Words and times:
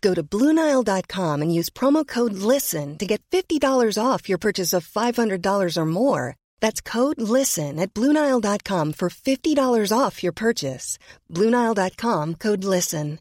Go 0.00 0.14
to 0.14 0.22
BlueNile.com 0.22 1.42
and 1.42 1.54
use 1.54 1.68
promo 1.70 2.06
code 2.06 2.32
LISTEN 2.32 2.96
to 2.98 3.06
get 3.06 3.20
$50 3.30 3.60
off 4.02 4.28
your 4.28 4.38
purchase 4.38 4.72
of 4.72 4.88
$500 4.88 5.76
or 5.76 5.86
more. 5.86 6.36
That's 6.60 6.80
code 6.80 7.20
LISTEN 7.20 7.78
at 7.78 7.92
BlueNile.com 7.92 8.94
for 8.94 9.10
$50 9.10 9.92
off 9.98 10.22
your 10.22 10.32
purchase. 10.32 10.98
BlueNile.com 11.30 12.36
code 12.36 12.64
LISTEN. 12.64 13.18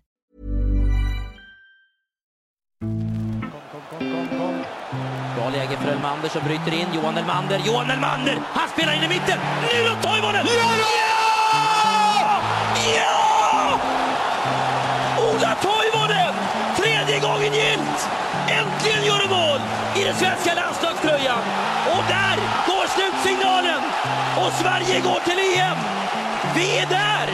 Bra 5.36 5.50
läge 5.50 5.78
för 5.78 5.88
Elmander 5.88 6.30
som 6.30 6.42
bryter 6.44 6.74
in. 6.74 6.88
Johan 6.94 7.18
Elmander, 7.18 7.62
Johan 7.66 7.90
Elmander! 7.90 8.42
Han 8.46 8.70
spelar 8.70 8.94
in 8.94 9.04
i 9.04 9.08
mitten! 9.08 9.40
Nu 9.62 9.90
då 9.90 10.10
Toivonen! 10.10 10.46
Ja! 10.46 10.80
Ja! 12.96 13.19
Den 20.10 20.18
svenska 20.18 20.54
landslagströjan! 20.56 21.44
Och 21.96 22.04
där 22.16 22.36
går 22.70 22.86
slutsignalen! 22.96 23.82
Och 24.42 24.52
Sverige 24.54 25.00
går 25.00 25.20
till 25.20 25.40
EM! 25.60 25.78
Vi 26.56 26.78
är 26.78 26.88
där! 26.90 27.28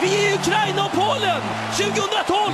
Vi 0.00 0.26
är 0.26 0.30
i 0.30 0.34
Ukraina 0.34 0.84
och 0.84 0.92
Polen 0.92 1.40
2012! 1.76 2.52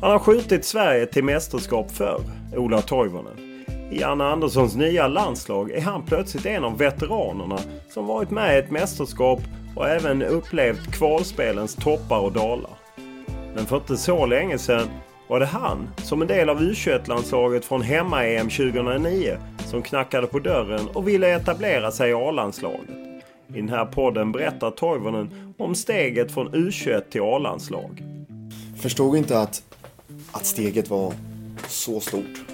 Han 0.00 0.10
har 0.10 0.18
skjutit 0.18 0.64
Sverige 0.64 1.06
till 1.06 1.24
mästerskap 1.24 1.90
förr, 1.90 2.20
Ola 2.56 2.80
Toivonen. 2.80 3.64
I 3.90 4.02
Anna 4.02 4.32
Anderssons 4.32 4.76
nya 4.76 5.08
landslag 5.08 5.70
är 5.70 5.80
han 5.80 6.02
plötsligt 6.02 6.46
en 6.46 6.64
av 6.64 6.78
veteranerna 6.78 7.58
som 7.88 8.06
varit 8.06 8.30
med 8.30 8.56
i 8.56 8.58
ett 8.58 8.70
mästerskap 8.70 9.40
och 9.76 9.88
även 9.88 10.22
upplevt 10.22 10.92
kvalspelens 10.92 11.74
toppar 11.74 12.18
och 12.18 12.32
dalar. 12.32 12.70
Men 13.54 13.66
för 13.66 13.76
inte 13.76 13.96
så 13.96 14.26
länge 14.26 14.58
sedan 14.58 14.88
var 15.28 15.40
det 15.40 15.46
han, 15.46 15.88
som 15.96 16.22
en 16.22 16.28
del 16.28 16.48
av 16.48 16.60
U21-landslaget 16.60 17.64
från 17.64 17.82
hemma-EM 17.82 18.48
2009, 18.48 19.38
som 19.66 19.82
knackade 19.82 20.26
på 20.26 20.38
dörren 20.38 20.88
och 20.88 21.08
ville 21.08 21.36
etablera 21.36 21.90
sig 21.90 22.10
i 22.10 22.14
A-landslaget. 22.14 22.90
I 23.48 23.52
den 23.52 23.68
här 23.68 23.86
podden 23.86 24.32
berättar 24.32 24.70
Toivonen 24.70 25.54
om 25.58 25.74
steget 25.74 26.32
från 26.32 26.48
U21 26.48 27.00
till 27.10 27.20
A-landslag. 27.20 28.02
Förstod 28.76 29.16
inte 29.16 29.40
att, 29.40 29.62
att 30.32 30.46
steget 30.46 30.90
var 30.90 31.12
så 31.68 32.00
stort. 32.00 32.44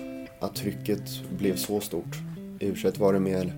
Att 0.41 0.55
trycket 0.55 1.23
blev 1.39 1.57
så 1.57 1.81
stort. 1.81 2.17
I 2.61 2.71
U21 2.71 2.99
var 2.99 3.13
det 3.13 3.21
mer 3.21 3.53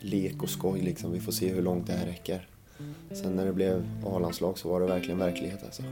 lek 0.00 0.42
och 0.42 0.50
skoj 0.50 0.80
liksom. 0.80 1.12
Vi 1.12 1.20
får 1.20 1.32
se 1.32 1.48
hur 1.48 1.62
långt 1.62 1.86
det 1.86 1.92
här 1.92 2.06
räcker. 2.06 2.46
Sen 3.12 3.36
när 3.36 3.44
det 3.44 3.52
blev 3.52 3.84
A-landslag 4.06 4.58
så 4.58 4.68
var 4.68 4.80
det 4.80 4.86
verkligen 4.86 5.18
verklighet 5.18 5.64
alltså. 5.64 5.82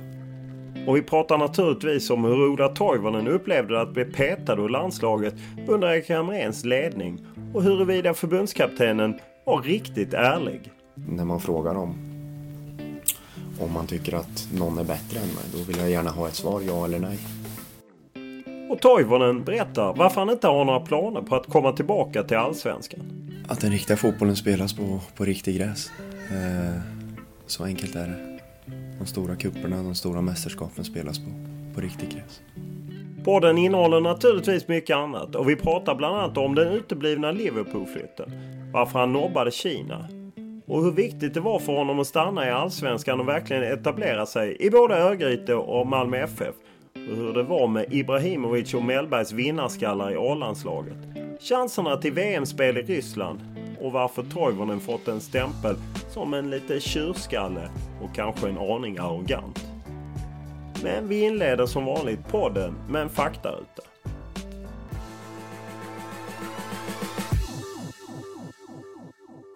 Och 0.87 0.97
vi 0.97 1.03
pratar 1.03 1.39
naturligtvis 1.39 2.11
om 2.11 2.25
hur 2.25 2.53
Ola 2.53 2.69
Toivonen 2.69 3.29
upplevde 3.29 3.81
att 3.81 3.93
bli 3.93 4.05
petad 4.05 4.59
ur 4.59 4.69
landslaget 4.69 5.35
under 5.69 5.89
Erik 5.89 6.11
Hamréns 6.11 6.65
ledning 6.65 7.27
och 7.55 7.63
huruvida 7.63 8.15
förbundskaptenen 8.15 9.19
var 9.47 9.63
riktigt 9.63 10.15
ärlig. 10.15 10.73
När 10.95 11.25
man 11.25 11.41
frågar 11.41 11.75
om 11.75 12.13
om 13.61 13.73
man 13.73 13.87
tycker 13.87 14.15
att 14.15 14.49
någon 14.59 14.79
är 14.79 14.85
bättre 14.85 15.21
än 15.21 15.27
mig, 15.27 15.45
då 15.53 15.59
vill 15.59 15.79
jag 15.79 15.91
gärna 15.91 16.11
ha 16.11 16.29
ett 16.29 16.35
svar, 16.35 16.61
ja 16.61 16.85
eller 16.85 16.99
nej. 16.99 17.19
Och 18.71 18.81
Toivonen 18.81 19.45
berättar 19.45 19.95
varför 19.97 20.21
han 20.21 20.31
inte 20.31 20.47
har 20.47 20.65
några 20.65 20.81
planer 20.81 21.23
på 21.23 21.37
att 21.37 21.47
komma 21.47 21.73
tillbaka 21.73 22.23
till 22.23 22.37
Allsvenskan. 22.37 23.22
Att 23.53 23.61
den 23.61 23.71
riktiga 23.71 23.97
fotbollen 23.97 24.37
spelas 24.37 24.73
på, 24.73 25.01
på 25.17 25.25
riktig 25.25 25.57
gräs. 25.57 25.91
Eh, 26.31 26.81
så 27.47 27.65
enkelt 27.65 27.95
är 27.95 28.07
det. 28.07 28.39
De 28.99 29.07
stora 29.07 29.37
kupperna, 29.37 29.83
de 29.83 29.95
stora 29.95 30.21
mästerskapen 30.21 30.85
spelas 30.85 31.19
på, 31.19 31.25
på 31.75 31.81
riktigt 31.81 32.13
gräs. 32.15 32.41
Podden 33.25 33.59
innehåller 33.59 34.01
naturligtvis 34.01 34.69
mycket 34.69 34.97
annat 34.97 35.35
och 35.35 35.49
vi 35.49 35.57
pratar 35.57 35.95
bland 35.95 36.17
annat 36.17 36.39
om 36.39 36.55
den 36.55 36.69
uteblivna 36.69 37.33
Liverpool-flytten, 37.33 38.33
varför 38.73 38.99
han 38.99 39.13
nobbade 39.13 39.51
Kina 39.51 40.09
och 40.67 40.85
hur 40.85 40.93
viktigt 40.93 41.35
det 41.35 41.41
var 41.41 41.59
för 41.59 41.73
honom 41.73 41.99
att 41.99 42.07
stanna 42.07 42.49
i 42.49 42.51
Allsvenskan 42.51 43.21
och 43.21 43.29
verkligen 43.29 43.63
etablera 43.63 44.27
sig 44.27 44.57
i 44.61 44.71
både 44.71 44.95
Örgryte 44.95 45.55
och 45.55 45.87
Malmö 45.87 46.17
FF. 46.17 46.55
Och 46.95 47.17
hur 47.17 47.33
det 47.33 47.43
var 47.43 47.69
med 47.69 47.93
Ibrahimovic 47.93 48.75
och 48.75 48.85
Mellbergs 48.85 49.33
vinnarskallar 49.33 50.13
i 50.13 50.17
A-landslaget. 50.17 50.97
Chanserna 51.41 51.97
till 51.97 52.13
VM-spel 52.13 52.79
i 52.79 52.83
Ryssland 52.83 53.41
och 53.81 53.93
varför 53.93 54.23
Toivonen 54.23 54.81
fått 54.81 55.09
en 55.09 55.21
stämpel 55.21 55.77
som 56.11 56.35
en 56.35 56.51
lite 56.51 56.81
tjurskalle 56.81 57.71
och 58.03 58.15
kanske 58.15 58.49
en 58.49 58.59
aning 58.59 58.99
arrogant. 58.99 59.67
Men 60.83 61.09
vi 61.09 61.21
inleder 61.21 61.67
som 61.67 61.85
vanligt 61.85 62.29
podden 62.29 62.75
med 62.89 63.03
en 63.03 63.09
faktaruta. 63.09 63.83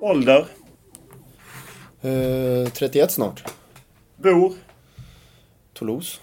Ålder? 0.00 0.47
Eh, 2.00 2.68
31 2.72 3.10
snart. 3.10 3.44
Bor? 4.16 4.53
Toulouse. 5.72 6.21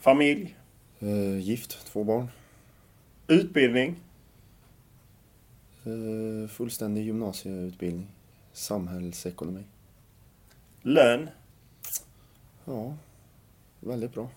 Familj? 0.00 0.56
Eh, 1.00 1.38
gift, 1.38 1.86
två 1.86 2.04
barn. 2.04 2.28
Utbildning? 3.26 3.96
Eh, 5.84 6.48
fullständig 6.48 7.04
gymnasieutbildning. 7.04 8.06
Samhällsekonomi. 8.52 9.64
Lön? 10.82 11.30
Ja, 12.64 12.96
väldigt 13.80 14.14
bra. 14.14 14.30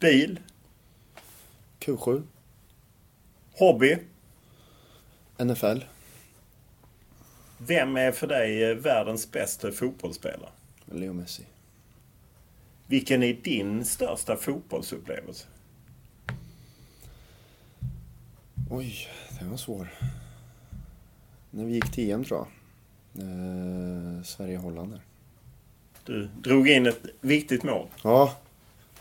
Bil? 0.00 0.40
Q7. 1.80 2.22
Hobby? 3.52 3.98
NFL. 5.38 5.84
Vem 7.58 7.96
är 7.96 8.12
för 8.12 8.26
dig 8.26 8.64
eh, 8.70 8.76
världens 8.76 9.32
bästa 9.32 9.72
fotbollsspelare? 9.72 10.50
Leo 10.84 11.12
Messi. 11.12 11.42
Vilken 12.86 13.22
är 13.22 13.34
din 13.34 13.84
största 13.84 14.36
fotbollsupplevelse? 14.36 15.46
Oj, 18.70 19.08
det 19.40 19.44
var 19.44 19.56
svår. 19.56 19.88
När 21.50 21.64
vi 21.64 21.74
gick 21.74 21.92
till 21.92 22.10
EM 22.10 22.24
tror 22.24 22.38
jag. 22.38 22.48
Eh, 23.22 24.22
Sverige-Holland 24.22 24.92
där. 24.92 25.00
Du 26.04 26.28
drog 26.40 26.68
in 26.68 26.86
ett 26.86 27.06
viktigt 27.20 27.62
mål. 27.62 27.88
Ja, 28.02 28.36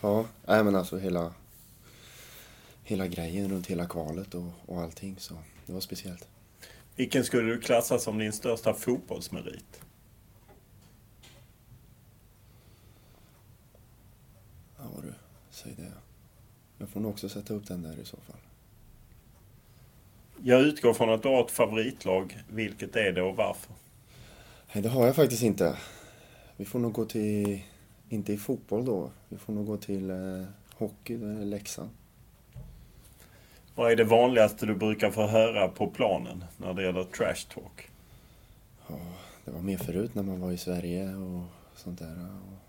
ja. 0.01 0.25
Nej 0.45 0.63
men 0.63 0.75
alltså 0.75 0.97
hela, 0.97 1.33
hela 2.83 3.07
grejen 3.07 3.51
runt 3.51 3.67
hela 3.67 3.85
kvalet 3.85 4.33
och, 4.35 4.51
och 4.65 4.81
allting. 4.81 5.15
Så 5.19 5.33
det 5.65 5.73
var 5.73 5.79
speciellt. 5.79 6.27
Vilken 6.95 7.23
skulle 7.23 7.53
du 7.53 7.61
klassa 7.61 7.99
som 7.99 8.17
din 8.17 8.33
största 8.33 8.73
fotbollsmerit? 8.73 9.81
Ja 14.77 14.83
du, 15.01 15.13
säg 15.65 15.73
det. 15.77 15.91
Jag 16.77 16.89
får 16.89 17.00
nog 17.00 17.12
också 17.12 17.29
sätta 17.29 17.53
upp 17.53 17.67
den 17.67 17.83
där 17.83 18.00
i 18.00 18.06
så 18.06 18.17
fall. 18.17 18.39
Jag 20.44 20.62
utgår 20.62 20.94
från 20.94 21.09
att 21.09 21.23
du 21.23 21.29
har 21.29 21.44
ett 21.45 21.51
favoritlag. 21.51 22.44
Vilket 22.50 22.95
är 22.95 23.12
det 23.12 23.21
och 23.21 23.35
varför? 23.35 23.73
Nej, 24.73 24.83
det 24.83 24.89
har 24.89 25.06
jag 25.06 25.15
faktiskt 25.15 25.44
inte. 25.44 25.77
Vi 26.57 26.65
får 26.65 26.79
nog 26.79 26.94
gå 26.94 27.06
till, 27.06 27.62
inte 28.09 28.33
i 28.33 28.38
fotboll 28.38 28.85
då, 28.85 29.12
vi 29.29 29.38
får 29.38 29.53
nog 29.53 29.65
gå 29.65 29.77
till 29.77 30.09
eh, 30.09 30.44
hockey, 30.73 31.17
det 31.17 31.27
är 31.27 31.45
Leksand. 31.45 31.89
Vad 33.75 33.91
är 33.91 33.95
det 33.95 34.03
vanligaste 34.03 34.65
du 34.65 34.75
brukar 34.75 35.11
få 35.11 35.27
höra 35.27 35.68
på 35.68 35.88
planen 35.88 36.44
när 36.57 36.73
det 36.73 36.83
gäller 36.83 37.03
trash 37.03 37.53
talk? 37.53 37.89
Ja, 38.88 39.00
det 39.45 39.51
var 39.51 39.61
mer 39.61 39.77
förut 39.77 40.15
när 40.15 40.23
man 40.23 40.41
var 40.41 40.51
i 40.51 40.57
Sverige 40.57 41.15
och 41.15 41.44
sånt 41.75 42.00
där. 42.00 42.27
Och 42.51 42.64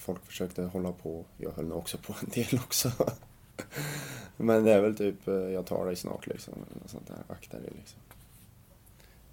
folk 0.00 0.26
försökte 0.26 0.62
hålla 0.62 0.92
på. 0.92 1.24
Jag 1.36 1.50
höll 1.50 1.66
nog 1.66 1.78
också 1.78 1.98
på 1.98 2.14
en 2.22 2.28
del 2.28 2.60
också. 2.64 2.92
Men 4.36 4.64
det 4.64 4.72
är 4.72 4.80
väl 4.80 4.96
typ, 4.96 5.28
eh, 5.28 5.34
jag 5.34 5.66
tar 5.66 5.86
dig 5.86 5.96
snart 5.96 6.26
liksom. 6.26 6.54
Sånt 6.86 7.06
där. 7.06 7.34
Akta 7.34 7.58
dig 7.58 7.70
liksom. 7.78 8.00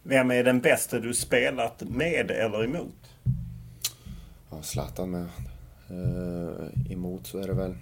Vem 0.04 0.32
är 0.32 0.44
den 0.44 0.62
bästa 0.62 1.00
du 1.00 1.14
spelat 1.14 1.84
med 1.84 2.32
eller 2.32 2.64
emot? 2.64 3.10
Ja, 4.50 4.62
Zlatan 4.62 5.12
med. 5.12 5.28
Eh, 5.90 6.92
emot 6.92 7.28
så 7.28 7.40
är 7.40 7.48
det 7.48 7.54
väl 7.54 7.76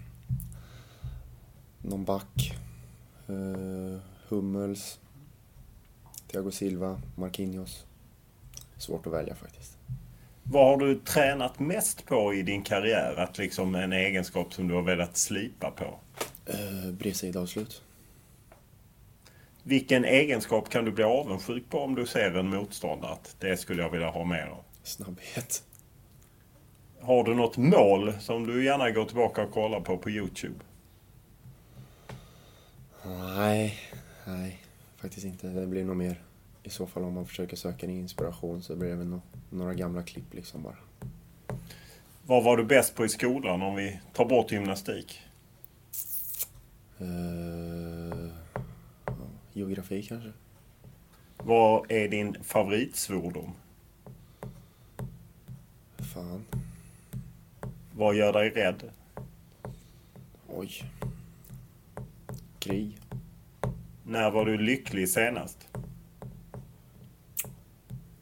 någon 1.81 2.05
back. 2.05 2.55
Eh, 3.27 3.99
Hummels. 4.27 4.99
Thiago 6.27 6.51
Silva, 6.51 7.01
Marquinhos. 7.15 7.85
Svårt 8.77 9.07
att 9.07 9.13
välja 9.13 9.35
faktiskt. 9.35 9.74
Vad 10.49 10.65
har 10.65 10.77
du 10.77 10.95
tränat 10.95 11.59
mest 11.59 12.05
på 12.05 12.33
i 12.33 12.41
din 12.41 12.61
karriär? 12.61 13.15
Att 13.17 13.37
liksom 13.37 13.75
en 13.75 13.93
egenskap 13.93 14.53
som 14.53 14.67
du 14.67 14.73
har 14.73 14.81
velat 14.81 15.17
slipa 15.17 15.71
på? 15.71 15.99
Eh, 16.45 16.91
Bredsidavslut. 16.91 17.81
Vilken 19.63 20.05
egenskap 20.05 20.69
kan 20.69 20.85
du 20.85 20.91
bli 20.91 21.03
avundsjuk 21.03 21.69
på 21.69 21.79
om 21.79 21.95
du 21.95 22.05
ser 22.05 22.31
en 22.31 22.49
motståndare? 22.49 23.11
Att 23.11 23.35
det 23.39 23.57
skulle 23.57 23.81
jag 23.81 23.89
vilja 23.89 24.09
ha 24.09 24.25
mer 24.25 24.45
av. 24.47 24.63
Snabbhet. 24.83 25.63
Har 27.01 27.23
du 27.23 27.33
något 27.35 27.57
mål 27.57 28.13
som 28.19 28.47
du 28.47 28.65
gärna 28.65 28.91
går 28.91 29.05
tillbaka 29.05 29.43
och 29.43 29.51
kollar 29.51 29.79
på 29.79 29.97
på 29.97 30.09
Youtube? 30.09 30.55
Nej, 33.05 33.79
nej, 34.25 34.61
faktiskt 34.97 35.25
inte. 35.25 35.47
Det 35.47 35.67
blir 35.67 35.83
nog 35.83 35.95
mer 35.95 36.21
i 36.67 36.69
så 36.69 36.87
fall 36.87 37.03
om 37.03 37.13
man 37.13 37.25
försöker 37.25 37.55
söka 37.55 37.85
inspiration 37.85 38.63
så 38.63 38.75
blir 38.75 38.89
det 38.89 38.95
väl 38.95 39.07
no 39.07 39.21
några 39.49 39.73
gamla 39.73 40.03
klipp 40.03 40.33
liksom 40.33 40.63
bara. 40.63 40.77
Vad 42.25 42.43
var 42.43 42.57
du 42.57 42.63
bäst 42.63 42.95
på 42.95 43.05
i 43.05 43.09
skolan 43.09 43.61
om 43.61 43.75
vi 43.75 43.99
tar 44.13 44.25
bort 44.25 44.51
gymnastik? 44.51 45.21
Uh, 47.01 48.29
ja, 49.05 49.13
geografi 49.53 50.03
kanske? 50.03 50.31
Vad 51.37 51.91
är 51.91 52.07
din 52.07 52.43
favoritsvordom? 52.43 53.51
Fan. 56.13 56.45
Vad 57.91 58.15
gör 58.15 58.33
dig 58.33 58.49
rädd? 58.49 58.83
Oj. 60.47 60.91
Krig. 62.59 62.97
När 64.03 64.31
var 64.31 64.45
du 64.45 64.57
lycklig 64.57 65.09
senast? 65.09 65.67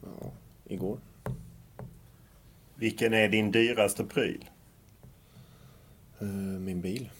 Ja, 0.02 0.32
igår. 0.74 0.98
Vilken 2.74 3.14
är 3.14 3.28
din 3.28 3.50
dyraste 3.50 4.04
pryl? 4.04 4.44
Uh, 6.22 6.28
min 6.60 6.80
bil. 6.80 7.10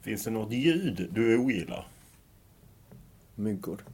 Finns 0.00 0.24
det 0.24 0.30
något 0.30 0.52
ljud 0.52 1.08
du 1.12 1.38
ogillar? 1.38 1.86
Myggor. 3.34 3.84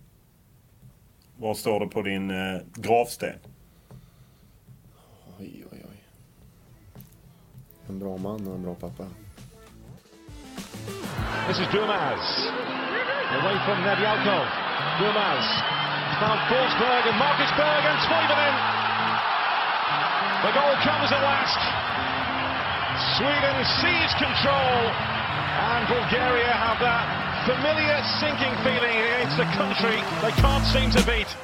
Vad 1.37 1.57
står 1.57 1.81
det 1.81 1.87
på 1.87 2.03
din 2.03 2.31
eh, 2.31 2.61
gravsten? 2.75 3.39
Oj, 5.39 5.65
oj, 5.73 5.85
oj. 5.91 6.03
En 7.89 7.99
bra 7.99 8.17
man 8.17 8.49
och 8.49 8.55
en 8.55 8.63
bra 8.63 8.75
pappa. 8.75 9.07
This 11.49 11.61
is 11.61 11.69
Dumas. 11.73 12.51
Away 13.31 13.57
from 13.65 13.83
Nedyalkov. 13.83 14.47
Dumas. 15.01 15.80
Found 16.21 16.41
Forsberg 16.53 17.05
and 17.09 17.19
Marcus 17.19 17.51
Berg 17.57 17.83
and 17.91 17.99
Toivonen. 18.05 18.55
The 20.45 20.53
goal 20.53 20.75
comes 20.85 21.09
at 21.17 21.23
last. 21.23 21.61
Sweden 23.17 23.57
seize 23.81 24.13
control. 24.21 24.77
And 25.61 25.89
Bulgaria 25.89 26.53
have 26.53 26.79
that 26.81 27.07
familiar 27.47 28.01
sinking 28.21 28.55
feeling 28.65 28.97
against 29.09 29.37
the 29.37 29.49
country 29.61 29.97
they 30.21 30.33
can't 30.43 30.65
seem 30.67 30.91
to 30.91 31.03
beat. 31.07 31.37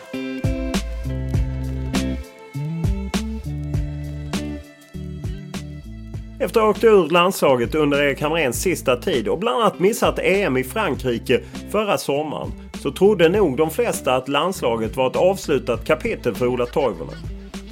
Efter 6.41 6.61
att 6.61 6.65
ha 6.65 6.71
åkt 6.71 6.85
ur 6.85 7.09
landslaget 7.09 7.75
under 7.75 8.03
Erik 8.03 8.23
Hamréns 8.23 8.63
sista 8.63 8.97
tid 8.97 9.29
och 9.29 9.39
bland 9.39 9.61
annat 9.61 9.79
missat 9.79 10.19
EM 10.19 10.57
i 10.57 10.65
Frankrike 10.65 11.41
förra 11.71 11.99
sommaren 11.99 12.53
så 12.87 12.93
trodde 12.93 13.29
nog 13.29 13.57
de 13.57 13.71
flesta 13.71 14.15
att 14.15 14.29
landslaget 14.29 14.97
var 14.97 15.07
ett 15.07 15.17
avslutat 15.17 15.85
kapitel 15.85 16.35
för 16.35 16.47
Ola 16.47 16.67
Toivonen. 16.67 17.15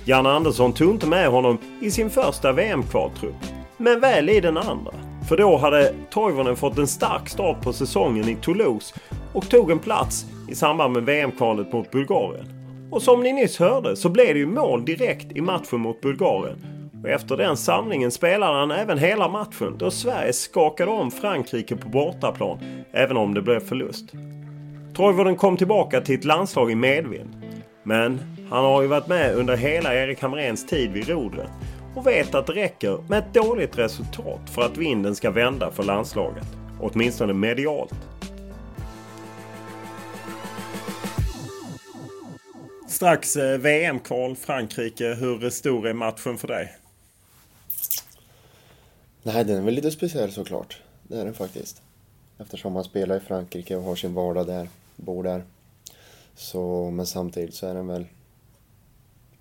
Janne 0.05 0.28
Andersson 0.28 0.72
tog 0.72 0.90
inte 0.90 1.06
med 1.06 1.28
honom 1.28 1.58
i 1.81 1.90
sin 1.90 2.11
första 2.11 2.52
VM-kvaltrupp. 2.52 3.34
Men 3.76 4.00
väl 4.00 4.28
i 4.28 4.40
den 4.40 4.56
andra. 4.56 4.93
För 5.28 5.37
då 5.37 5.56
hade 5.56 5.94
Toivonen 6.11 6.56
fått 6.56 6.78
en 6.78 6.87
stark 6.87 7.28
start 7.28 7.62
på 7.62 7.72
säsongen 7.72 8.28
i 8.28 8.37
Toulouse 8.37 8.94
och 9.32 9.49
tog 9.49 9.70
en 9.70 9.78
plats 9.78 10.26
i 10.50 10.55
samband 10.55 10.93
med 10.93 11.02
VM-kvalet 11.02 11.72
mot 11.72 11.90
Bulgarien. 11.90 12.46
Och 12.90 13.02
som 13.02 13.22
ni 13.22 13.32
nyss 13.32 13.58
hörde 13.58 13.96
så 13.96 14.08
blev 14.08 14.34
det 14.34 14.40
ju 14.40 14.46
mål 14.46 14.84
direkt 14.84 15.37
i 15.37 15.40
matchen 15.40 15.81
mot 15.81 16.00
Bulgarien. 16.00 16.67
Och 17.02 17.08
efter 17.08 17.37
den 17.37 17.56
samlingen 17.56 18.10
spelade 18.10 18.58
han 18.58 18.70
även 18.70 18.99
hela 18.99 19.28
matchen 19.28 19.75
då 19.78 19.91
Sverige 19.91 20.32
skakade 20.32 20.91
om 20.91 21.10
Frankrike 21.10 21.77
på 21.77 21.88
bortaplan, 21.88 22.58
även 22.93 23.17
om 23.17 23.34
det 23.34 23.43
blev 23.43 23.60
förlust. 23.60 24.05
Toivonen 24.94 25.36
kom 25.36 25.56
tillbaka 25.56 26.01
till 26.01 26.19
ett 26.19 26.24
landslag 26.24 26.70
i 26.70 26.74
medvind. 26.74 27.31
Men 27.82 28.20
han 28.51 28.65
har 28.65 28.82
ju 28.82 28.89
varit 28.89 29.06
med 29.06 29.34
under 29.34 29.56
hela 29.56 29.94
Erik 29.94 30.22
Hamréns 30.22 30.67
tid 30.67 30.93
vid 30.93 31.08
rodret 31.08 31.51
och 31.94 32.06
vet 32.06 32.34
att 32.34 32.46
det 32.46 32.53
räcker 32.53 33.05
med 33.08 33.19
ett 33.19 33.34
dåligt 33.34 33.79
resultat 33.79 34.51
för 34.51 34.63
att 34.63 34.77
vinden 34.77 35.15
ska 35.15 35.31
vända 35.31 35.70
för 35.70 35.82
landslaget. 35.82 36.46
Åtminstone 36.81 37.32
medialt. 37.32 37.94
Strax 42.89 43.36
eh, 43.36 43.58
VM-kval 43.58 44.36
Frankrike. 44.36 45.15
Hur 45.15 45.51
stor 45.51 45.86
är 45.86 45.94
matchen 45.94 46.39
för 46.39 46.48
dig? 46.48 46.77
Nej, 49.22 49.44
den 49.44 49.56
är 49.56 49.63
väl 49.63 49.74
lite 49.74 49.91
speciell 49.91 50.32
såklart. 50.32 50.81
Det 51.03 51.20
är 51.20 51.24
den 51.24 51.34
faktiskt. 51.34 51.82
Eftersom 52.39 52.72
man 52.72 52.84
spelar 52.84 53.17
i 53.17 53.20
Frankrike 53.20 53.77
och 53.77 53.82
har 53.82 53.96
sin 53.96 54.15
vardag 54.15 54.46
där, 54.46 54.69
bor 54.96 55.22
där. 55.22 55.44
Så, 56.34 56.91
men 56.91 57.06
samtidigt 57.06 57.55
så 57.55 57.67
är 57.67 57.74
den 57.74 57.86
väl 57.86 58.06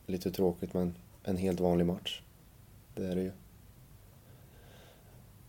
lite 0.06 0.32
tråkigt 0.32 0.74
men 0.74 0.96
en 1.24 1.38
helt 1.38 1.60
vanlig 1.60 1.86
match. 1.86 2.22
Det 2.96 3.06
är 3.06 3.16
det 3.16 3.22
ju. 3.22 3.32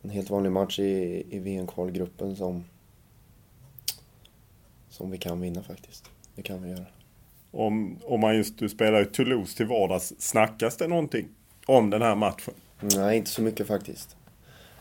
En 0.03 0.11
helt 0.11 0.31
vanlig 0.31 0.53
match 0.53 0.79
i, 0.79 1.25
i 1.31 1.39
VM-kvalgruppen 1.39 2.37
som, 2.37 2.65
som 4.89 5.11
vi 5.11 5.19
kan 5.19 5.41
vinna 5.41 5.63
faktiskt. 5.63 6.11
Det 6.35 6.43
kan 6.43 6.63
vi 6.63 6.71
göra. 6.71 6.87
Om, 7.51 7.99
om 8.05 8.21
man 8.21 8.37
just, 8.37 8.59
du 8.59 8.69
spelar 8.69 9.03
i 9.03 9.07
Toulouse 9.07 9.57
till 9.57 9.67
vardags, 9.67 10.15
snackas 10.19 10.77
det 10.77 10.89
någonting 10.89 11.29
om 11.67 11.91
den 11.91 12.03
här 12.03 12.15
matchen? 12.15 12.55
Nej, 12.81 13.17
inte 13.17 13.31
så 13.31 13.43
mycket 13.43 13.67
faktiskt. 13.67 14.17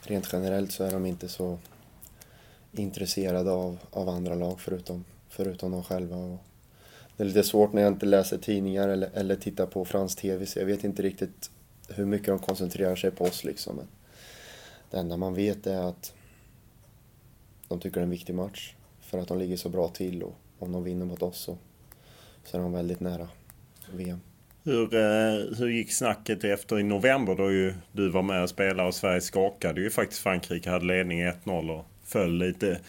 Rent 0.01 0.30
generellt 0.34 0.72
så 0.72 0.84
är 0.84 0.92
de 0.92 1.06
inte 1.06 1.30
så 1.30 1.58
intresserade 2.72 3.51
av, 3.51 3.77
av 3.92 4.10
andra 4.10 4.36
lag 4.36 4.60
förutom, 4.60 5.06
förutom 5.36 5.72
de 5.72 5.84
själva. 5.84 6.16
Och 6.16 6.44
det 7.18 7.24
är 7.24 7.28
lite 7.28 7.44
svårt 7.44 7.74
när 7.74 7.82
jag 7.82 7.92
inte 7.92 8.06
läser 8.06 8.38
tidningar 8.38 8.90
eller, 8.90 9.10
eller 9.13 9.36
tittar 9.36 9.66
på 9.66 9.86
fransk 9.86 10.22
TV 10.22 10.46
så 10.46 10.60
jag 10.60 10.66
vet 10.66 10.84
inte 10.84 11.02
riktigt 11.02 11.52
hur 11.90 12.06
mycket 12.06 12.28
de 12.28 12.40
koncentrerar 12.40 12.96
sig 12.96 13.12
på 13.12 13.24
oss 13.24 13.44
liksom. 13.44 13.75
Men 13.75 13.88
det 14.92 14.98
enda 14.98 15.18
man 15.18 15.34
vet 15.34 15.68
är 15.68 15.90
att 15.90 16.13
de 17.68 17.80
tycker 17.80 17.96
det 17.96 18.02
är 18.02 18.04
en 18.04 18.10
viktig 18.10 18.36
match 18.36 18.74
för 19.02 19.18
att 19.18 19.28
de 19.28 19.40
ligger 19.40 19.58
så 19.58 19.70
bra 19.70 19.88
till 19.88 20.24
och 20.24 20.36
om 20.60 20.72
de 20.72 20.84
vinner 20.84 21.06
mot 21.06 21.22
oss 21.22 21.38
så, 21.38 21.58
så 22.44 22.58
är 22.58 22.62
de 22.62 22.74
väldigt 22.74 23.00
nära 23.00 23.28
VM. 23.92 24.20
Hur, 24.63 24.96
eh, 24.96 25.58
hur 25.58 25.68
gick 25.68 25.94
snacket 25.94 26.44
efter 26.44 26.80
i 26.80 26.84
november 26.84 27.36
då 27.36 27.52
ju 27.52 27.74
du 27.92 28.10
var 28.10 28.22
med 28.22 28.44
och 28.44 28.50
spelade 28.50 28.88
och 28.88 28.96
Sverige 28.96 29.22
skakade 29.22 29.82
ju 29.82 29.90
faktiskt 29.90 30.22
Frankrike. 30.22 30.70
Hade 30.70 30.86
ledning 30.86 31.22
1-0 31.22 31.70
och 31.80 31.86
föll 32.04 32.38
lite 32.38 32.80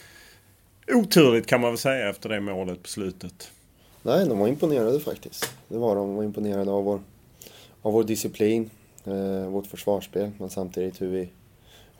oturligt 0.88 1.47
kan 1.47 1.61
man 1.61 1.71
väl 1.71 1.79
säga 1.79 2.11
efter 2.11 2.29
det 2.29 2.41
målet 2.41 2.83
på 2.83 2.88
slutet. 2.88 3.50
Nej, 4.03 4.29
de 4.29 4.38
var 4.38 4.49
imponerade 4.49 5.00
faktiskt. 5.00 5.55
Det 5.69 5.79
var 5.79 5.97
de. 5.97 6.07
De 6.07 6.17
var 6.17 6.25
imponerade 6.25 6.71
av 6.71 6.85
vår, 6.85 7.00
av 7.83 7.93
vår 7.93 8.05
disciplin, 8.05 8.71
eh, 9.05 9.49
vårt 9.49 9.67
försvarsspel, 9.67 10.31
men 10.38 10.50
samtidigt 10.50 11.03
hur 11.03 11.09
vi, 11.09 11.29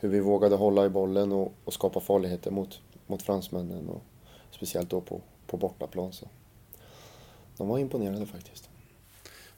hur 0.00 0.09
vi 0.09 0.21
vågade 0.21 0.57
hålla 0.57 0.87
i 0.87 0.88
bollen 0.88 1.33
och, 1.33 1.53
och 1.64 1.73
skapa 1.73 2.00
farligheter 2.00 2.50
mot, 2.50 2.81
mot 3.07 3.23
fransmännen. 3.23 3.88
Och 3.88 4.03
speciellt 4.50 4.91
då 4.91 5.00
på, 5.00 5.21
på 5.47 5.57
bortaplan. 5.57 6.12
Så. 6.12 6.29
De 7.57 7.69
var 7.69 7.79
imponerade 7.79 8.26
faktiskt. 8.26 8.71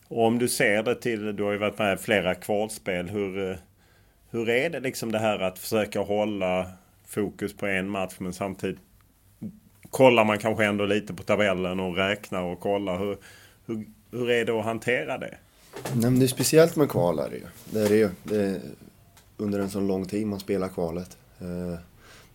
Och 0.08 0.24
om 0.24 0.38
du 0.38 0.48
ser 0.48 0.82
det 0.82 0.94
till, 0.94 1.36
du 1.36 1.42
har 1.42 1.52
ju 1.52 1.58
varit 1.58 1.78
med 1.78 1.94
i 1.94 1.96
flera 1.96 2.34
kvalspel. 2.34 3.08
Hur, 3.08 3.58
hur 4.30 4.48
är 4.48 4.70
det 4.70 4.80
liksom 4.80 5.12
det 5.12 5.18
här 5.18 5.38
att 5.38 5.58
försöka 5.58 6.00
hålla 6.00 6.70
fokus 7.04 7.56
på 7.56 7.66
en 7.66 7.88
match 7.88 8.14
men 8.18 8.32
samtidigt 8.32 8.78
kollar 9.96 10.24
man 10.24 10.38
kanske 10.38 10.64
ändå 10.64 10.86
lite 10.86 11.14
på 11.14 11.22
tabellen 11.22 11.80
och 11.80 11.96
räknar 11.96 12.42
och 12.42 12.60
kollar. 12.60 12.98
Hur, 12.98 13.18
hur, 13.66 13.86
hur 14.10 14.30
är 14.30 14.44
det 14.44 14.52
att 14.52 14.64
hantera 14.64 15.18
det? 15.18 15.38
Nej, 15.92 16.10
men 16.10 16.18
det 16.18 16.26
är 16.26 16.28
speciellt 16.28 16.76
med 16.76 16.90
kval 16.90 17.18
är 17.18 17.30
det 17.30 17.36
ju. 17.36 17.46
Det 17.64 17.80
är 17.80 17.88
det 17.88 17.96
ju. 17.96 18.10
Det 18.22 18.36
är 18.36 18.60
under 19.36 19.60
en 19.60 19.70
så 19.70 19.80
lång 19.80 20.06
tid 20.06 20.26
man 20.26 20.40
spelar 20.40 20.68
kvalet. 20.68 21.16
Eh, 21.38 21.78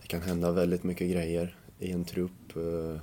det 0.01 0.07
kan 0.07 0.21
hända 0.21 0.51
väldigt 0.51 0.83
mycket 0.83 1.11
grejer 1.11 1.55
i 1.79 1.91
en 1.91 2.05
trupp. 2.05 2.55
Eh, 2.55 3.01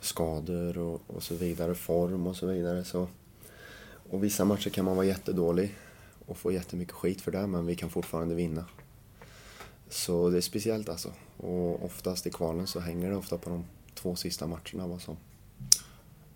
skador 0.00 0.78
och, 0.78 1.02
och 1.06 1.22
så 1.22 1.34
vidare, 1.34 1.74
form 1.74 2.26
och 2.26 2.36
så 2.36 2.46
vidare. 2.46 2.84
Så. 2.84 3.08
Och 4.10 4.24
vissa 4.24 4.44
matcher 4.44 4.70
kan 4.70 4.84
man 4.84 4.96
vara 4.96 5.06
jättedålig 5.06 5.74
och 6.26 6.36
få 6.36 6.52
jättemycket 6.52 6.94
skit 6.94 7.20
för 7.20 7.32
det, 7.32 7.46
men 7.46 7.66
vi 7.66 7.76
kan 7.76 7.90
fortfarande 7.90 8.34
vinna. 8.34 8.64
Så 9.88 10.30
det 10.30 10.36
är 10.36 10.40
speciellt 10.40 10.88
alltså. 10.88 11.12
Och 11.38 11.84
oftast 11.84 12.26
i 12.26 12.30
kvalen 12.30 12.66
så 12.66 12.80
hänger 12.80 13.10
det 13.10 13.16
ofta 13.16 13.38
på 13.38 13.50
de 13.50 13.64
två 13.94 14.16
sista 14.16 14.46
matcherna 14.46 14.86
vad 14.86 15.02
som, 15.02 15.16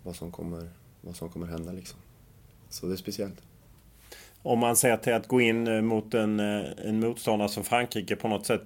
vad 0.03 0.15
som, 0.15 0.31
kommer, 0.31 0.69
vad 1.01 1.15
som 1.15 1.29
kommer 1.29 1.47
hända 1.47 1.71
liksom. 1.71 1.99
Så 2.69 2.85
det 2.85 2.93
är 2.93 2.97
speciellt. 2.97 3.41
Om 4.41 4.59
man 4.59 4.75
ser 4.75 4.97
till 4.97 5.13
att 5.13 5.27
gå 5.27 5.41
in 5.41 5.67
eh, 5.67 5.81
mot 5.81 6.13
en, 6.13 6.39
eh, 6.39 6.65
en 6.85 6.99
motståndare 6.99 7.49
som 7.49 7.63
Frankrike 7.63 8.15
på 8.15 8.27
något 8.27 8.45
sätt 8.45 8.61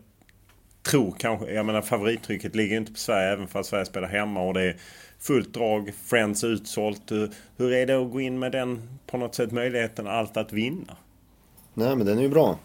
tror 0.82 1.16
kanske, 1.20 1.54
jag 1.54 1.66
menar 1.66 1.82
favorittrycket 1.82 2.56
ligger 2.56 2.78
inte 2.78 2.92
på 2.92 2.98
Sverige 2.98 3.34
även 3.34 3.48
för 3.48 3.60
att 3.60 3.66
Sverige 3.66 3.86
spelar 3.86 4.08
hemma 4.08 4.42
och 4.42 4.54
det 4.54 4.64
är 4.64 4.78
fullt 5.20 5.54
drag, 5.54 5.94
Friends 6.04 6.44
utsålt. 6.44 7.12
Hur 7.58 7.74
är 7.74 7.86
det 7.86 8.02
att 8.02 8.12
gå 8.12 8.22
in 8.22 8.40
med 8.40 8.52
den 8.52 9.00
på 9.08 9.18
något 9.18 9.36
sätt 9.36 9.52
möjligheten 9.52 10.08
allt 10.08 10.38
att 10.38 10.54
vinna? 10.54 10.98
Nej 11.74 11.96
men 11.96 12.06
den 12.06 12.18
är 12.18 12.22
ju 12.22 12.30
bra. 12.30 12.60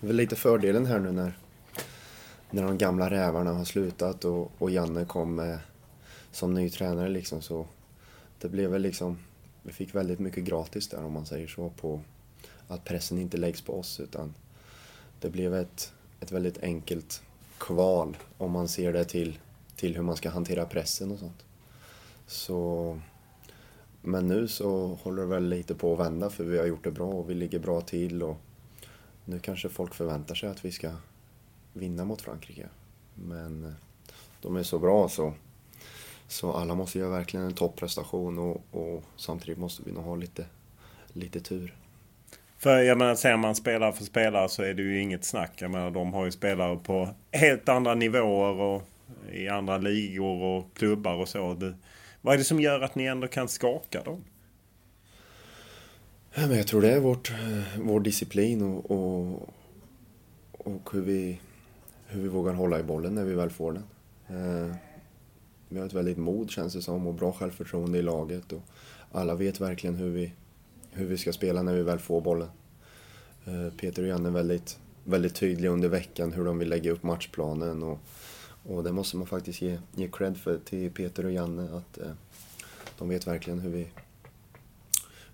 Det 0.00 0.06
är 0.06 0.08
väl 0.08 0.16
lite 0.16 0.36
fördelen 0.36 0.86
här 0.86 0.98
nu 0.98 1.12
när 1.12 1.32
när 2.52 2.62
de 2.62 2.78
gamla 2.78 3.10
rävarna 3.10 3.52
har 3.52 3.64
slutat 3.64 4.24
och, 4.24 4.52
och 4.58 4.70
Janne 4.70 5.04
kom 5.04 5.34
med, 5.34 5.58
som 6.30 6.54
ny 6.54 6.70
tränare 6.70 7.08
liksom 7.08 7.42
så 7.42 7.66
det 8.40 8.48
blev 8.48 8.70
väl 8.70 8.82
liksom, 8.82 9.18
vi 9.62 9.72
fick 9.72 9.94
väldigt 9.94 10.18
mycket 10.18 10.44
gratis 10.44 10.88
där 10.88 11.04
om 11.04 11.12
man 11.12 11.26
säger 11.26 11.48
så 11.48 11.70
på 11.70 12.00
att 12.68 12.84
pressen 12.84 13.18
inte 13.18 13.36
läggs 13.36 13.62
på 13.62 13.78
oss 13.78 14.00
utan 14.00 14.34
det 15.20 15.30
blev 15.30 15.54
ett, 15.54 15.92
ett 16.20 16.32
väldigt 16.32 16.62
enkelt 16.62 17.22
kval 17.58 18.16
om 18.38 18.50
man 18.50 18.68
ser 18.68 18.92
det 18.92 19.04
till, 19.04 19.38
till 19.76 19.96
hur 19.96 20.02
man 20.02 20.16
ska 20.16 20.30
hantera 20.30 20.66
pressen 20.66 21.10
och 21.12 21.18
sånt. 21.18 21.44
Så, 22.26 23.00
men 24.02 24.28
nu 24.28 24.48
så 24.48 24.98
håller 25.02 25.22
det 25.22 25.28
väl 25.28 25.48
lite 25.48 25.74
på 25.74 25.92
att 25.92 25.98
vända 25.98 26.30
för 26.30 26.44
vi 26.44 26.58
har 26.58 26.66
gjort 26.66 26.84
det 26.84 26.90
bra 26.90 27.08
och 27.08 27.30
vi 27.30 27.34
ligger 27.34 27.58
bra 27.58 27.80
till 27.80 28.22
och 28.22 28.36
nu 29.24 29.38
kanske 29.38 29.68
folk 29.68 29.94
förväntar 29.94 30.34
sig 30.34 30.48
att 30.48 30.64
vi 30.64 30.72
ska 30.72 30.90
vinna 31.72 32.04
mot 32.04 32.22
Frankrike. 32.22 32.68
Men 33.14 33.64
eh, 33.64 33.72
de 34.40 34.56
är 34.56 34.62
så 34.62 34.78
bra 34.78 35.08
så, 35.08 35.34
så 36.28 36.52
alla 36.52 36.74
måste 36.74 36.98
göra 36.98 37.10
verkligen 37.10 37.46
en 37.46 37.54
topprestation 37.54 38.38
och, 38.38 38.64
och 38.70 39.04
samtidigt 39.16 39.58
måste 39.58 39.82
vi 39.82 39.92
nog 39.92 40.04
ha 40.04 40.16
lite, 40.16 40.46
lite 41.12 41.40
tur. 41.40 41.74
För 42.58 42.78
jag 42.78 42.98
menar, 42.98 43.14
ser 43.14 43.36
man 43.36 43.54
spelare 43.54 43.92
för 43.92 44.04
spelare 44.04 44.48
så 44.48 44.62
är 44.62 44.74
det 44.74 44.82
ju 44.82 45.00
inget 45.00 45.24
snack. 45.24 45.52
Jag 45.62 45.70
menar, 45.70 45.90
de 45.90 46.12
har 46.12 46.24
ju 46.24 46.32
spelare 46.32 46.76
på 46.76 47.08
helt 47.30 47.68
andra 47.68 47.94
nivåer 47.94 48.60
och 48.60 48.82
i 49.32 49.48
andra 49.48 49.78
ligor 49.78 50.42
och 50.42 50.74
klubbar 50.74 51.14
och 51.14 51.28
så. 51.28 51.54
Det, 51.54 51.74
vad 52.20 52.34
är 52.34 52.38
det 52.38 52.44
som 52.44 52.60
gör 52.60 52.80
att 52.80 52.94
ni 52.94 53.04
ändå 53.04 53.28
kan 53.28 53.48
skaka 53.48 54.02
dem? 54.02 54.24
Men 56.34 56.56
jag 56.56 56.66
tror 56.66 56.82
det 56.82 56.92
är 56.92 57.00
vårt, 57.00 57.30
eh, 57.30 57.78
vår 57.78 58.00
disciplin 58.00 58.62
och, 58.62 58.90
och, 58.90 59.48
och 60.52 60.90
hur 60.92 61.02
vi 61.02 61.40
hur 62.12 62.22
vi 62.22 62.28
vågar 62.28 62.52
hålla 62.52 62.80
i 62.80 62.82
bollen 62.82 63.14
när 63.14 63.24
vi 63.24 63.34
väl 63.34 63.50
får 63.50 63.72
den. 63.72 63.84
Eh, 64.26 64.74
vi 65.68 65.78
har 65.78 65.86
ett 65.86 65.92
väldigt 65.92 66.18
mod 66.18 66.50
känns 66.50 66.72
det 66.72 66.82
som 66.82 67.06
och 67.06 67.14
bra 67.14 67.32
självförtroende 67.32 67.98
i 67.98 68.02
laget. 68.02 68.52
Och 68.52 68.62
alla 69.12 69.34
vet 69.34 69.60
verkligen 69.60 69.96
hur 69.96 70.10
vi, 70.10 70.32
hur 70.90 71.06
vi 71.06 71.18
ska 71.18 71.32
spela 71.32 71.62
när 71.62 71.74
vi 71.74 71.82
väl 71.82 71.98
får 71.98 72.20
bollen. 72.20 72.48
Eh, 73.44 73.68
Peter 73.76 74.02
och 74.02 74.08
Janne 74.08 74.28
är 74.28 74.32
väldigt, 74.32 74.78
väldigt 75.04 75.34
tydliga 75.34 75.70
under 75.70 75.88
veckan 75.88 76.32
hur 76.32 76.44
de 76.44 76.58
vill 76.58 76.68
lägga 76.68 76.92
upp 76.92 77.02
matchplanen. 77.02 77.82
Och, 77.82 77.98
och 78.62 78.84
det 78.84 78.92
måste 78.92 79.16
man 79.16 79.26
faktiskt 79.26 79.62
ge, 79.62 79.78
ge 79.94 80.08
cred 80.08 80.36
för 80.36 80.58
till 80.58 80.90
Peter 80.90 81.24
och 81.24 81.32
Janne 81.32 81.62
att 81.62 81.98
eh, 81.98 82.12
de 82.98 83.08
vet 83.08 83.26
verkligen 83.26 83.60
hur 83.60 83.70
vi, 83.70 83.88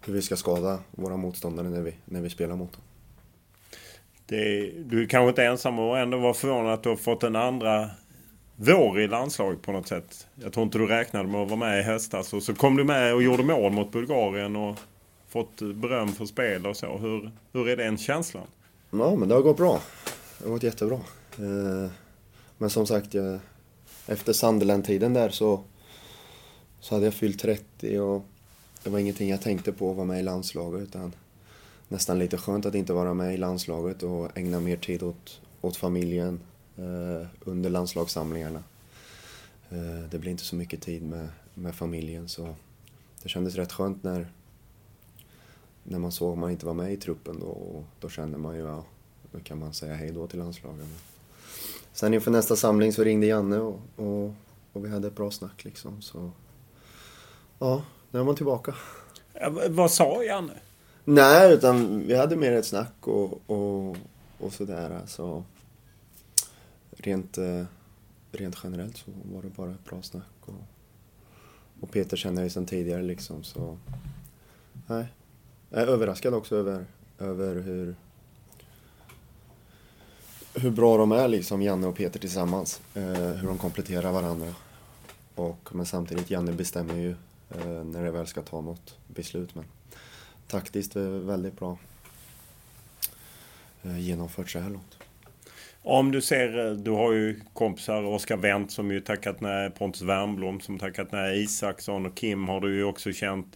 hur 0.05 0.13
vi 0.13 0.23
ska 0.23 0.37
skada 0.37 0.79
våra 0.91 1.17
motståndare 1.17 1.69
när 1.69 1.83
vi, 1.83 1.95
när 2.05 2.21
vi 2.21 2.31
spelar 2.31 2.57
mot 2.57 2.73
dem. 2.73 2.83
Det, 4.29 4.73
du 4.77 5.03
är 5.03 5.07
kanske 5.07 5.29
inte 5.29 5.45
ensam 5.45 5.79
och 5.79 5.99
ändå 5.99 6.19
var 6.19 6.35
förvånad 6.35 6.73
att 6.73 6.83
du 6.83 6.89
har 6.89 6.97
fått 6.97 7.23
en 7.23 7.37
andra 7.37 7.91
vår 8.57 9.01
i 9.01 9.09
landslaget 9.09 9.63
på 9.63 9.73
något 9.73 9.89
sätt. 9.89 10.27
Jag 10.35 10.53
tror 10.53 10.65
inte 10.65 10.79
du 10.79 10.87
räknade 10.87 11.29
med 11.29 11.41
att 11.41 11.49
vara 11.49 11.59
med 11.59 11.81
i 11.81 11.83
höstas. 11.83 12.33
Och 12.33 12.43
så 12.43 12.55
kom 12.55 12.77
du 12.77 12.85
med 12.85 13.15
och 13.15 13.23
gjorde 13.23 13.43
mål 13.43 13.73
mot 13.73 13.93
Bulgarien 13.93 14.57
och 14.57 14.77
fått 15.29 15.63
beröm 15.63 16.09
för 16.09 16.27
spel 16.27 16.67
och 16.67 16.77
så. 16.77 16.99
Hur, 16.99 17.31
hur 17.53 17.69
är 17.69 17.77
den 17.77 17.99
känslan? 17.99 18.47
Ja, 18.91 19.17
men 19.17 19.29
det 19.29 19.35
har 19.35 19.43
gått 19.43 19.57
bra. 19.57 19.81
Det 20.39 20.45
har 20.45 20.51
gått 20.51 20.63
jättebra. 20.63 21.01
Eh, 21.39 21.91
men 22.59 22.71
som 22.71 22.87
sagt, 22.87 23.15
jag, 23.15 23.39
efter 24.07 24.33
Sunderland-tiden 24.33 25.15
där 25.15 25.29
så, 25.29 25.61
så 26.81 26.95
hade 26.95 27.05
jag 27.05 27.15
fyllt 27.15 27.41
30 27.41 27.99
och 27.99 28.25
det 28.85 28.91
var 28.91 28.99
ingenting 28.99 29.31
jag 29.31 29.43
tänkte 29.43 29.73
på 29.73 29.91
att 29.91 29.97
vara 29.97 30.07
med 30.07 30.21
i 30.21 30.23
landslaget 30.23 30.83
utan 30.83 31.13
nästan 31.89 32.19
lite 32.19 32.39
skönt 32.39 32.67
att 32.67 32.75
inte 32.75 32.93
vara 32.93 33.15
med 33.15 33.35
i 33.35 33.37
landslaget 33.37 34.03
och 34.03 34.39
ägna 34.39 34.61
mer 34.61 34.77
tid 34.77 35.03
åt, 35.03 35.41
åt 35.61 35.77
familjen 35.77 36.41
eh, 36.77 37.27
under 37.41 37.71
landslagssamlingarna. 37.71 38.63
Eh, 39.71 40.11
det 40.11 40.19
blir 40.19 40.31
inte 40.31 40.45
så 40.45 40.57
mycket 40.57 40.83
tid 40.83 41.03
med, 41.03 41.29
med 41.55 41.75
familjen 41.75 42.29
så 42.29 42.55
det 43.23 43.29
kändes 43.29 43.55
rätt 43.55 43.73
skönt 43.73 44.03
när, 44.03 44.33
när 45.83 45.99
man 45.99 46.13
såg 46.13 46.33
att 46.33 46.39
man 46.39 46.51
inte 46.51 46.67
var 46.67 46.75
med 46.75 46.93
i 46.93 46.97
truppen 46.97 47.41
då, 47.41 47.47
och 47.47 47.85
då 48.01 48.09
kände 48.09 48.39
man 48.39 48.55
ju, 48.57 48.61
ja, 48.61 48.85
då 49.33 49.41
kan 49.41 49.59
man 49.59 49.75
säga 49.75 49.95
hej 49.95 50.11
då 50.11 50.27
till 50.27 50.39
landslaget. 50.39 50.87
Sen 51.93 52.15
inför 52.15 52.31
nästa 52.31 52.57
samling 52.57 52.93
så 52.93 53.05
ringde 53.05 53.27
Janne 53.27 53.59
och, 53.59 53.81
och, 53.97 54.35
och 54.73 54.85
vi 54.85 54.89
hade 54.89 55.09
ett 55.09 55.17
bra 55.17 55.31
snack 55.31 55.65
liksom 55.65 56.03
så 56.03 56.31
ja, 57.59 57.83
nu 58.11 58.21
är 58.21 58.25
man 58.25 58.37
tillbaka. 58.37 58.75
Ja, 59.33 59.51
vad 59.69 59.91
sa 59.91 60.25
Janne? 60.25 60.53
Nej, 61.11 61.55
utan 61.55 62.07
vi 62.07 62.17
hade 62.17 62.37
mer 62.37 62.53
ett 62.53 62.67
snack 62.67 62.95
och, 63.01 63.51
och, 63.51 63.97
och 64.39 64.53
sådär. 64.53 64.91
Alltså, 64.91 65.45
rent, 66.91 67.39
eh, 67.39 67.65
rent 68.33 68.57
generellt 68.65 68.97
så 68.97 69.11
var 69.33 69.43
det 69.43 69.49
bara 69.49 69.71
ett 69.71 69.85
bra 69.85 70.03
snack. 70.03 70.25
Och, 70.41 70.63
och 71.81 71.91
Peter 71.91 72.17
känner 72.17 72.37
jag 72.37 72.45
ju 72.47 72.51
sedan 72.51 72.67
tidigare 72.67 73.03
liksom 73.03 73.45
så... 73.45 73.79
Nej. 74.87 75.07
Jag 75.71 75.83
är 75.83 75.87
överraskad 75.87 76.35
också 76.35 76.57
över, 76.57 76.85
över 77.19 77.55
hur, 77.55 77.97
hur 80.55 80.71
bra 80.71 80.97
de 80.97 81.13
är 81.13 81.29
liksom, 81.29 81.63
Janne 81.63 81.87
och 81.87 81.97
Peter 81.97 82.21
tillsammans. 82.21 82.81
Eh, 82.95 83.03
hur 83.13 83.47
de 83.47 83.59
kompletterar 83.59 84.13
varandra. 84.13 84.55
Och, 85.35 85.69
men 85.73 85.87
samtidigt, 85.87 86.31
Janne 86.31 86.53
bestämmer 86.53 86.95
ju 86.95 87.11
eh, 87.51 87.85
när 87.85 88.05
det 88.05 88.11
väl 88.11 88.27
ska 88.27 88.43
ta 88.43 88.61
något 88.61 88.97
beslut. 89.07 89.55
Men 89.55 89.65
taktiskt 90.49 90.97
väldigt 90.97 91.59
bra 91.59 91.79
eh, 93.83 93.99
genomfört 93.99 94.51
så 94.51 94.59
här 94.59 94.71
långt. 94.71 94.99
Om 95.83 96.13
du 96.13 96.21
ser, 96.21 96.67
eh, 96.67 96.73
du 96.73 96.91
har 96.91 97.13
ju 97.13 97.41
kompisar, 97.53 98.03
Oskar 98.03 98.37
Wendt 98.37 98.73
som 98.73 98.91
ju 98.91 99.01
tackat 99.01 99.41
nej, 99.41 99.71
Pontus 99.71 100.03
Wernbloom 100.03 100.61
som 100.61 100.79
tackat 100.79 101.13
nej, 101.13 101.43
Isaksson 101.43 102.07
och 102.07 102.15
Kim 102.15 102.49
har 102.49 102.61
du 102.61 102.77
ju 102.77 102.85
också 102.85 103.13
känt 103.13 103.55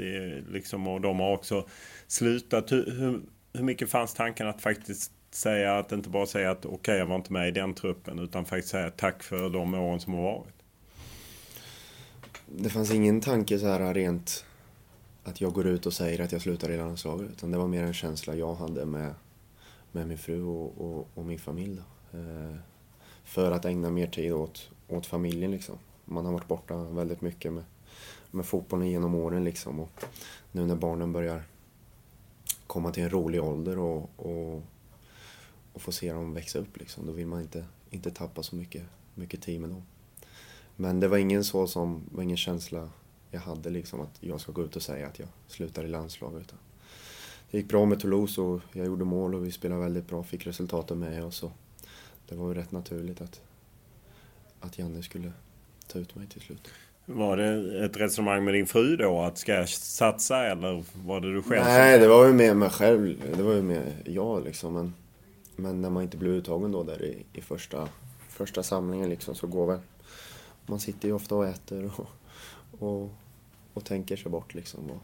liksom, 0.50 0.88
och 0.88 1.00
de 1.00 1.20
har 1.20 1.32
också 1.32 1.66
slutat. 2.06 2.72
Hur, 2.72 2.90
hur, 2.90 3.20
hur 3.52 3.64
mycket 3.64 3.90
fanns 3.90 4.14
tanken 4.14 4.48
att 4.48 4.62
faktiskt 4.62 5.12
säga 5.30 5.78
att 5.78 5.92
inte 5.92 6.08
bara 6.08 6.26
säga 6.26 6.50
att 6.50 6.64
okej 6.64 6.74
okay, 6.74 6.96
jag 6.96 7.06
var 7.06 7.16
inte 7.16 7.32
med 7.32 7.48
i 7.48 7.50
den 7.50 7.74
truppen 7.74 8.18
utan 8.18 8.44
faktiskt 8.44 8.68
säga 8.68 8.90
tack 8.90 9.22
för 9.22 9.50
de 9.50 9.74
åren 9.74 10.00
som 10.00 10.14
har 10.14 10.22
varit? 10.22 10.54
Det 12.46 12.70
fanns 12.70 12.90
ingen 12.90 13.20
tanke 13.20 13.58
så 13.58 13.66
här 13.66 13.94
rent 13.94 14.44
att 15.24 15.40
jag 15.40 15.52
går 15.52 15.66
ut 15.66 15.86
och 15.86 15.92
säger 15.92 16.20
att 16.20 16.32
jag 16.32 16.42
slutar 16.42 16.70
i 16.70 16.76
landslaget. 16.76 17.30
Utan 17.30 17.50
det 17.50 17.58
var 17.58 17.68
mer 17.68 17.82
en 17.82 17.94
känsla 17.94 18.34
jag 18.34 18.54
hade 18.54 18.86
med, 18.86 19.14
med 19.92 20.08
min 20.08 20.18
fru 20.18 20.42
och, 20.42 20.80
och, 20.80 21.08
och 21.14 21.24
min 21.24 21.38
familj. 21.38 21.76
Då. 21.76 22.18
Eh, 22.18 22.56
för 23.24 23.50
att 23.50 23.64
ägna 23.64 23.90
mer 23.90 24.06
tid 24.06 24.32
åt, 24.32 24.70
åt 24.88 25.06
familjen 25.06 25.50
liksom. 25.50 25.78
Man 26.04 26.24
har 26.24 26.32
varit 26.32 26.48
borta 26.48 26.76
väldigt 26.76 27.20
mycket 27.20 27.52
med, 27.52 27.64
med 28.30 28.46
fotbollen 28.46 28.90
genom 28.90 29.14
åren 29.14 29.44
liksom. 29.44 29.80
Och 29.80 30.04
nu 30.52 30.66
när 30.66 30.76
barnen 30.76 31.12
börjar 31.12 31.42
komma 32.66 32.90
till 32.90 33.02
en 33.02 33.10
rolig 33.10 33.42
ålder 33.42 33.78
och, 33.78 34.10
och, 34.16 34.62
och 35.72 35.82
få 35.82 35.92
se 35.92 36.12
dem 36.12 36.34
växa 36.34 36.58
upp 36.58 36.76
liksom, 36.76 37.06
då 37.06 37.12
vill 37.12 37.26
man 37.26 37.40
inte, 37.40 37.64
inte 37.90 38.10
tappa 38.10 38.42
så 38.42 38.56
mycket, 38.56 38.82
mycket 39.14 39.42
tid 39.42 39.60
med 39.60 39.70
dem. 39.70 39.82
Men 40.76 41.00
det 41.00 41.08
var 41.08 41.18
ingen 41.18 41.44
så 41.44 41.66
som, 41.66 42.02
var 42.10 42.22
ingen 42.22 42.36
känsla 42.36 42.90
jag 43.32 43.40
hade 43.40 43.70
liksom 43.70 44.00
att 44.00 44.16
jag 44.20 44.40
ska 44.40 44.52
gå 44.52 44.62
ut 44.62 44.76
och 44.76 44.82
säga 44.82 45.06
att 45.06 45.18
jag 45.18 45.28
slutar 45.46 45.84
i 45.84 45.88
landslaget. 45.88 46.54
Det 47.50 47.58
gick 47.58 47.68
bra 47.68 47.84
med 47.84 48.00
Toulouse 48.00 48.40
och 48.40 48.60
jag 48.72 48.86
gjorde 48.86 49.04
mål 49.04 49.34
och 49.34 49.46
vi 49.46 49.52
spelade 49.52 49.80
väldigt 49.80 50.08
bra, 50.08 50.22
fick 50.22 50.46
resultaten 50.46 50.98
med 50.98 51.24
oss. 51.24 51.42
Och 51.42 51.52
det 52.28 52.34
var 52.34 52.48
ju 52.48 52.54
rätt 52.54 52.72
naturligt 52.72 53.20
att, 53.20 53.40
att 54.60 54.78
Janne 54.78 55.02
skulle 55.02 55.32
ta 55.86 55.98
ut 55.98 56.14
mig 56.14 56.26
till 56.26 56.40
slut. 56.40 56.68
Var 57.04 57.36
det 57.36 57.84
ett 57.84 57.96
resonemang 57.96 58.44
med 58.44 58.54
din 58.54 58.66
fru 58.66 58.96
då 58.96 59.20
att 59.20 59.38
ska 59.38 59.54
jag 59.54 59.68
satsa 59.68 60.46
eller 60.46 60.84
var 61.06 61.20
det 61.20 61.34
du 61.34 61.42
själv? 61.42 61.64
Nej, 61.64 61.98
det 61.98 62.08
var 62.08 62.26
ju 62.26 62.32
med 62.32 62.56
mig 62.56 62.70
själv. 62.70 63.16
Det 63.36 63.42
var 63.42 63.52
ju 63.52 63.62
med 63.62 63.92
jag 64.04 64.44
liksom. 64.44 64.74
Men, 64.74 64.94
men 65.56 65.82
när 65.82 65.90
man 65.90 66.02
inte 66.02 66.16
blev 66.16 66.32
uttagen 66.32 66.72
då 66.72 66.82
där 66.82 67.04
i, 67.04 67.24
i 67.32 67.40
första, 67.40 67.88
första 68.28 68.62
samlingen 68.62 69.10
liksom 69.10 69.34
så 69.34 69.46
går 69.46 69.66
väl... 69.66 69.78
Man 70.66 70.80
sitter 70.80 71.08
ju 71.08 71.14
ofta 71.14 71.34
och 71.34 71.46
äter 71.46 71.90
och, 71.96 72.08
och, 72.82 73.10
och 73.74 73.84
tänker 73.84 74.16
sig 74.16 74.30
bort 74.30 74.54
liksom. 74.54 74.88
Vad, 74.88 74.98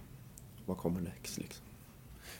vad 0.66 0.76
kommer 0.76 1.00
next 1.00 1.38
liksom. 1.38 1.64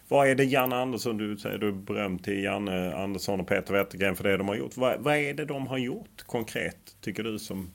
Vad 0.09 0.29
är 0.29 0.35
det 0.35 0.45
Janne 0.45 0.77
Andersson, 0.77 1.17
du 1.17 1.37
säger 1.37 1.59
du 1.59 1.73
beröm 1.73 2.19
till 2.19 2.45
Janne 2.45 2.95
Andersson 2.95 3.41
och 3.41 3.47
Peter 3.47 3.73
Wettergren 3.73 4.17
för 4.17 4.25
det 4.25 4.37
de 4.37 4.49
har 4.49 4.57
gjort. 4.57 4.77
Vad, 4.77 5.01
vad 5.01 5.17
är 5.17 5.35
det 5.35 5.45
de 5.45 5.67
har 5.67 5.79
gjort 5.79 6.23
konkret, 6.27 6.97
tycker 7.01 7.23
du, 7.23 7.39
som 7.39 7.71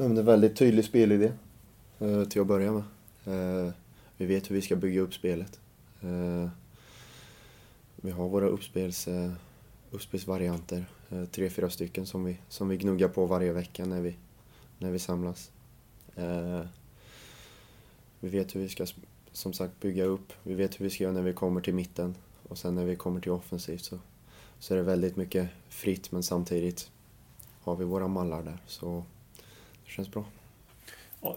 Ja, 0.00 0.04
det 0.04 0.14
är 0.14 0.18
en 0.18 0.26
väldigt 0.26 0.56
tydlig 0.56 0.84
spelidé 0.84 1.32
eh, 1.98 2.24
till 2.24 2.40
att 2.40 2.46
börja 2.46 2.72
med. 2.72 2.82
Eh, 3.24 3.72
vi 4.16 4.26
vet 4.26 4.50
hur 4.50 4.54
vi 4.54 4.62
ska 4.62 4.76
bygga 4.76 5.00
upp 5.00 5.14
spelet. 5.14 5.60
Eh, 6.00 6.48
vi 7.96 8.10
har 8.10 8.28
våra 8.28 8.46
uppspels, 8.46 9.08
uppspelsvarianter, 9.90 10.84
tre, 11.30 11.50
fyra 11.50 11.70
stycken 11.70 12.06
som 12.06 12.24
vi, 12.24 12.38
som 12.48 12.68
vi 12.68 12.76
gnuggar 12.76 13.08
på 13.08 13.26
varje 13.26 13.52
vecka 13.52 13.84
när 13.84 14.00
vi, 14.00 14.16
när 14.78 14.90
vi 14.90 14.98
samlas. 14.98 15.50
Vi 18.20 18.28
vet 18.28 18.54
hur 18.54 18.60
vi 18.60 18.68
ska 18.68 18.86
som 19.32 19.52
sagt 19.52 19.80
bygga 19.80 20.04
upp, 20.04 20.32
vi 20.42 20.54
vet 20.54 20.80
hur 20.80 20.84
vi 20.84 20.90
ska 20.90 21.04
göra 21.04 21.14
när 21.14 21.22
vi 21.22 21.32
kommer 21.32 21.60
till 21.60 21.74
mitten 21.74 22.14
och 22.48 22.58
sen 22.58 22.74
när 22.74 22.84
vi 22.84 22.96
kommer 22.96 23.20
till 23.20 23.32
offensivt 23.32 23.84
så, 23.84 23.98
så 24.58 24.74
är 24.74 24.78
det 24.78 24.84
väldigt 24.84 25.16
mycket 25.16 25.48
fritt 25.68 26.12
men 26.12 26.22
samtidigt 26.22 26.90
har 27.62 27.76
vi 27.76 27.84
våra 27.84 28.08
mallar 28.08 28.42
där. 28.42 28.58
Så 28.66 29.04
det 29.84 29.90
känns 29.90 30.10
bra. 30.10 30.24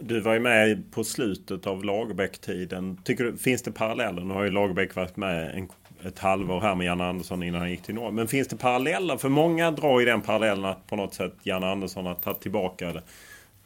Du 0.02 0.20
var 0.20 0.34
ju 0.34 0.40
med 0.40 0.92
på 0.92 1.04
slutet 1.04 1.68
av 1.68 1.84
Lagerbäck-tiden. 1.84 2.98
Tycker 3.04 3.24
du, 3.24 3.38
finns 3.38 3.62
det 3.62 3.72
paralleller? 3.72 4.22
Nu 4.22 4.34
har 4.34 4.44
ju 4.44 4.52
Lagerbäck 4.52 4.96
varit 4.96 5.18
med 5.18 5.58
en, 5.58 5.70
ett 6.08 6.20
halvår 6.20 6.62
här 6.62 6.76
med 6.76 6.86
Janne 6.86 7.04
Andersson 7.04 7.44
innan 7.44 7.62
han 7.62 7.72
gick 7.72 7.82
till 7.82 7.96
Norge. 7.96 8.12
Men 8.12 8.28
finns 8.28 8.48
det 8.48 8.58
paralleller? 8.58 9.18
För 9.18 9.30
många 9.30 9.72
drar 9.72 10.00
ju 10.00 10.06
den 10.06 10.22
parallellen 10.22 10.66
att 10.66 10.88
på 10.88 10.96
något 10.96 11.14
sätt 11.14 11.34
Janne 11.44 11.68
Andersson 11.68 12.06
har 12.06 12.16
tagit 12.16 12.42
tillbaka 12.42 13.02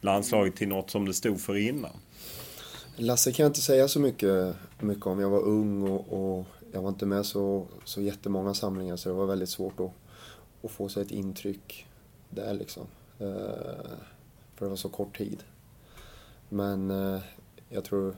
landslaget 0.00 0.56
till 0.56 0.68
något 0.68 0.90
som 0.90 1.04
det 1.04 1.14
stod 1.14 1.40
för 1.40 1.56
innan. 1.56 1.90
Lasse 2.96 3.32
kan 3.32 3.44
jag 3.44 3.50
inte 3.50 3.60
säga 3.60 3.88
så 3.88 4.00
mycket, 4.00 4.56
mycket 4.80 5.06
om. 5.06 5.20
Jag 5.20 5.30
var 5.30 5.42
ung 5.42 5.82
och, 5.82 6.12
och 6.12 6.46
jag 6.72 6.82
var 6.82 6.88
inte 6.88 7.06
med 7.06 7.26
så, 7.26 7.66
så 7.84 8.02
jättemånga 8.02 8.54
samlingar 8.54 8.96
så 8.96 9.08
det 9.08 9.14
var 9.14 9.26
väldigt 9.26 9.48
svårt 9.48 9.80
att, 9.80 9.90
att 10.62 10.70
få 10.70 10.88
sig 10.88 11.02
ett 11.02 11.10
intryck 11.10 11.86
där 12.30 12.54
liksom. 12.54 12.86
Uh, 13.20 13.28
för 14.54 14.66
det 14.66 14.68
var 14.68 14.76
så 14.76 14.88
kort 14.88 15.18
tid. 15.18 15.42
Men 16.48 16.90
eh, 16.90 17.20
jag 17.68 17.84
tror, 17.84 18.16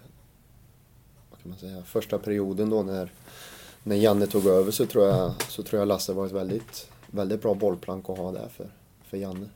vad 1.31 1.41
kan 1.43 1.51
man 1.51 1.59
säga, 1.59 1.83
första 1.83 2.19
perioden 2.19 2.71
då 2.71 2.83
när, 2.83 3.13
när 3.83 3.97
Janne 3.97 4.27
tog 4.27 4.47
över 4.47 4.71
så 4.71 4.87
tror 4.87 5.07
jag, 5.07 5.43
så 5.43 5.63
tror 5.63 5.79
jag 5.79 5.89
Lasse 5.89 6.13
var 6.13 6.27
ett 6.27 6.33
väldigt, 6.33 6.91
väldigt 7.07 7.43
bra 7.43 7.55
bollplank 7.55 8.11
att 8.11 8.19
ha 8.19 8.33
där 8.33 8.49
för, 8.49 8.71
för 9.03 9.17
Janne. 9.17 9.49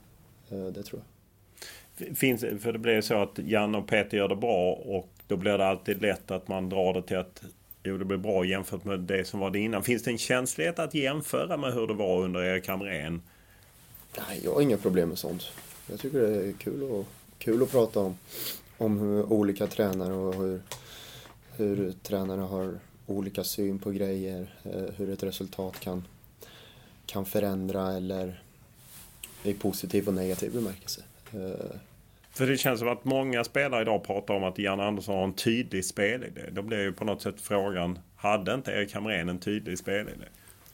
Eh, 0.48 0.64
det 0.66 0.82
tror 0.82 1.00
jag. 1.00 1.11
Finns, 2.14 2.40
för 2.40 2.72
det 2.72 2.78
blir 2.78 3.00
så 3.00 3.22
att 3.22 3.38
Janne 3.38 3.78
och 3.78 3.86
Peter 3.86 4.16
gör 4.16 4.28
det 4.28 4.36
bra 4.36 4.72
och 4.72 5.08
då 5.26 5.36
blir 5.36 5.58
det 5.58 5.66
alltid 5.66 6.02
lätt 6.02 6.30
att 6.30 6.48
man 6.48 6.68
drar 6.68 6.94
det 6.94 7.02
till 7.02 7.16
att 7.16 7.42
jo, 7.82 7.98
det 7.98 8.04
blir 8.04 8.18
bra 8.18 8.44
jämfört 8.44 8.84
med 8.84 9.00
det 9.00 9.24
som 9.24 9.40
var 9.40 9.50
det 9.50 9.58
innan. 9.58 9.82
Finns 9.82 10.02
det 10.02 10.10
en 10.10 10.18
känslighet 10.18 10.78
att 10.78 10.94
jämföra 10.94 11.56
med 11.56 11.74
hur 11.74 11.86
det 11.86 11.94
var 11.94 12.22
under 12.22 12.42
Erik 12.42 12.68
Hamrén? 12.68 13.22
Nej, 14.16 14.40
jag 14.44 14.54
har 14.54 14.60
inga 14.60 14.76
problem 14.76 15.08
med 15.08 15.18
sånt. 15.18 15.52
Jag 15.90 16.00
tycker 16.00 16.20
det 16.20 16.48
är 16.48 16.52
kul, 16.52 16.82
och, 16.82 17.06
kul 17.38 17.62
att 17.62 17.70
prata 17.70 18.00
om, 18.00 18.16
om 18.78 18.98
hur 18.98 19.32
olika 19.32 19.66
tränare 19.66 20.12
och 20.12 20.34
hur, 20.34 20.60
hur 21.56 21.92
tränare 21.92 22.40
har 22.40 22.78
olika 23.06 23.44
syn 23.44 23.78
på 23.78 23.90
grejer, 23.90 24.54
eh, 24.64 24.94
hur 24.96 25.10
ett 25.10 25.22
resultat 25.22 25.80
kan, 25.80 26.04
kan 27.06 27.24
förändra 27.24 27.92
eller 27.92 28.42
i 29.42 29.54
positiv 29.54 30.08
och 30.08 30.14
negativ 30.14 30.52
bemärkelse. 30.52 31.02
Eh, 31.32 31.76
för 32.32 32.46
det 32.46 32.56
känns 32.56 32.80
som 32.80 32.88
att 32.88 33.04
många 33.04 33.44
spelare 33.44 33.82
idag 33.82 34.04
pratar 34.04 34.34
om 34.34 34.44
att 34.44 34.58
Jan 34.58 34.80
Andersson 34.80 35.14
har 35.14 35.24
en 35.24 35.32
tydlig 35.32 35.84
spelidé. 35.84 36.40
Då 36.52 36.62
blir 36.62 36.78
ju 36.78 36.92
på 36.92 37.04
något 37.04 37.22
sätt 37.22 37.40
frågan, 37.40 37.98
hade 38.16 38.54
inte 38.54 38.70
Erik 38.70 38.94
Hamrén 38.94 39.28
en 39.28 39.38
tydlig 39.38 39.78
spelidé? 39.78 40.24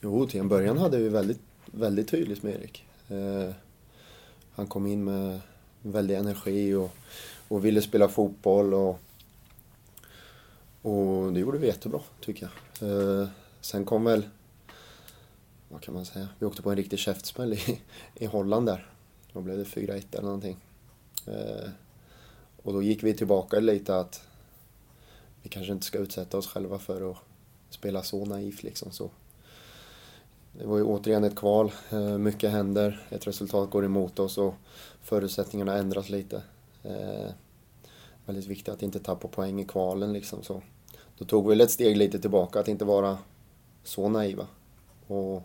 Jo, 0.01 0.27
till 0.27 0.39
en 0.39 0.47
början 0.47 0.77
hade 0.77 0.97
vi 0.97 1.09
väldigt, 1.09 1.39
väldigt 1.65 2.07
tydligt 2.07 2.43
med 2.43 2.53
Erik. 2.53 2.85
Eh, 3.09 3.53
han 4.51 4.67
kom 4.67 4.87
in 4.87 5.03
med 5.03 5.39
väldig 5.81 6.15
energi 6.15 6.73
och, 6.73 6.95
och 7.47 7.65
ville 7.65 7.81
spela 7.81 8.09
fotboll 8.09 8.73
och, 8.73 8.99
och 10.81 11.33
det 11.33 11.39
gjorde 11.39 11.57
vi 11.57 11.67
jättebra 11.67 12.01
tycker 12.21 12.49
jag. 12.79 12.89
Eh, 13.21 13.27
sen 13.61 13.85
kom 13.85 14.03
väl, 14.03 14.27
vad 15.69 15.81
kan 15.81 15.93
man 15.93 16.05
säga, 16.05 16.27
vi 16.39 16.45
åkte 16.45 16.61
på 16.61 16.69
en 16.69 16.75
riktig 16.75 16.99
käftsmäll 16.99 17.53
i, 17.53 17.81
i 18.15 18.25
Holland 18.25 18.65
där. 18.65 18.87
Då 19.33 19.41
blev 19.41 19.57
det 19.57 19.63
4-1 19.63 20.03
eller 20.11 20.21
någonting. 20.21 20.57
Eh, 21.29 21.69
och 22.63 22.73
då 22.73 22.81
gick 22.81 23.03
vi 23.03 23.13
tillbaka 23.13 23.59
lite 23.59 23.99
att 23.99 24.21
vi 25.43 25.49
kanske 25.49 25.73
inte 25.73 25.85
ska 25.85 25.97
utsätta 25.97 26.37
oss 26.37 26.47
själva 26.47 26.79
för 26.79 27.11
att 27.11 27.17
spela 27.69 28.03
så 28.03 28.25
naivt 28.25 28.63
liksom. 28.63 28.91
Så 28.91 29.09
det 30.53 30.65
var 30.65 30.77
ju 30.77 30.83
återigen 30.83 31.23
ett 31.23 31.35
kval. 31.35 31.71
Eh, 31.89 32.17
mycket 32.17 32.51
händer, 32.51 33.07
ett 33.09 33.27
resultat 33.27 33.69
går 33.69 33.85
emot 33.85 34.19
oss 34.19 34.37
och 34.37 34.53
förutsättningarna 35.01 35.77
ändras 35.77 36.09
lite. 36.09 36.41
Eh, 36.83 37.31
väldigt 38.25 38.47
viktigt 38.47 38.73
att 38.73 38.83
inte 38.83 38.99
tappa 38.99 39.27
poäng 39.27 39.61
i 39.61 39.65
kvalen 39.65 40.13
liksom. 40.13 40.43
Så 40.43 40.61
då 41.17 41.25
tog 41.25 41.49
vi 41.49 41.63
ett 41.63 41.71
steg 41.71 41.97
lite 41.97 42.19
tillbaka, 42.19 42.59
att 42.59 42.67
inte 42.67 42.85
vara 42.85 43.17
så 43.83 44.09
naiva. 44.09 44.47
Och 45.07 45.43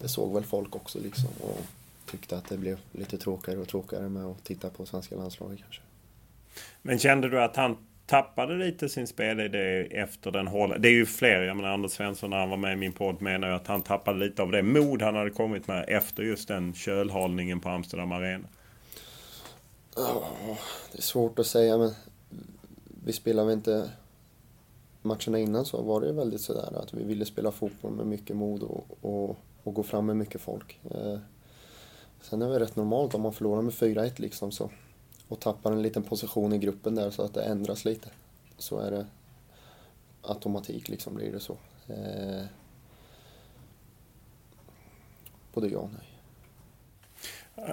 det 0.00 0.08
såg 0.08 0.34
väl 0.34 0.44
folk 0.44 0.76
också 0.76 0.98
liksom 0.98 1.30
och 1.40 1.77
tyckte 2.10 2.38
att 2.38 2.48
det 2.48 2.56
blev 2.56 2.78
lite 2.92 3.18
tråkigare 3.18 3.60
och 3.60 3.68
tråkigare 3.68 4.08
med 4.08 4.24
att 4.24 4.44
titta 4.44 4.70
på 4.70 4.86
svenska 4.86 5.16
landslaget 5.16 5.58
kanske. 5.58 5.82
Men 6.82 6.98
kände 6.98 7.28
du 7.28 7.42
att 7.42 7.56
han 7.56 7.76
tappade 8.06 8.56
lite 8.56 8.88
sin 8.88 9.06
spelidé 9.06 9.82
efter 9.82 10.30
den 10.30 10.46
hålla. 10.46 10.78
Det 10.78 10.88
är 10.88 10.92
ju 10.92 11.06
fler. 11.06 11.42
Jag 11.42 11.56
menar 11.56 11.68
Anders 11.68 11.92
Svensson 11.92 12.30
när 12.30 12.36
han 12.36 12.50
var 12.50 12.56
med 12.56 12.72
i 12.72 12.76
min 12.76 12.92
podd 12.92 13.22
menar 13.22 13.48
ju 13.48 13.54
att 13.54 13.66
han 13.66 13.82
tappade 13.82 14.18
lite 14.18 14.42
av 14.42 14.50
det 14.50 14.62
mod 14.62 15.02
han 15.02 15.14
hade 15.14 15.30
kommit 15.30 15.68
med 15.68 15.84
efter 15.88 16.22
just 16.22 16.48
den 16.48 16.74
kölhalningen 16.74 17.60
på 17.60 17.68
Amsterdam 17.68 18.12
Arena. 18.12 18.48
Ja, 19.96 20.28
det 20.92 20.98
är 20.98 21.02
svårt 21.02 21.38
att 21.38 21.46
säga 21.46 21.78
men 21.78 21.94
vi 23.04 23.12
spelade 23.12 23.48
väl 23.48 23.56
inte 23.56 23.90
matcherna 25.02 25.38
innan 25.38 25.64
så 25.64 25.82
var 25.82 26.00
det 26.00 26.12
väldigt 26.12 26.40
sådär 26.40 26.78
att 26.82 26.94
vi 26.94 27.04
ville 27.04 27.24
spela 27.24 27.50
fotboll 27.50 27.92
med 27.92 28.06
mycket 28.06 28.36
mod 28.36 28.62
och, 28.62 28.86
och, 29.00 29.36
och 29.62 29.74
gå 29.74 29.82
fram 29.82 30.06
med 30.06 30.16
mycket 30.16 30.40
folk. 30.40 30.80
Sen 32.20 32.42
är 32.42 32.48
det 32.48 32.60
rätt 32.60 32.76
normalt 32.76 33.14
om 33.14 33.22
man 33.22 33.32
förlorar 33.32 33.62
med 33.62 33.72
4-1 33.72 34.20
liksom 34.20 34.52
så 34.52 34.70
och 35.28 35.40
tappar 35.40 35.72
en 35.72 35.82
liten 35.82 36.02
position 36.02 36.52
i 36.52 36.58
gruppen 36.58 36.94
där 36.94 37.10
så 37.10 37.22
att 37.22 37.34
det 37.34 37.42
ändras 37.42 37.84
lite. 37.84 38.08
Så 38.58 38.78
är 38.78 38.90
det 38.90 39.06
automatik 40.22 40.88
liksom 40.88 41.14
blir 41.14 41.32
det 41.32 41.40
så. 41.40 41.56
Eh, 41.86 42.44
både 45.54 45.68
ja 45.68 45.78
och 45.78 45.90
nej. 45.92 46.08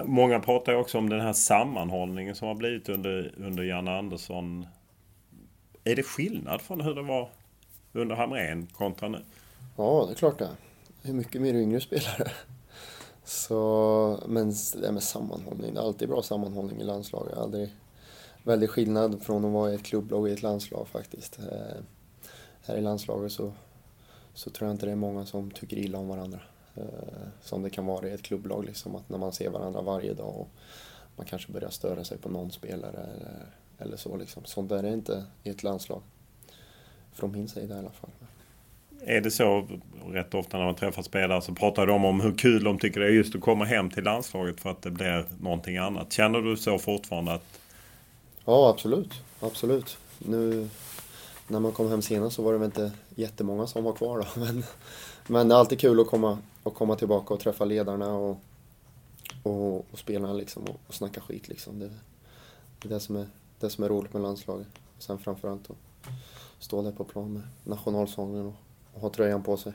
Många 0.04 0.40
pratar 0.40 0.72
ju 0.72 0.78
också 0.78 0.98
om 0.98 1.08
den 1.08 1.20
här 1.20 1.32
sammanhållningen 1.32 2.34
som 2.34 2.48
har 2.48 2.54
blivit 2.54 2.88
under, 2.88 3.34
under 3.36 3.62
Janne 3.62 3.98
Andersson. 3.98 4.66
Är 5.84 5.96
det 5.96 6.02
skillnad 6.02 6.60
från 6.60 6.80
hur 6.80 6.94
det 6.94 7.02
var 7.02 7.30
under 7.92 8.16
Hamrén 8.16 8.66
kontra 8.66 9.08
nu? 9.08 9.18
Ja, 9.76 10.04
det 10.06 10.12
är 10.12 10.16
klart 10.16 10.38
det. 10.38 10.50
Är 11.02 11.12
mycket 11.12 11.42
mer 11.42 11.54
yngre 11.54 11.80
spelare. 11.80 12.30
Så, 13.26 14.20
men 14.26 14.54
det 14.74 14.92
med 14.92 15.02
sammanhållning, 15.02 15.74
det 15.74 15.80
är 15.80 15.84
alltid 15.84 16.08
bra 16.08 16.22
sammanhållning 16.22 16.80
i 16.80 16.84
landslaget. 16.84 17.38
Aldrig, 17.38 17.74
väldigt 18.42 18.70
skillnad 18.70 19.22
från 19.22 19.44
att 19.44 19.52
vara 19.52 19.72
i 19.72 19.74
ett 19.74 19.82
klubblag 19.82 20.20
och 20.20 20.28
i 20.28 20.32
ett 20.32 20.42
landslag 20.42 20.88
faktiskt. 20.88 21.38
Eh, 21.38 21.82
här 22.62 22.76
i 22.76 22.80
landslaget 22.80 23.32
så, 23.32 23.52
så 24.34 24.50
tror 24.50 24.68
jag 24.68 24.74
inte 24.74 24.86
det 24.86 24.92
är 24.92 24.96
många 24.96 25.26
som 25.26 25.50
tycker 25.50 25.76
illa 25.76 25.98
om 25.98 26.08
varandra. 26.08 26.40
Eh, 26.74 26.84
som 27.42 27.62
det 27.62 27.70
kan 27.70 27.86
vara 27.86 28.08
i 28.08 28.12
ett 28.12 28.22
klubblag, 28.22 28.64
liksom, 28.64 28.96
att 28.96 29.08
när 29.08 29.18
man 29.18 29.32
ser 29.32 29.50
varandra 29.50 29.82
varje 29.82 30.14
dag 30.14 30.36
och 30.36 30.48
man 31.16 31.26
kanske 31.26 31.52
börjar 31.52 31.70
störa 31.70 32.04
sig 32.04 32.18
på 32.18 32.28
någon 32.28 32.50
spelare 32.50 33.08
eller, 33.16 33.46
eller 33.78 33.96
så. 33.96 34.16
Liksom. 34.16 34.44
Sånt 34.44 34.68
där 34.68 34.84
är 34.84 34.92
inte 34.92 35.24
i 35.42 35.50
ett 35.50 35.62
landslag. 35.62 36.02
Från 37.12 37.32
min 37.32 37.48
sida 37.48 37.76
i 37.76 37.78
alla 37.78 37.90
fall. 37.90 38.10
Är 39.04 39.20
det 39.20 39.30
så 39.30 39.66
rätt 40.06 40.34
ofta 40.34 40.58
när 40.58 40.64
man 40.64 40.74
träffar 40.74 41.02
spelare 41.02 41.42
så 41.42 41.54
pratar 41.54 41.86
de 41.86 42.04
om 42.04 42.20
hur 42.20 42.34
kul 42.38 42.64
de 42.64 42.78
tycker 42.78 43.00
det 43.00 43.06
är 43.06 43.10
just 43.10 43.34
att 43.34 43.40
komma 43.40 43.64
hem 43.64 43.90
till 43.90 44.04
landslaget 44.04 44.60
för 44.60 44.70
att 44.70 44.82
det 44.82 44.90
blir 44.90 45.24
någonting 45.40 45.76
annat. 45.76 46.12
Känner 46.12 46.42
du 46.42 46.56
så 46.56 46.78
fortfarande 46.78 47.32
att... 47.32 47.60
Ja, 48.44 48.70
absolut. 48.70 49.22
Absolut. 49.40 49.98
Nu 50.18 50.68
när 51.48 51.60
man 51.60 51.72
kom 51.72 51.88
hem 51.88 52.02
senast 52.02 52.36
så 52.36 52.42
var 52.42 52.52
det 52.52 52.58
väl 52.58 52.66
inte 52.66 52.92
jättemånga 53.14 53.66
som 53.66 53.84
var 53.84 53.92
kvar 53.92 54.18
då. 54.18 54.40
Men, 54.40 54.64
men 55.26 55.48
det 55.48 55.54
är 55.54 55.58
alltid 55.58 55.80
kul 55.80 56.00
att 56.00 56.06
komma, 56.06 56.38
att 56.64 56.74
komma 56.74 56.96
tillbaka 56.96 57.34
och 57.34 57.40
träffa 57.40 57.64
ledarna 57.64 58.14
och, 58.14 58.40
och, 59.42 59.76
och 59.76 59.98
spelarna 59.98 60.32
liksom 60.32 60.62
och, 60.62 60.80
och 60.86 60.94
snacka 60.94 61.20
skit 61.20 61.48
liksom. 61.48 61.78
Det, 61.78 61.90
det 62.78 62.88
är 62.88 62.88
det 62.88 63.00
som 63.00 63.16
är, 63.16 63.26
det 63.60 63.70
som 63.70 63.84
är 63.84 63.88
roligt 63.88 64.12
med 64.12 64.22
landslaget. 64.22 64.68
Och 64.96 65.02
sen 65.02 65.18
framförallt 65.18 65.70
att 65.70 65.76
stå 66.58 66.82
där 66.82 66.92
på 66.92 67.04
plan 67.04 67.32
med 67.32 67.42
nationalsången 67.64 68.46
och, 68.46 68.48
och 68.48 68.65
ha 69.00 69.10
tröjan 69.10 69.42
på 69.42 69.56
sig. 69.56 69.72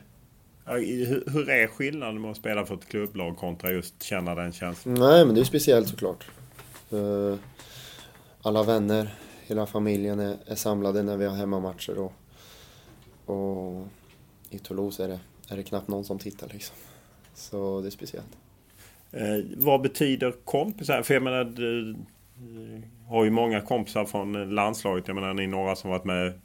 Hur, 0.64 1.24
hur 1.32 1.50
är 1.50 1.66
skillnaden 1.66 2.20
med 2.20 2.30
att 2.30 2.36
spela 2.36 2.66
för 2.66 2.74
ett 2.74 2.88
klubblag 2.88 3.36
kontra 3.36 3.70
just 3.70 4.02
känna 4.02 4.34
den 4.34 4.52
känslan? 4.52 4.94
Nej, 4.94 5.26
men 5.26 5.34
det 5.34 5.40
är 5.40 5.44
speciellt 5.44 5.88
såklart. 5.88 6.30
Uh, 6.92 7.34
alla 8.42 8.62
vänner, 8.62 9.14
hela 9.46 9.66
familjen 9.66 10.20
är, 10.20 10.36
är, 10.46 10.54
samlade 10.54 11.02
när 11.02 11.16
vi 11.16 11.24
har 11.24 11.36
hemmamatcher 11.36 11.98
och, 11.98 12.12
och 13.34 13.86
i 14.50 14.58
Toulouse 14.58 15.04
är 15.04 15.08
det, 15.08 15.20
är 15.48 15.56
det 15.56 15.62
knappt 15.62 15.88
någon 15.88 16.04
som 16.04 16.18
tittar 16.18 16.48
liksom. 16.52 16.76
Så 17.34 17.80
det 17.80 17.88
är 17.88 17.90
speciellt. 17.90 18.36
Eh, 19.12 19.44
vad 19.56 19.80
betyder 19.80 20.32
kompisar? 20.44 21.02
För 21.02 21.14
jag 21.14 21.22
menar, 21.22 21.44
du 21.44 21.96
har 23.08 23.24
ju 23.24 23.30
många 23.30 23.60
kompisar 23.60 24.04
från 24.04 24.54
landslaget. 24.54 25.08
Jag 25.08 25.14
menar, 25.14 25.34
ni 25.34 25.42
är 25.42 25.48
några 25.48 25.76
som 25.76 25.90
varit 25.90 26.04
med 26.04 26.40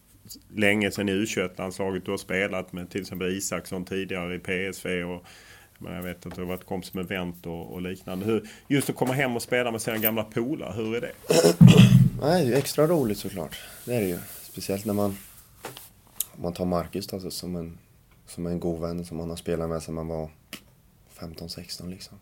länge 0.56 0.92
sedan 0.92 1.10
i 1.10 1.12
U21-landslaget. 1.12 2.06
Du 2.06 2.12
har 2.12 2.18
spelat 2.18 2.74
med 2.74 2.90
till 2.90 3.02
exempel 3.02 3.38
Isaksson 3.38 3.86
tidigare 3.86 4.36
i 4.36 4.40
PSV. 4.40 5.04
Och, 5.04 5.24
men 5.78 5.94
jag 5.94 6.04
vet 6.04 6.26
att 6.26 6.36
du 6.36 6.42
har 6.42 6.48
varit 6.48 6.66
kompis 6.66 6.94
med 6.94 7.06
Wendt 7.06 7.46
och, 7.46 7.74
och, 7.74 7.82
liknande. 7.82 8.26
Hur, 8.26 8.50
just 8.68 8.90
att 8.90 8.96
komma 8.96 9.14
hem 9.14 9.36
och 9.36 9.42
spela 9.42 9.72
med 9.72 9.82
sina 9.82 9.98
gamla 9.98 10.24
polare, 10.24 10.74
hur 10.74 10.96
är 10.96 11.02
det? 11.02 11.12
Nej, 12.22 12.46
det 12.46 12.54
är 12.54 12.58
extra 12.58 12.88
roligt 12.88 13.18
såklart. 13.18 13.60
Det 13.86 13.96
är 13.96 14.02
det 14.02 14.08
ju. 14.08 14.20
Speciellt 14.42 14.86
när 14.86 14.94
man, 14.94 15.18
man 16.36 16.54
tar 16.54 16.66
Marcus 16.66 17.14
alltså, 17.14 17.32
som, 17.32 17.56
en, 17.56 17.78
som 18.26 18.46
en 18.48 18.60
god 18.60 18.82
vän 18.82 19.06
som 19.06 19.18
man 19.18 19.30
har 19.30 19.38
spelat 19.38 19.70
med 19.70 19.84
sedan 19.84 19.96
man 19.96 20.08
var 20.08 20.30
15-16 21.20 21.90
liksom. 21.90 22.20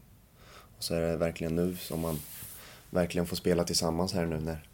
Och 0.78 0.84
så 0.84 0.96
är 0.96 1.02
det 1.02 1.18
verkligen 1.18 1.56
nu 1.56 1.76
som 1.76 2.00
man 2.00 2.20
verkligen 2.90 3.28
får 3.28 3.36
spela 3.36 3.64
tillsammans 3.64 4.14
här 4.14 4.26
nu 4.26 4.40
när, 4.40 4.68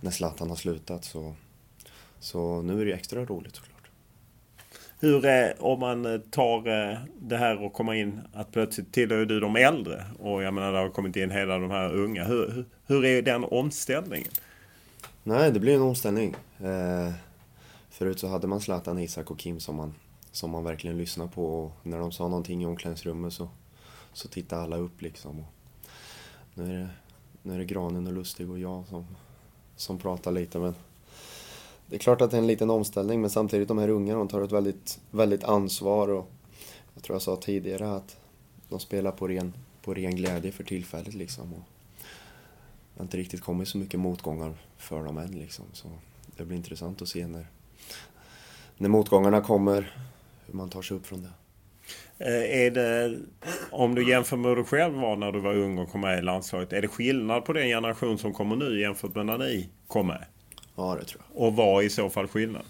när 0.00 0.10
Zlatan 0.10 0.48
har 0.48 0.56
slutat. 0.56 1.04
Så, 1.04 1.34
så 2.24 2.62
nu 2.62 2.80
är 2.80 2.84
det 2.84 2.92
extra 2.92 3.24
roligt 3.24 3.56
såklart. 3.56 3.90
Hur 5.00 5.24
är, 5.24 5.62
om 5.62 5.80
man 5.80 6.22
tar 6.30 6.68
eh, 6.68 6.98
det 7.18 7.36
här 7.36 7.62
och 7.62 7.72
kommer 7.72 7.94
in 7.94 8.20
att 8.32 8.52
plötsligt 8.52 8.92
tillhör 8.92 9.24
du 9.24 9.40
de 9.40 9.56
äldre 9.56 10.04
och 10.18 10.42
jag 10.42 10.54
menar 10.54 10.72
det 10.72 10.78
har 10.78 10.88
kommit 10.88 11.16
in 11.16 11.30
hela 11.30 11.58
de 11.58 11.70
här 11.70 11.94
unga. 11.94 12.24
Hur, 12.24 12.64
hur 12.86 13.04
är 13.04 13.22
den 13.22 13.44
omställningen? 13.44 14.30
Nej, 15.22 15.52
det 15.52 15.60
blir 15.60 15.74
en 15.74 15.82
omställning. 15.82 16.36
Eh, 16.58 17.12
förut 17.90 18.18
så 18.18 18.28
hade 18.28 18.46
man 18.46 18.60
Zlatan, 18.60 18.98
Isak 18.98 19.30
och 19.30 19.38
Kim 19.38 19.60
som 19.60 19.76
man, 19.76 19.94
som 20.32 20.50
man 20.50 20.64
verkligen 20.64 20.98
lyssnade 20.98 21.30
på 21.30 21.46
och 21.46 21.72
när 21.82 21.98
de 21.98 22.12
sa 22.12 22.28
någonting 22.28 22.62
i 22.62 22.66
omklädningsrummet 22.66 23.32
så, 23.32 23.48
så 24.12 24.28
tittade 24.28 24.62
alla 24.62 24.76
upp 24.76 25.02
liksom. 25.02 25.40
Och 25.40 25.52
nu, 26.54 26.74
är 26.74 26.78
det, 26.78 26.88
nu 27.42 27.54
är 27.54 27.58
det 27.58 27.64
Granen 27.64 28.06
och 28.06 28.12
Lustig 28.12 28.50
och 28.50 28.58
jag 28.58 28.86
som, 28.86 29.06
som 29.76 29.98
pratar 29.98 30.32
lite 30.32 30.58
men 30.58 30.74
det 31.86 31.96
är 31.96 31.98
klart 31.98 32.20
att 32.20 32.30
det 32.30 32.36
är 32.36 32.40
en 32.40 32.46
liten 32.46 32.70
omställning 32.70 33.20
men 33.20 33.30
samtidigt 33.30 33.68
de 33.68 33.78
här 33.78 33.88
unga 33.88 34.14
de 34.14 34.28
tar 34.28 34.42
ett 34.42 34.52
väldigt, 34.52 35.00
väldigt 35.10 35.44
ansvar 35.44 36.08
och 36.08 36.30
jag 36.94 37.02
tror 37.02 37.14
jag 37.14 37.22
sa 37.22 37.36
tidigare 37.36 37.92
att 37.96 38.16
de 38.68 38.80
spelar 38.80 39.12
på 39.12 39.28
ren, 39.28 39.52
på 39.82 39.94
ren 39.94 40.16
glädje 40.16 40.52
för 40.52 40.64
tillfället 40.64 41.14
liksom. 41.14 41.52
Och 41.52 41.62
det 42.94 43.00
har 43.00 43.04
inte 43.04 43.16
riktigt 43.16 43.40
kommit 43.40 43.68
så 43.68 43.78
mycket 43.78 44.00
motgångar 44.00 44.54
för 44.78 45.04
dem 45.04 45.18
än 45.18 45.32
liksom. 45.32 45.64
Så 45.72 45.88
det 46.36 46.44
blir 46.44 46.56
intressant 46.56 47.02
att 47.02 47.08
se 47.08 47.26
när, 47.26 47.46
när 48.76 48.88
motgångarna 48.88 49.40
kommer, 49.40 49.96
hur 50.46 50.54
man 50.54 50.68
tar 50.68 50.82
sig 50.82 50.96
upp 50.96 51.06
från 51.06 51.22
det. 51.22 51.30
Eh, 52.18 52.60
är 52.66 52.70
det, 52.70 53.18
om 53.70 53.94
du 53.94 54.10
jämför 54.10 54.36
med 54.36 54.48
hur 54.48 54.56
du 54.56 54.64
själv 54.64 54.94
var 54.94 55.16
när 55.16 55.32
du 55.32 55.40
var 55.40 55.54
ung 55.54 55.78
och 55.78 55.90
kom 55.90 56.00
med 56.00 56.18
i 56.18 56.22
landslaget. 56.22 56.72
Är 56.72 56.82
det 56.82 56.88
skillnad 56.88 57.44
på 57.44 57.52
den 57.52 57.68
generation 57.68 58.18
som 58.18 58.34
kommer 58.34 58.56
nu 58.56 58.80
jämfört 58.80 59.14
med 59.14 59.26
när 59.26 59.38
ni 59.38 59.68
kom 59.86 60.06
med? 60.06 60.24
Ja, 60.76 60.96
det 61.00 61.04
tror 61.04 61.22
jag. 61.28 61.42
Och 61.42 61.56
vad 61.56 61.84
i 61.84 61.90
så 61.90 62.10
fall 62.10 62.28
skillnad? 62.28 62.64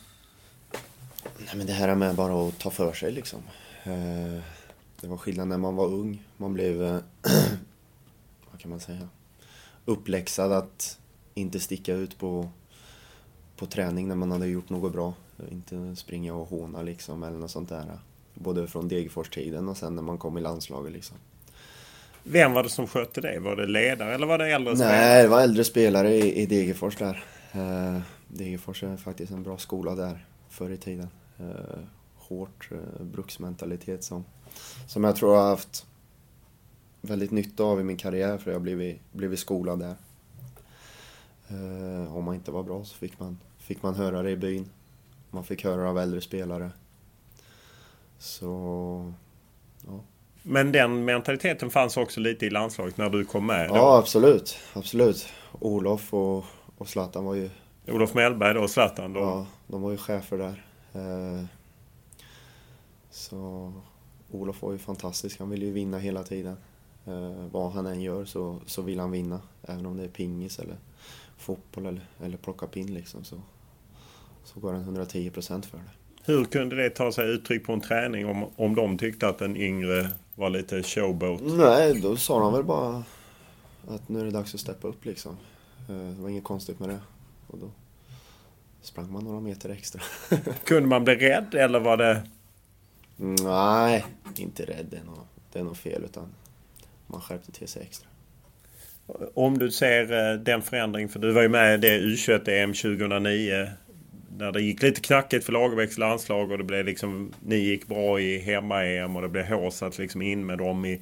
Nej, 1.38 1.56
men 1.56 1.66
det 1.66 1.72
här 1.72 1.94
med 1.94 2.14
bara 2.14 2.48
att 2.48 2.58
ta 2.58 2.70
för 2.70 2.92
sig 2.92 3.12
liksom. 3.12 3.42
Eh, 3.84 4.42
det 5.00 5.06
var 5.06 5.16
skillnad 5.16 5.48
när 5.48 5.58
man 5.58 5.76
var 5.76 5.86
ung. 5.86 6.22
Man 6.36 6.54
blev, 6.54 6.82
eh, 6.82 6.98
vad 8.50 8.60
kan 8.60 8.70
man 8.70 8.80
säga, 8.80 9.08
uppläxad 9.84 10.52
att 10.52 10.98
inte 11.34 11.60
sticka 11.60 11.94
ut 11.94 12.18
på, 12.18 12.48
på 13.56 13.66
träning 13.66 14.08
när 14.08 14.14
man 14.14 14.30
hade 14.30 14.46
gjort 14.46 14.70
något 14.70 14.92
bra. 14.92 15.14
Inte 15.50 15.96
springa 15.96 16.34
och 16.34 16.48
håna 16.48 16.82
liksom 16.82 17.22
eller 17.22 17.38
något 17.38 17.50
sånt 17.50 17.68
där. 17.68 17.98
Både 18.34 18.66
från 18.66 18.88
Degerfors-tiden 18.88 19.68
och 19.68 19.76
sen 19.76 19.94
när 19.94 20.02
man 20.02 20.18
kom 20.18 20.38
i 20.38 20.40
landslaget 20.40 20.92
liksom. 20.92 21.16
Vem 22.22 22.52
var 22.52 22.62
det 22.62 22.68
som 22.68 22.86
skötte 22.86 23.20
det? 23.20 23.40
Var 23.40 23.56
det 23.56 23.66
ledare 23.66 24.14
eller 24.14 24.26
var 24.26 24.38
det 24.38 24.46
äldre 24.46 24.76
spelare? 24.76 24.96
Nej, 24.96 25.22
det 25.22 25.28
var 25.28 25.40
äldre 25.40 25.64
spelare 25.64 26.14
i, 26.14 26.42
i 26.42 26.46
Degerfors 26.46 26.96
där. 26.96 27.24
Eh, 27.54 28.00
Degerfors 28.28 28.82
är 28.82 28.96
faktiskt 28.96 29.32
en 29.32 29.42
bra 29.42 29.58
skola 29.58 29.94
där 29.94 30.26
förr 30.48 30.70
i 30.70 30.76
tiden. 30.76 31.08
Eh, 31.38 31.80
hårt 32.16 32.68
eh, 32.70 33.04
bruksmentalitet 33.04 34.04
som, 34.04 34.24
som 34.86 35.04
jag 35.04 35.16
tror 35.16 35.34
jag 35.34 35.40
har 35.40 35.48
haft 35.48 35.86
väldigt 37.00 37.30
nytta 37.30 37.64
av 37.64 37.80
i 37.80 37.84
min 37.84 37.96
karriär 37.96 38.38
för 38.38 38.50
jag 38.50 38.58
har 38.58 38.62
blivit, 38.62 39.00
blivit 39.12 39.38
skolad 39.38 39.78
där. 39.78 39.94
Om 42.08 42.24
man 42.24 42.34
inte 42.34 42.50
var 42.50 42.62
bra 42.62 42.84
så 42.84 42.96
fick 42.96 43.20
man, 43.20 43.38
fick 43.58 43.82
man 43.82 43.94
höra 43.94 44.22
det 44.22 44.30
i 44.30 44.36
byn. 44.36 44.70
Man 45.30 45.44
fick 45.44 45.64
höra 45.64 45.90
av 45.90 45.98
äldre 45.98 46.20
spelare. 46.20 46.70
Så, 48.18 49.12
ja. 49.86 50.00
Men 50.42 50.72
den 50.72 51.04
mentaliteten 51.04 51.70
fanns 51.70 51.96
också 51.96 52.20
lite 52.20 52.46
i 52.46 52.50
landslaget 52.50 52.96
när 52.96 53.10
du 53.10 53.24
kom 53.24 53.46
med? 53.46 53.68
Då? 53.68 53.76
Ja, 53.76 53.98
absolut. 53.98 54.58
Absolut. 54.72 55.28
Olof 55.60 56.14
och 56.14 56.44
och 56.78 56.88
Zlatan 56.88 57.24
var 57.24 57.34
ju... 57.34 57.50
Olof 57.88 58.14
Mellberg 58.14 58.54
då 58.54 58.60
och 58.60 58.70
Zlatan 58.70 59.12
då? 59.12 59.20
Ja, 59.20 59.46
de 59.66 59.82
var 59.82 59.90
ju 59.90 59.96
chefer 59.96 60.38
där. 60.38 60.64
Eh, 60.92 61.44
så 63.10 63.72
Olof 64.30 64.62
var 64.62 64.72
ju 64.72 64.78
fantastisk. 64.78 65.38
Han 65.38 65.50
ville 65.50 65.64
ju 65.66 65.72
vinna 65.72 65.98
hela 65.98 66.22
tiden. 66.22 66.56
Eh, 67.06 67.46
vad 67.52 67.72
han 67.72 67.86
än 67.86 68.02
gör 68.02 68.24
så, 68.24 68.60
så 68.66 68.82
vill 68.82 69.00
han 69.00 69.10
vinna. 69.10 69.40
Även 69.62 69.86
om 69.86 69.96
det 69.96 70.04
är 70.04 70.08
pingis 70.08 70.58
eller 70.58 70.76
fotboll 71.38 71.86
eller, 71.86 72.06
eller 72.24 72.36
plocka 72.36 72.66
pin 72.66 72.94
liksom. 72.94 73.24
Så, 73.24 73.36
så 74.44 74.60
går 74.60 74.72
han 74.72 74.96
110% 74.96 75.62
för 75.62 75.78
det. 75.78 75.84
Hur 76.26 76.44
kunde 76.44 76.76
det 76.76 76.90
ta 76.90 77.12
sig 77.12 77.28
uttryck 77.28 77.66
på 77.66 77.72
en 77.72 77.80
träning 77.80 78.26
om, 78.26 78.44
om 78.56 78.74
de 78.74 78.98
tyckte 78.98 79.28
att 79.28 79.38
den 79.38 79.56
yngre 79.56 80.08
var 80.34 80.50
lite 80.50 80.82
showboat? 80.82 81.40
Nej, 81.42 82.00
då 82.00 82.16
sa 82.16 82.38
de 82.38 82.52
väl 82.52 82.64
bara 82.64 83.04
att 83.88 84.08
nu 84.08 84.20
är 84.20 84.24
det 84.24 84.30
dags 84.30 84.54
att 84.54 84.60
steppa 84.60 84.88
upp 84.88 85.04
liksom. 85.04 85.36
Eh, 85.88 85.96
det 85.96 86.22
var 86.22 86.28
inget 86.28 86.44
konstigt 86.44 86.78
med 86.78 86.88
det. 86.88 87.00
Och 87.46 87.58
då 87.58 87.70
sprang 88.82 89.12
man 89.12 89.24
några 89.24 89.40
meter 89.40 89.70
extra. 89.70 90.02
Kunde 90.64 90.88
man 90.88 91.04
bli 91.04 91.14
rädd 91.14 91.54
eller 91.54 91.80
var 91.80 91.96
det? 91.96 92.22
Nej, 93.16 94.04
inte 94.36 94.62
rädd. 94.62 94.86
Det 94.90 94.96
är 94.96 95.04
nog, 95.04 95.18
det 95.52 95.58
är 95.58 95.64
nog 95.64 95.76
fel. 95.76 96.04
Utan 96.04 96.26
man 97.06 97.20
skärpte 97.20 97.52
till 97.52 97.68
sig 97.68 97.82
extra. 97.82 98.08
Om 99.34 99.58
du 99.58 99.70
ser 99.70 100.32
eh, 100.32 100.38
den 100.38 100.62
förändringen, 100.62 101.08
för 101.08 101.18
du 101.18 101.32
var 101.32 101.42
ju 101.42 101.48
med 101.48 101.74
i 101.74 101.88
det 101.88 102.00
U21-EM 102.00 102.72
2009. 102.72 103.68
När 104.38 104.52
det 104.52 104.62
gick 104.62 104.82
lite 104.82 105.00
knackigt 105.00 105.44
för 105.44 105.52
Lagerbäcks 105.52 105.98
landslag 105.98 106.50
och 106.50 106.58
det 106.58 106.64
blev 106.64 106.84
liksom, 106.84 107.32
ni 107.40 107.56
gick 107.56 107.86
bra 107.86 108.20
i 108.20 108.38
hemma-EM 108.38 109.16
och 109.16 109.22
det 109.22 109.28
blev 109.28 109.46
håsat 109.46 109.98
liksom 109.98 110.22
in 110.22 110.46
med 110.46 110.58
dem 110.58 110.84
i, 110.84 111.00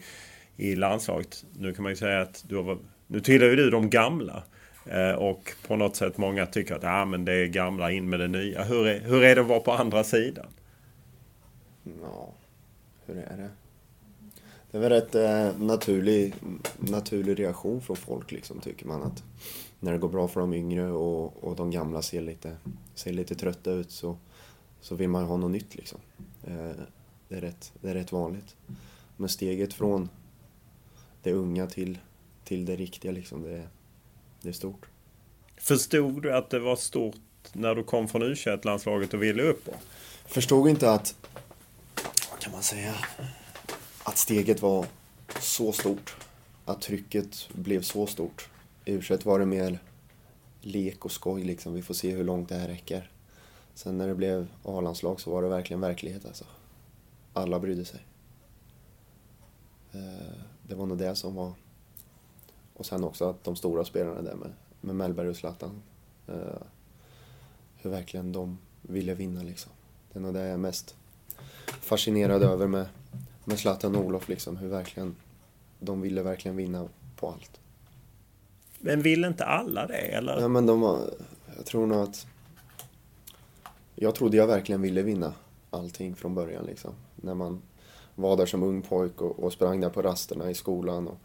i 0.56 0.76
landslaget. 0.76 1.44
Nu 1.58 1.74
kan 1.74 1.82
man 1.82 1.92
ju 1.92 1.96
säga 1.96 2.20
att 2.20 2.44
du 2.48 2.56
har, 2.56 2.78
nu 3.06 3.20
tillhör 3.20 3.50
ju 3.50 3.56
du 3.56 3.70
de 3.70 3.90
gamla. 3.90 4.42
Eh, 4.86 5.12
och 5.12 5.52
på 5.66 5.76
något 5.76 5.96
sätt 5.96 6.18
många 6.18 6.46
tycker 6.46 6.74
att 6.74 6.84
ah, 6.84 7.04
men 7.04 7.24
det 7.24 7.32
är 7.32 7.46
gamla 7.46 7.92
in 7.92 8.10
med 8.10 8.20
det 8.20 8.28
nya. 8.28 8.64
Hur 8.64 8.86
är, 8.86 9.00
hur 9.00 9.22
är 9.22 9.34
det 9.34 9.40
att 9.40 9.46
vara 9.46 9.60
på 9.60 9.72
andra 9.72 10.04
sidan? 10.04 10.46
Ja, 12.02 12.32
hur 13.06 13.16
är 13.16 13.36
det? 13.36 13.50
Det 14.70 14.78
är 14.78 14.82
väl 14.82 14.90
rätt 14.90 15.14
eh, 15.14 15.60
naturlig, 15.60 16.34
naturlig 16.78 17.38
reaktion 17.38 17.80
från 17.80 17.96
folk 17.96 18.32
liksom, 18.32 18.60
tycker 18.60 18.86
man 18.86 19.02
att 19.02 19.22
när 19.80 19.92
det 19.92 19.98
går 19.98 20.08
bra 20.08 20.28
för 20.28 20.40
de 20.40 20.54
yngre 20.54 20.90
och, 20.90 21.44
och 21.44 21.56
de 21.56 21.70
gamla 21.70 22.02
ser 22.02 22.20
lite, 22.20 22.56
ser 22.94 23.12
lite 23.12 23.34
trötta 23.34 23.70
ut 23.70 23.90
så, 23.90 24.16
så 24.80 24.94
vill 24.94 25.08
man 25.08 25.24
ha 25.24 25.36
något 25.36 25.50
nytt 25.50 25.74
liksom. 25.74 25.98
Eh, 26.44 26.70
det, 27.28 27.36
är 27.36 27.40
rätt, 27.40 27.72
det 27.80 27.90
är 27.90 27.94
rätt 27.94 28.12
vanligt. 28.12 28.56
Men 29.16 29.28
steget 29.28 29.74
från 29.74 30.08
det 31.22 31.32
unga 31.32 31.66
till, 31.66 31.98
till 32.44 32.64
det 32.64 32.76
riktiga 32.76 33.12
liksom, 33.12 33.42
det, 33.42 33.68
det 34.42 34.48
är 34.48 34.52
stort. 34.52 34.86
Förstod 35.56 36.22
du 36.22 36.36
att 36.36 36.50
det 36.50 36.58
var 36.58 36.76
stort 36.76 37.16
när 37.52 37.74
du 37.74 37.84
kom 37.84 38.08
från 38.08 38.22
u 38.22 38.34
landslaget 38.62 39.14
och 39.14 39.22
ville 39.22 39.42
upp? 39.42 39.68
Förstod 40.26 40.68
inte 40.68 40.90
att, 40.90 41.14
vad 42.30 42.40
kan 42.40 42.52
man 42.52 42.62
säga, 42.62 42.94
att 44.04 44.18
steget 44.18 44.62
var 44.62 44.86
så 45.40 45.72
stort. 45.72 46.16
Att 46.64 46.80
trycket 46.80 47.48
blev 47.52 47.82
så 47.82 48.06
stort. 48.06 48.48
I 48.84 48.92
u 48.92 49.02
var 49.24 49.38
det 49.38 49.46
mer 49.46 49.78
lek 50.60 51.04
och 51.04 51.12
skoj 51.12 51.44
liksom. 51.44 51.74
Vi 51.74 51.82
får 51.82 51.94
se 51.94 52.10
hur 52.10 52.24
långt 52.24 52.48
det 52.48 52.54
här 52.54 52.68
räcker. 52.68 53.10
Sen 53.74 53.98
när 53.98 54.08
det 54.08 54.14
blev 54.14 54.46
A-landslag 54.64 55.20
så 55.20 55.30
var 55.30 55.42
det 55.42 55.48
verkligen 55.48 55.80
verklighet 55.80 56.26
alltså. 56.26 56.44
Alla 57.32 57.58
brydde 57.58 57.84
sig. 57.84 58.00
Eh, 59.92 60.38
det 60.62 60.74
var 60.74 60.86
nog 60.86 60.98
det 60.98 61.14
som 61.14 61.34
var... 61.34 61.52
Och 62.74 62.86
sen 62.86 63.04
också 63.04 63.30
att 63.30 63.44
de 63.44 63.56
stora 63.56 63.84
spelarna 63.84 64.22
där 64.22 64.34
med, 64.34 64.52
med 64.80 64.96
Mellberg 64.96 65.28
och 65.28 65.36
Zlatan. 65.36 65.82
Eh, 66.26 66.62
hur 67.76 67.90
verkligen 67.90 68.32
de 68.32 68.58
ville 68.82 69.14
vinna 69.14 69.42
liksom. 69.42 69.72
Det 70.12 70.18
är 70.18 70.22
nog 70.22 70.34
det 70.34 70.40
jag 70.40 70.50
är 70.50 70.56
mest 70.56 70.96
fascinerad 71.66 72.42
över 72.42 72.66
med, 72.66 72.86
med 73.44 73.58
Zlatan 73.58 73.96
och 73.96 74.04
Olof 74.04 74.28
liksom. 74.28 74.56
Hur 74.56 74.68
verkligen, 74.68 75.16
de 75.78 76.00
ville 76.00 76.22
verkligen 76.22 76.56
vinna 76.56 76.88
på 77.16 77.28
allt. 77.28 77.60
Men 78.78 79.02
vill 79.02 79.24
inte 79.24 79.44
alla 79.44 79.86
det 79.86 79.94
eller? 79.94 80.40
Ja 80.40 80.48
men 80.48 80.66
de 80.66 80.80
var, 80.80 81.10
jag 81.56 81.66
tror 81.66 81.86
nog 81.86 81.98
att... 81.98 82.26
Jag 83.94 84.14
trodde 84.14 84.36
jag 84.36 84.46
verkligen 84.46 84.82
ville 84.82 85.02
vinna 85.02 85.34
allting 85.70 86.14
från 86.16 86.34
början 86.34 86.64
liksom. 86.64 86.94
När 87.16 87.34
man 87.34 87.62
var 88.14 88.36
där 88.36 88.46
som 88.46 88.62
ung 88.62 88.82
pojk 88.82 89.20
och, 89.20 89.38
och 89.38 89.52
sprang 89.52 89.80
där 89.80 89.90
på 89.90 90.02
rasterna 90.02 90.50
i 90.50 90.54
skolan 90.54 91.08
och, 91.08 91.18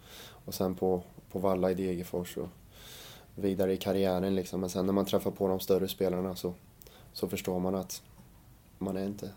och 0.46 0.54
sen 0.54 0.76
på, 0.76 1.04
på 1.32 1.40
Valla 1.40 1.72
i 1.72 1.74
Degerfors 1.74 2.38
och 2.38 2.50
vidare 3.36 3.74
i 3.74 3.78
karriären 3.78 4.36
liksom. 4.36 4.62
Men 4.62 4.70
sen 4.70 4.86
när 4.86 4.94
man 4.94 5.06
träffar 5.06 5.32
på 5.32 5.48
de 5.48 5.60
större 5.60 5.88
spelarna 5.88 6.36
så, 6.36 6.54
så 7.14 7.28
förstår 7.28 7.60
man 7.60 7.76
att 7.76 8.02
man 8.78 8.98
är 8.98 9.06
inte, 9.06 9.30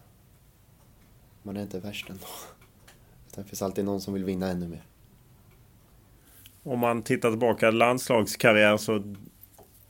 man 1.42 1.56
är 1.56 1.62
inte 1.62 1.80
värst 1.80 2.10
ändå. 2.10 2.26
Utan 3.28 3.44
Det 3.44 3.48
finns 3.48 3.62
alltid 3.62 3.84
någon 3.84 4.00
som 4.00 4.14
vill 4.14 4.24
vinna 4.24 4.48
ännu 4.48 4.68
mer. 4.68 4.82
Om 6.62 6.78
man 6.78 7.02
tittar 7.02 7.30
tillbaka 7.30 7.70
landslagskarriär 7.70 8.76
så 8.76 9.02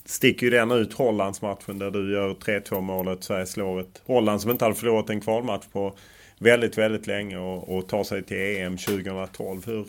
sticker 0.04 0.46
ju 0.46 0.50
den 0.50 0.70
ut 0.70 0.92
Hollandsmatchen 0.92 1.78
där 1.78 1.90
du 1.90 2.12
gör 2.12 2.34
3-2 2.34 2.80
målet. 2.80 3.24
Sverige 3.24 3.46
slår 3.46 3.80
ett 3.80 4.02
Holland 4.06 4.40
som 4.40 4.50
inte 4.50 4.64
hade 4.64 4.74
förlorat 4.74 5.10
en 5.10 5.20
kvalmatch 5.20 5.66
på 5.72 5.94
väldigt, 6.38 6.78
väldigt 6.78 7.06
länge 7.06 7.38
och, 7.38 7.76
och 7.76 7.88
tar 7.88 8.04
sig 8.04 8.22
till 8.22 8.56
EM 8.56 8.76
2012. 8.76 9.66
Hur, 9.66 9.86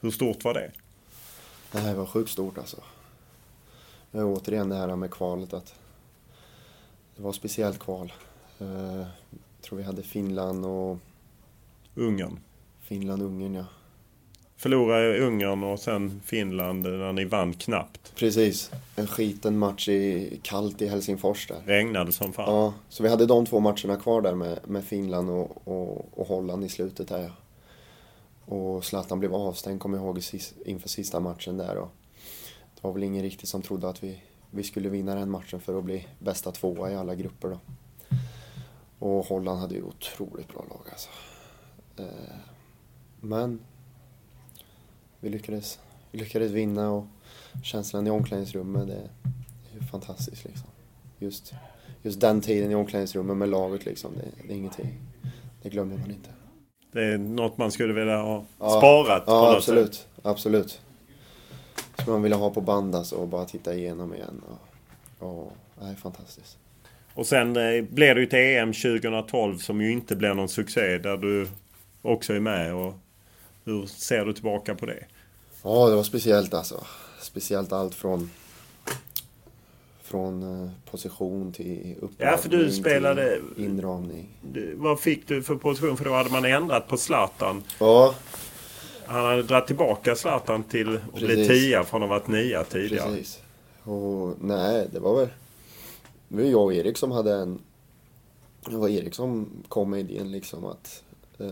hur 0.00 0.10
stort 0.10 0.44
var 0.44 0.54
det? 0.54 0.70
Det 1.72 1.78
här 1.78 1.94
var 1.94 2.06
sjukt 2.06 2.30
stort 2.30 2.58
alltså. 2.58 2.76
Är 4.12 4.24
återigen 4.24 4.68
det 4.68 4.76
här 4.76 4.96
med 4.96 5.10
kvalet 5.10 5.52
att 5.52 5.74
det 7.16 7.22
var 7.22 7.32
speciellt 7.32 7.78
kval. 7.78 8.12
Eh, 8.58 8.96
jag 9.30 9.62
tror 9.62 9.78
vi 9.78 9.84
hade 9.84 10.02
Finland 10.02 10.66
och... 10.66 10.98
Ungern. 11.94 12.38
Finland-Ungern, 12.80 13.54
ja. 13.54 13.64
Förlorade 14.56 15.18
Ungern 15.18 15.62
och 15.62 15.78
sen 15.78 16.20
Finland 16.24 16.82
när 16.82 17.12
ni 17.12 17.24
vann 17.24 17.54
knappt. 17.54 18.12
Precis. 18.16 18.70
En 18.96 19.06
skiten 19.06 19.58
match 19.58 19.88
i 19.88 20.40
kallt 20.42 20.82
i 20.82 20.86
Helsingfors 20.86 21.46
där. 21.46 21.62
Regnade 21.64 22.12
som 22.12 22.32
fan. 22.32 22.54
Ja, 22.54 22.74
så 22.88 23.02
vi 23.02 23.08
hade 23.08 23.26
de 23.26 23.46
två 23.46 23.60
matcherna 23.60 23.96
kvar 23.96 24.22
där 24.22 24.34
med, 24.34 24.58
med 24.66 24.84
Finland 24.84 25.30
och, 25.30 25.68
och, 25.68 26.18
och 26.18 26.26
Holland 26.26 26.64
i 26.64 26.68
slutet 26.68 27.08
där 27.08 27.22
ja. 27.22 27.30
Och 28.44 28.84
Zlatan 28.84 29.18
blev 29.18 29.34
avstängd, 29.34 29.80
kommer 29.80 29.98
jag 29.98 30.04
ihåg, 30.04 30.22
inför 30.64 30.88
sista 30.88 31.20
matchen 31.20 31.56
där. 31.56 31.76
Och 31.76 31.90
det 32.74 32.80
var 32.82 32.92
väl 32.92 33.02
ingen 33.02 33.22
riktigt 33.22 33.48
som 33.48 33.62
trodde 33.62 33.88
att 33.88 34.04
vi, 34.04 34.22
vi 34.50 34.62
skulle 34.62 34.88
vinna 34.88 35.14
den 35.14 35.30
matchen 35.30 35.60
för 35.60 35.78
att 35.78 35.84
bli 35.84 36.06
bästa 36.18 36.52
tvåa 36.52 36.90
i 36.90 36.96
alla 36.96 37.14
grupper 37.14 37.48
då. 37.48 37.58
Och 38.98 39.26
Holland 39.26 39.60
hade 39.60 39.74
ju 39.74 39.82
otroligt 39.82 40.48
bra 40.48 40.64
lag 40.70 40.86
alltså. 40.90 41.08
Eh, 41.96 42.36
men 43.20 43.60
vi 45.20 45.28
lyckades, 45.28 45.78
vi 46.10 46.18
lyckades 46.18 46.50
vinna 46.50 46.90
och 46.90 47.04
känslan 47.62 48.06
i 48.06 48.10
omklädningsrummet 48.10 48.86
det 48.86 48.94
är 48.94 49.80
ju 49.80 49.86
fantastiskt 49.86 50.44
liksom. 50.44 50.68
Just, 51.18 51.54
just 52.02 52.20
den 52.20 52.40
tiden 52.40 52.70
i 52.70 52.74
omklädningsrummet 52.74 53.36
med 53.36 53.48
laget 53.48 53.84
liksom, 53.84 54.12
det, 54.14 54.46
det 54.46 54.52
är 54.52 54.56
ingenting. 54.56 55.00
Det 55.62 55.68
glömmer 55.68 55.96
man 55.96 56.10
inte. 56.10 56.30
Det 56.92 57.04
är 57.04 57.18
något 57.18 57.58
man 57.58 57.72
skulle 57.72 57.92
vilja 57.92 58.16
ha 58.16 58.44
ja, 58.58 58.70
sparat? 58.70 59.22
Ja, 59.26 59.56
absolut. 59.56 59.94
Sätt. 59.94 60.06
Absolut. 60.22 60.80
Skulle 61.94 62.12
man 62.12 62.22
vilja 62.22 62.36
ha 62.38 62.50
på 62.50 62.60
band 62.60 62.94
alltså 62.94 63.16
och 63.16 63.28
bara 63.28 63.44
titta 63.44 63.74
igenom 63.74 64.14
igen. 64.14 64.42
Och, 65.18 65.28
och, 65.28 65.52
det 65.80 65.86
är 65.86 65.94
fantastiskt. 65.94 66.58
Och 67.14 67.26
sen 67.26 67.56
eh, 67.56 67.84
blev 67.84 68.14
det 68.14 68.20
ju 68.20 68.26
till 68.26 68.38
EM 68.38 68.72
2012 68.72 69.58
som 69.58 69.80
ju 69.80 69.92
inte 69.92 70.16
blev 70.16 70.36
någon 70.36 70.48
succé 70.48 70.98
där 70.98 71.16
du 71.16 71.48
också 72.02 72.34
är 72.34 72.40
med. 72.40 72.74
Och 72.74 72.94
hur 73.64 73.86
ser 73.86 74.24
du 74.24 74.32
tillbaka 74.32 74.74
på 74.74 74.86
det? 74.86 75.04
Ja, 75.62 75.88
det 75.88 75.96
var 75.96 76.02
speciellt 76.02 76.54
alltså. 76.54 76.84
Speciellt 77.20 77.72
allt 77.72 77.94
från 77.94 78.30
från 80.12 80.64
eh, 80.64 80.70
position 80.90 81.52
till 81.52 81.94
uppdragning 82.00 82.32
Ja, 82.32 82.36
för 82.36 82.48
du 82.48 82.72
spelade... 82.72 83.40
inramning. 83.56 84.28
Du, 84.52 84.74
vad 84.74 85.00
fick 85.00 85.28
du 85.28 85.42
för 85.42 85.56
position? 85.56 85.96
För 85.96 86.04
då 86.04 86.12
hade 86.12 86.30
man 86.30 86.44
ändrat 86.44 86.88
på 86.88 86.96
Zlatan. 86.96 87.62
Ja. 87.80 88.14
Han 89.06 89.24
hade 89.24 89.42
dragit 89.42 89.66
tillbaka 89.66 90.16
Zlatan 90.16 90.62
till 90.62 90.96
att 90.96 91.20
bli 91.20 91.48
tia 91.48 91.84
från 91.84 92.02
att 92.02 92.08
ha 92.08 92.16
varit 92.16 92.28
nia 92.28 92.64
tidigare. 92.64 93.10
Precis. 93.10 93.40
Och 93.82 94.34
nej, 94.40 94.88
det 94.92 94.98
var 94.98 95.16
väl... 95.16 95.28
Det 96.28 96.36
var 96.36 96.50
jag 96.50 96.62
och 96.62 96.74
Erik 96.74 96.96
som 96.98 97.10
hade 97.10 97.34
en... 97.34 97.58
Det 98.70 98.76
var 98.76 98.88
Erik 98.88 99.14
som 99.14 99.48
kom 99.68 99.90
med 99.90 100.00
idén 100.00 100.32
liksom 100.32 100.64
att... 100.64 101.02
Eh, 101.38 101.46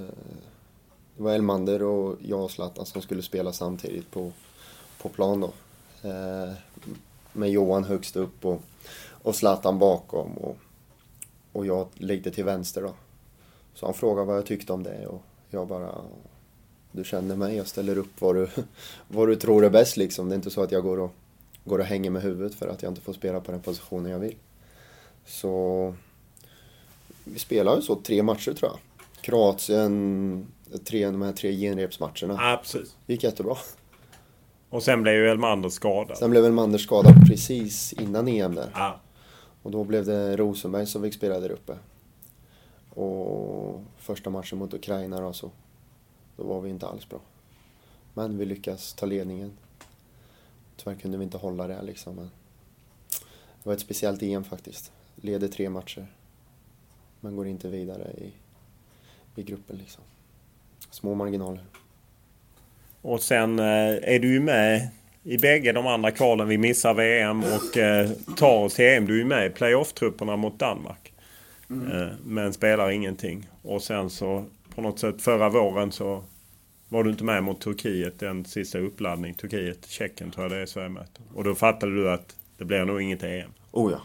det 1.17 1.23
var 1.23 1.33
Elmander 1.33 1.83
och 1.83 2.17
jag 2.21 2.41
och 2.45 2.51
Zlatan 2.51 2.87
som 2.87 3.03
skulle 3.03 3.23
spela 3.23 3.53
samtidigt 3.53 4.11
på, 4.11 4.33
på 5.03 5.09
plan 5.09 5.41
då. 5.41 5.53
Eh, 6.09 6.53
med 7.33 7.51
Johan 7.51 7.85
högst 7.85 8.17
upp 8.17 8.45
och, 8.45 8.63
och 9.23 9.35
Zlatan 9.35 9.79
bakom 9.79 10.33
och, 10.33 10.57
och 11.53 11.67
jag 11.67 11.89
lite 11.95 12.31
till 12.31 12.45
vänster 12.45 12.83
då. 12.83 12.95
Så 13.75 13.87
han 13.87 13.95
frågade 13.95 14.27
vad 14.27 14.37
jag 14.37 14.47
tyckte 14.47 14.73
om 14.73 14.83
det 14.83 15.07
och 15.07 15.23
jag 15.51 15.69
bara 15.69 15.95
du 16.93 17.05
känner 17.05 17.37
mig, 17.37 17.57
jag 17.57 17.67
ställer 17.67 17.99
upp 17.99 18.21
vad 18.21 18.35
du, 18.35 18.49
vad 19.09 19.29
du 19.29 19.37
tror 19.37 19.65
är 19.65 19.71
bäst 19.71 19.97
liksom. 19.97 20.29
Det 20.29 20.35
är 20.35 20.37
inte 20.37 20.51
så 20.51 20.63
att 20.63 20.73
jag 20.73 20.83
går 20.83 21.01
och, 21.01 21.13
går 21.65 21.79
och 21.79 21.85
hänger 21.85 22.11
med 22.11 22.23
huvudet 22.23 22.55
för 22.55 22.69
att 22.69 22.83
jag 22.83 22.91
inte 22.91 23.01
får 23.01 23.13
spela 23.13 23.41
på 23.41 23.53
den 23.53 23.61
positionen 23.61 24.13
jag 24.13 24.19
vill. 24.19 24.37
Så 25.27 25.95
vi 27.25 27.39
spelade 27.39 27.77
ju 27.77 27.83
så 27.83 27.97
tre 27.97 28.23
matcher 28.23 28.53
tror 28.53 28.71
jag. 28.71 28.79
Kroatien, 29.21 30.47
tre, 30.85 31.07
de 31.07 31.23
här 31.23 31.33
tre 31.33 31.53
genrepsmatcherna. 31.53 32.35
Ja, 32.39 32.61
precis. 32.63 32.97
gick 33.07 33.25
jättebra. 33.25 33.57
Och 34.71 34.83
sen 34.83 35.03
blev 35.03 35.15
ju 35.15 35.31
Elmander 35.31 35.69
skadad. 35.69 36.19
Sen 36.19 36.31
blev 36.31 36.45
Elmander 36.45 36.79
skadad 36.79 37.15
precis 37.29 37.93
innan 37.93 38.29
EM 38.29 38.55
där. 38.55 38.71
Ja. 38.75 39.01
Och 39.63 39.71
då 39.71 39.85
blev 39.85 40.07
det 40.07 40.37
Rosenberg 40.37 40.87
som 40.87 41.03
fick 41.03 41.15
spela 41.15 41.41
där 41.41 41.51
uppe. 41.51 41.77
Och 42.95 43.83
första 43.97 44.31
matchen 44.31 44.59
mot 44.59 44.75
Ukraina 44.75 45.21
då 45.21 45.33
så, 45.33 45.51
då 46.37 46.45
var 46.45 46.61
vi 46.61 46.71
inte 46.71 46.87
alls 46.87 47.09
bra. 47.09 47.21
Men 48.15 48.39
vi 48.39 48.45
lyckas 48.45 48.95
ta 48.95 49.07
ledningen. 49.07 49.53
Tyvärr 50.77 50.95
kunde 50.95 51.19
vi 51.19 51.25
inte 51.25 51.39
hålla 51.39 51.67
det 51.67 51.83
liksom. 51.83 52.15
Men 52.15 52.31
det 53.63 53.69
var 53.69 53.73
ett 53.73 53.81
speciellt 53.81 54.23
EM 54.23 54.45
faktiskt. 54.45 54.93
Leder 55.17 55.49
tre 55.49 55.71
matcher. 55.71 56.07
Men 57.21 57.37
går 57.37 57.47
inte 57.47 57.69
vidare 57.69 58.13
i, 58.19 58.33
i 59.41 59.43
gruppen 59.43 59.77
liksom. 59.77 60.03
Små 60.91 61.15
marginaler. 61.15 61.65
Och 63.03 63.23
sen 63.23 63.59
eh, 63.59 64.15
är 64.15 64.19
du 64.19 64.33
ju 64.33 64.41
med 64.41 64.89
i 65.23 65.39
bägge 65.39 65.73
de 65.73 65.87
andra 65.87 66.11
kvalen. 66.11 66.49
Vi 66.49 66.59
missar 66.59 66.95
VM 66.95 67.41
och 67.41 67.77
eh, 67.77 68.11
tar 68.37 68.59
oss 68.59 68.75
till 68.75 68.85
EM. 68.85 69.07
Du 69.07 69.15
är 69.15 69.19
ju 69.19 69.25
med 69.25 69.47
i 69.47 69.51
playoff-trupperna 69.51 70.37
mot 70.37 70.59
Danmark. 70.59 71.13
Mm. 71.71 71.93
Eh, 71.93 72.09
men 72.25 72.53
spelar 72.53 72.91
ingenting. 72.91 73.49
Och 73.63 73.83
sen 73.83 74.11
så 74.11 74.45
på 74.75 74.83
något 74.83 74.99
sätt 74.99 75.23
förra 75.23 75.49
våren 75.49 75.93
så 75.93 76.25
var 76.89 77.05
du 77.05 77.11
inte 77.11 77.25
med 77.25 77.45
mot 77.45 77.61
Turkiet 77.61 78.19
den 78.19 78.45
sista 78.45 78.79
uppladdning. 78.79 79.35
Turkiet, 79.35 79.87
Tjeckien 79.87 80.31
tror 80.31 80.45
jag 80.45 80.53
det 80.53 80.63
är 80.63 80.67
Sverige-möte. 80.67 81.21
Och 81.35 81.45
då 81.45 81.55
fattade 81.55 81.95
du 81.95 82.11
att 82.11 82.37
det 82.59 82.65
blir 82.65 82.85
nog 82.85 83.03
inget 83.03 83.23
EM. 83.23 83.51
Oh 83.71 83.93
ja. 83.93 84.01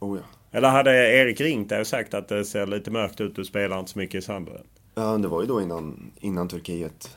Oh 0.00 0.18
ja. 0.18 0.24
Eller 0.58 0.68
hade 0.68 0.90
Erik 0.90 1.40
ringt 1.40 1.68
dig 1.68 1.80
och 1.80 1.86
sagt 1.86 2.14
att 2.14 2.28
det 2.28 2.44
ser 2.44 2.66
lite 2.66 2.90
mörkt 2.90 3.20
ut, 3.20 3.36
du 3.36 3.44
spelar 3.44 3.78
inte 3.78 3.90
så 3.90 3.98
mycket 3.98 4.14
i 4.14 4.22
Sandren? 4.22 4.64
Ja, 4.94 5.18
det 5.18 5.28
var 5.28 5.40
ju 5.40 5.46
då 5.48 5.62
innan, 5.62 6.12
innan 6.20 6.48
Turkiet 6.48 7.16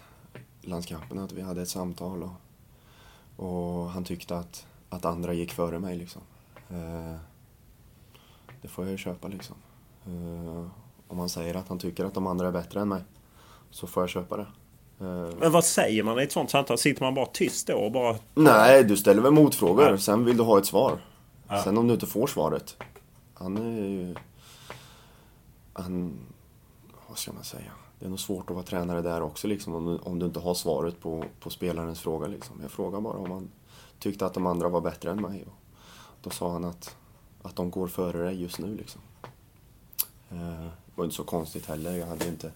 landskampen 0.67 1.19
att 1.19 1.31
vi 1.31 1.41
hade 1.41 1.61
ett 1.61 1.69
samtal 1.69 2.23
och, 2.23 3.45
och 3.45 3.89
han 3.89 4.03
tyckte 4.03 4.37
att, 4.37 4.67
att 4.89 5.05
andra 5.05 5.33
gick 5.33 5.51
före 5.51 5.79
mig 5.79 5.97
liksom. 5.97 6.21
Eh, 6.69 7.15
det 8.61 8.67
får 8.67 8.85
jag 8.85 8.91
ju 8.91 8.97
köpa 8.97 9.27
liksom. 9.27 9.55
Eh, 10.05 10.67
om 11.07 11.19
han 11.19 11.29
säger 11.29 11.55
att 11.55 11.67
han 11.67 11.79
tycker 11.79 12.05
att 12.05 12.13
de 12.13 12.27
andra 12.27 12.47
är 12.47 12.51
bättre 12.51 12.81
än 12.81 12.87
mig 12.89 13.01
så 13.71 13.87
får 13.87 14.03
jag 14.03 14.09
köpa 14.09 14.37
det. 14.37 14.47
Eh, 14.99 15.29
Men 15.39 15.51
vad 15.51 15.65
säger 15.65 16.03
man 16.03 16.19
i 16.19 16.23
ett 16.23 16.31
sånt 16.31 16.49
samtal? 16.49 16.77
Sitter 16.77 17.03
man 17.03 17.13
bara 17.13 17.25
tyst 17.25 17.67
då 17.67 17.73
och 17.73 17.91
bara... 17.91 18.15
Nej, 18.35 18.83
du 18.83 18.97
ställer 18.97 19.21
väl 19.21 19.31
motfrågor. 19.31 19.89
Ja. 19.89 19.97
Sen 19.97 20.25
vill 20.25 20.37
du 20.37 20.43
ha 20.43 20.57
ett 20.57 20.65
svar. 20.65 20.99
Ja. 21.47 21.63
Sen 21.63 21.77
om 21.77 21.87
du 21.87 21.93
inte 21.93 22.05
får 22.05 22.27
svaret. 22.27 22.77
Han 23.33 23.57
är 23.57 23.85
ju... 23.87 24.15
Han... 25.73 26.13
Vad 27.07 27.17
ska 27.17 27.33
man 27.33 27.43
säga? 27.43 27.71
Det 27.99 28.05
är 28.05 28.09
nog 28.09 28.19
svårt 28.19 28.49
att 28.49 28.55
vara 28.55 28.65
tränare 28.65 29.01
där 29.01 29.21
också 29.21 29.47
liksom, 29.47 29.75
om, 29.75 29.85
du, 29.85 29.97
om 29.97 30.19
du 30.19 30.25
inte 30.25 30.39
har 30.39 30.53
svaret 30.53 30.99
på, 30.99 31.25
på 31.39 31.49
spelarens 31.49 31.99
fråga. 31.99 32.27
Liksom. 32.27 32.59
Jag 32.61 32.71
frågade 32.71 33.03
bara 33.03 33.17
om 33.17 33.31
han 33.31 33.49
tyckte 33.99 34.25
att 34.25 34.33
de 34.33 34.45
andra 34.45 34.69
var 34.69 34.81
bättre 34.81 35.11
än 35.11 35.21
mig. 35.21 35.43
Och 35.47 35.53
då 36.21 36.29
sa 36.29 36.51
han 36.51 36.65
att, 36.65 36.95
att 37.41 37.55
de 37.55 37.71
går 37.71 37.87
före 37.87 38.23
dig 38.25 38.41
just 38.41 38.59
nu. 38.59 38.75
Liksom. 38.75 39.01
Eh, 40.29 40.65
det 40.65 40.95
var 40.95 41.03
inte 41.05 41.15
så 41.15 41.23
konstigt 41.23 41.65
heller. 41.65 41.97
Jag 41.97 42.07
hade 42.07 42.27
inte, 42.27 42.51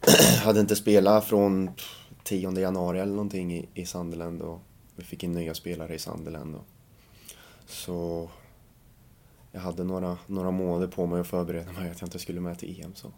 hade 0.44 0.60
inte 0.60 0.76
spelat 0.76 1.24
från 1.24 1.70
10 2.22 2.60
januari 2.60 3.00
eller 3.00 3.12
någonting 3.12 3.54
i, 3.54 3.68
i 3.74 3.86
Sunderland 3.86 4.42
och 4.42 4.60
vi 4.96 5.04
fick 5.04 5.24
in 5.24 5.32
nya 5.32 5.54
spelare 5.54 5.94
i 5.94 5.98
Sunderland. 5.98 6.54
Och, 6.54 6.64
så 7.66 8.28
jag 9.52 9.60
hade 9.60 9.84
några, 9.84 10.18
några 10.26 10.50
månader 10.50 10.86
på 10.86 11.06
mig 11.06 11.20
att 11.20 11.26
förbereda 11.26 11.72
mig 11.72 11.90
att 11.90 12.00
jag 12.00 12.06
inte 12.06 12.18
skulle 12.18 12.40
med 12.40 12.58
till 12.58 12.80
EM. 12.84 12.94
Så, 12.94 13.12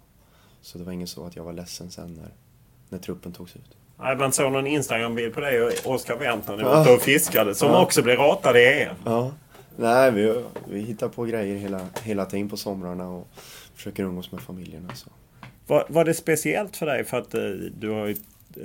så 0.63 0.79
det 0.79 0.85
var 0.85 0.93
inget 0.93 1.09
så 1.09 1.27
att 1.27 1.37
jag 1.37 1.45
var 1.45 1.53
ledsen 1.53 1.91
sen 1.91 2.15
när, 2.15 2.31
när 2.89 2.99
truppen 2.99 3.33
togs 3.33 3.57
ut. 3.57 3.77
Nej, 3.99 4.17
man 4.17 4.33
såg 4.33 4.53
någon 4.53 4.67
Instagram-bild 4.67 5.35
på 5.35 5.41
dig 5.41 5.63
och 5.63 5.73
Oskar 5.85 6.17
Wendt 6.17 6.49
när 6.49 6.57
ni 6.57 6.63
var 6.63 6.83
ute 6.83 6.93
och 6.93 7.03
fiskade. 7.03 7.55
Som 7.55 7.69
ja. 7.69 7.83
också 7.83 8.03
blev 8.03 8.19
ratade 8.19 8.61
i 8.63 8.83
EM. 8.83 8.97
Ja. 9.05 9.33
Nej, 9.77 10.11
vi, 10.11 10.45
vi 10.69 10.81
hittar 10.81 11.09
på 11.09 11.25
grejer 11.25 11.57
hela, 11.57 11.81
hela 12.03 12.25
tiden 12.25 12.49
på 12.49 12.57
somrarna 12.57 13.09
och 13.09 13.29
försöker 13.75 14.03
umgås 14.03 14.33
med 14.33 14.41
familjerna. 14.41 14.95
Så. 14.95 15.11
Var, 15.67 15.85
var 15.89 16.05
det 16.05 16.15
speciellt 16.15 16.77
för 16.77 16.87
dig? 16.87 17.05
För 17.05 17.19
att 17.19 17.35
eh, 17.35 17.43
du 17.79 17.89
har 17.89 18.07
ju 18.07 18.17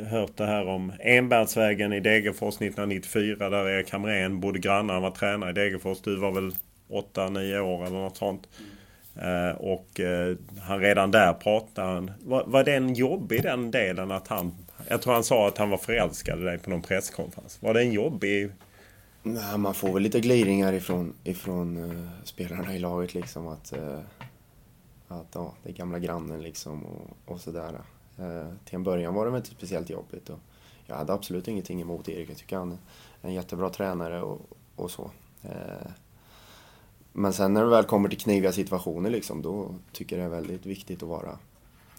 hört 0.09 0.37
det 0.37 0.45
här 0.45 0.67
om 0.67 0.91
Enbergsvägen 0.99 1.93
i 1.93 1.99
Degerfors 1.99 2.55
1994 2.55 3.49
där 3.49 3.69
Erik 3.69 3.91
Hamrén 3.91 4.39
bodde 4.39 4.59
grannar. 4.59 4.93
Han 4.93 5.03
var 5.03 5.11
tränare 5.11 5.49
i 5.49 5.53
Degerfors. 5.53 6.01
Du 6.01 6.15
var 6.15 6.31
väl 6.31 6.51
8-9 6.89 7.59
år 7.59 7.85
eller 7.85 7.97
något 7.97 8.17
sånt. 8.17 8.47
Eh, 8.59 8.74
Eh, 9.15 9.55
och 9.57 9.99
eh, 9.99 10.37
han 10.61 10.79
redan 10.79 11.11
där 11.11 11.33
pratade 11.33 11.87
han. 11.87 12.11
Var, 12.23 12.43
var 12.47 12.63
den 12.63 12.93
jobbig 12.93 13.43
den 13.43 13.71
delen 13.71 14.11
att 14.11 14.27
han... 14.27 14.55
Jag 14.87 15.01
tror 15.01 15.13
han 15.13 15.23
sa 15.23 15.47
att 15.47 15.57
han 15.57 15.69
var 15.69 15.77
förälskad 15.77 16.39
i 16.39 16.43
dig 16.43 16.57
på 16.57 16.69
någon 16.69 16.81
presskonferens. 16.81 17.61
Var 17.61 17.73
det 17.73 17.81
en 17.81 17.91
jobbig... 17.91 18.51
Nej, 19.23 19.57
man 19.57 19.73
får 19.73 19.93
väl 19.93 20.03
lite 20.03 20.19
glidningar 20.19 20.73
ifrån, 20.73 21.13
ifrån 21.23 21.77
uh, 21.77 22.07
spelarna 22.23 22.75
i 22.75 22.79
laget 22.79 23.13
liksom 23.13 23.47
att... 23.47 23.73
Uh, 23.77 23.99
att 25.07 25.27
ja, 25.33 25.53
det 25.63 25.69
är 25.69 25.73
gamla 25.73 25.99
grannen 25.99 26.41
liksom 26.41 26.85
och, 26.85 27.33
och 27.33 27.41
sådär. 27.41 27.81
Uh, 28.19 28.53
till 28.65 28.75
en 28.75 28.83
början 28.83 29.13
var 29.13 29.25
det 29.25 29.31
väl 29.31 29.37
inte 29.37 29.49
speciellt 29.49 29.89
jobbigt. 29.89 30.29
Och 30.29 30.39
jag 30.85 30.95
hade 30.95 31.13
absolut 31.13 31.47
ingenting 31.47 31.81
emot 31.81 32.09
Erik. 32.09 32.29
Jag 32.29 32.37
tycker 32.37 32.57
han 32.57 32.71
är 32.71 33.27
en 33.27 33.33
jättebra 33.33 33.69
tränare 33.69 34.21
och, 34.21 34.41
och 34.75 34.91
så. 34.91 35.11
Uh, 35.45 35.91
men 37.17 37.33
sen 37.33 37.53
när 37.53 37.63
det 37.63 37.69
väl 37.69 37.83
kommer 37.83 38.09
till 38.09 38.17
kniviga 38.17 38.51
situationer 38.51 39.09
liksom, 39.09 39.41
då 39.41 39.75
tycker 39.91 40.17
jag 40.17 40.31
det 40.31 40.35
är 40.35 40.41
väldigt 40.41 40.65
viktigt 40.65 41.03
att 41.03 41.09
vara, 41.09 41.37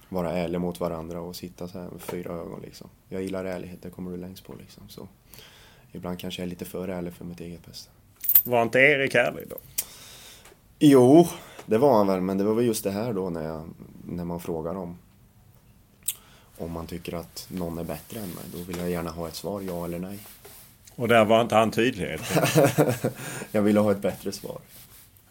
vara 0.09 0.33
ärlig 0.33 0.61
mot 0.61 0.81
varandra 0.81 1.21
och 1.21 1.37
sitta 1.37 1.69
så 1.69 1.79
här 1.79 1.89
med 1.91 2.01
fyra 2.01 2.33
ögon 2.33 2.61
liksom. 2.63 2.89
Jag 3.09 3.23
gillar 3.23 3.45
ärlighet, 3.45 3.83
det 3.83 3.91
kommer 3.91 4.11
du 4.11 4.17
längst 4.17 4.45
på 4.45 4.55
liksom. 4.55 4.83
Så 4.89 5.09
ibland 5.93 6.19
kanske 6.19 6.43
jag 6.43 6.47
är 6.47 6.51
lite 6.51 6.65
för 6.65 6.89
ärlig 6.89 7.13
för 7.13 7.25
mitt 7.25 7.41
eget 7.41 7.67
bästa. 7.67 7.91
Var 8.45 8.63
inte 8.63 8.79
Erik 8.79 9.15
ärlig 9.15 9.45
då? 9.49 9.57
Jo, 10.79 11.29
det 11.67 11.79
var 11.79 11.97
han 11.97 12.07
väl, 12.07 12.21
men 12.21 12.39
det 12.39 12.45
var 12.45 12.55
väl 12.55 12.67
just 12.67 12.85
det 12.85 12.91
här 12.91 13.13
då 13.13 13.31
när, 13.31 13.45
jag, 13.45 13.69
när 14.05 14.25
man 14.25 14.41
frågar 14.41 14.75
om 14.75 14.99
om 16.59 16.73
man 16.73 16.87
tycker 16.87 17.15
att 17.15 17.47
någon 17.51 17.79
är 17.79 17.85
bättre 17.85 18.21
än 18.21 18.29
mig. 18.29 18.45
Då 18.53 18.59
vill 18.59 18.79
jag 18.79 18.91
gärna 18.91 19.11
ha 19.11 19.29
ett 19.29 19.35
svar, 19.35 19.61
ja 19.61 19.85
eller 19.85 19.99
nej. 19.99 20.19
Och 20.95 21.09
där 21.09 21.25
var 21.25 21.41
inte 21.41 21.55
han 21.55 21.71
tydlig? 21.71 22.19
jag 23.53 23.63
ville 23.63 23.81
ha 23.81 23.93
ett 23.93 24.03
bättre 24.03 24.33
svar. 24.33 24.59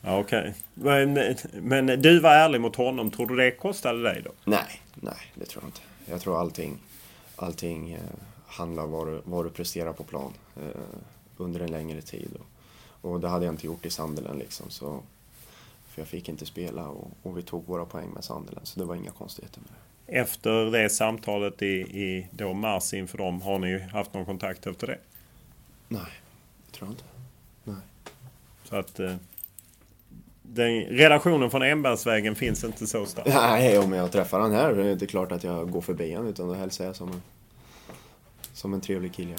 Okej. 0.07 0.39
Okay. 0.39 0.53
Men, 0.73 1.35
men 1.53 2.01
du 2.01 2.19
var 2.19 2.29
ärlig 2.29 2.61
mot 2.61 2.75
honom. 2.75 3.11
Tror 3.11 3.27
du 3.27 3.35
det 3.35 3.51
kostade 3.51 4.03
dig 4.03 4.21
då? 4.25 4.31
Nej, 4.43 4.81
nej 4.95 5.17
det 5.35 5.45
tror 5.45 5.63
jag 5.63 5.67
inte. 5.67 5.81
Jag 6.05 6.21
tror 6.21 6.39
allting, 6.39 6.77
allting 7.35 7.91
eh, 7.91 7.99
handlar 8.47 8.83
om 8.83 8.91
vad 8.91 9.21
vad 9.23 9.45
du 9.45 9.49
presterar 9.49 9.93
på 9.93 10.03
plan 10.03 10.33
eh, 10.55 10.81
under 11.37 11.59
en 11.59 11.71
längre 11.71 12.01
tid. 12.01 12.29
Och, 13.01 13.11
och 13.11 13.19
det 13.19 13.27
hade 13.27 13.45
jag 13.45 13.53
inte 13.53 13.65
gjort 13.65 13.85
i 13.85 13.89
Sandelen 13.89 14.37
liksom. 14.37 14.69
Så, 14.69 14.99
för 15.89 16.01
jag 16.01 16.07
fick 16.07 16.29
inte 16.29 16.45
spela 16.45 16.87
och, 16.87 17.11
och 17.23 17.37
vi 17.37 17.41
tog 17.41 17.67
våra 17.67 17.85
poäng 17.85 18.09
med 18.09 18.23
Sandelen. 18.23 18.65
Så 18.65 18.79
det 18.79 18.85
var 18.85 18.95
inga 18.95 19.11
konstigheter 19.11 19.59
med 19.59 19.69
det. 19.69 20.19
Efter 20.19 20.71
det 20.71 20.89
samtalet 20.89 21.61
i, 21.61 21.75
i 21.75 22.27
då 22.31 22.53
mars 22.53 22.93
inför 22.93 23.17
dem, 23.17 23.41
har 23.41 23.59
ni 23.59 23.79
haft 23.79 24.13
någon 24.13 24.25
kontakt 24.25 24.67
efter 24.67 24.87
det? 24.87 24.97
Nej, 25.87 26.11
det 26.65 26.77
tror 26.77 26.87
jag 26.87 26.93
inte. 26.93 27.03
Nej. 27.63 27.77
Så 28.63 28.75
att... 28.75 28.99
Eh, 28.99 29.15
den 30.53 30.83
relationen 30.83 31.51
från 31.51 31.61
Enbergsvägen 31.61 32.35
finns 32.35 32.63
inte 32.63 32.87
så 32.87 33.05
stark. 33.05 33.27
Nej, 33.27 33.77
om 33.77 33.93
jag 33.93 34.11
träffar 34.11 34.39
han 34.39 34.51
här 34.51 34.73
det 34.73 34.87
är 34.87 34.91
inte 34.91 35.07
klart 35.07 35.31
att 35.31 35.43
jag 35.43 35.71
går 35.71 35.81
förbi 35.81 36.13
han 36.13 36.27
utan 36.27 36.47
då 36.47 36.53
hälsar 36.53 36.85
jag 36.85 36.95
som 36.95 37.11
en, 37.11 37.21
som 38.53 38.73
en 38.73 38.81
trevlig 38.81 39.13
kille. 39.13 39.35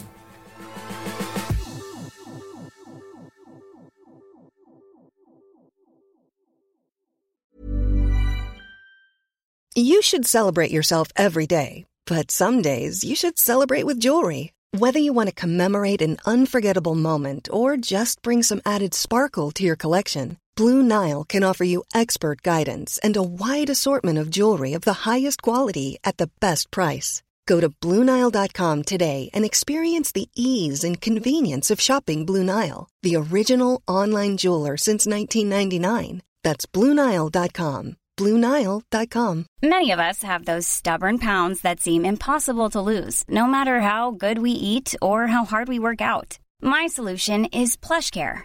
You 9.79 10.01
should 10.01 10.27
celebrate 10.27 10.73
yourself 10.73 11.09
every 11.17 11.47
day, 11.47 11.85
but 12.07 12.31
some 12.31 12.63
days 12.63 13.05
you 13.05 13.15
should 13.15 13.39
celebrate 13.39 13.85
with 13.85 14.01
jewelry. 14.01 14.53
Whether 14.73 15.01
you 15.01 15.13
want 15.13 15.29
to 15.29 15.35
commemorate 15.35 16.01
an 16.01 16.17
unforgettable 16.25 16.95
moment 16.95 17.49
or 17.53 17.77
just 17.77 18.23
bring 18.23 18.43
some 18.43 18.63
added 18.65 18.95
sparkle 18.95 19.51
to 19.51 19.63
your 19.63 19.77
collection. 19.77 20.39
Blue 20.57 20.83
Nile 20.83 21.23
can 21.25 21.45
offer 21.45 21.65
you 21.65 21.85
expert 21.93 22.41
guidance 22.41 22.99
and 23.03 23.15
a 23.15 23.23
wide 23.23 23.69
assortment 23.69 24.19
of 24.19 24.31
jewelry 24.31 24.73
of 24.73 24.83
the 24.83 25.05
highest 25.05 25.43
quality 25.43 25.99
at 26.03 26.17
the 26.17 26.31
best 26.41 26.71
price. 26.71 27.23
Go 27.45 27.61
to 27.61 27.69
BlueNile.com 27.69 28.83
today 28.83 29.29
and 29.35 29.45
experience 29.45 30.13
the 30.13 30.29
ease 30.35 30.83
and 30.83 31.01
convenience 31.01 31.71
of 31.71 31.81
shopping 31.81 32.25
Blue 32.25 32.43
Nile, 32.43 32.89
the 33.03 33.17
original 33.17 33.83
online 33.87 34.39
jeweler 34.39 34.77
since 34.77 35.07
1999. 35.07 36.23
That's 36.43 36.67
BlueNile.com. 36.67 37.97
BlueNile.com. 38.17 39.47
Many 39.63 39.91
of 39.91 40.01
us 40.01 40.23
have 40.23 40.47
those 40.47 40.67
stubborn 40.67 41.19
pounds 41.19 41.61
that 41.61 41.81
seem 41.81 42.07
impossible 42.07 42.71
to 42.71 42.81
lose, 42.81 43.25
no 43.29 43.47
matter 43.47 43.83
how 43.83 44.11
good 44.11 44.39
we 44.39 44.53
eat 44.53 44.95
or 45.03 45.27
how 45.27 45.45
hard 45.45 45.69
we 45.69 45.79
work 45.79 46.01
out. 46.01 46.39
My 46.63 46.87
solution 46.87 47.45
is 47.47 47.77
PlushCare 47.77 48.45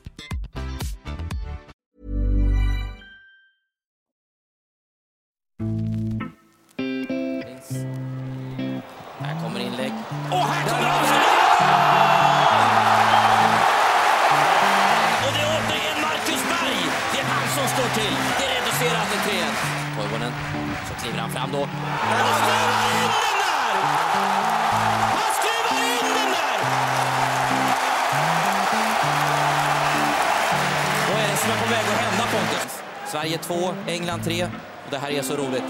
Sverige 33.11 33.37
2, 33.37 33.73
England 33.87 34.23
3. 34.23 34.43
Och 34.85 34.91
det 34.91 34.97
här 34.97 35.11
är 35.11 35.21
så 35.21 35.35
roligt. 35.35 35.63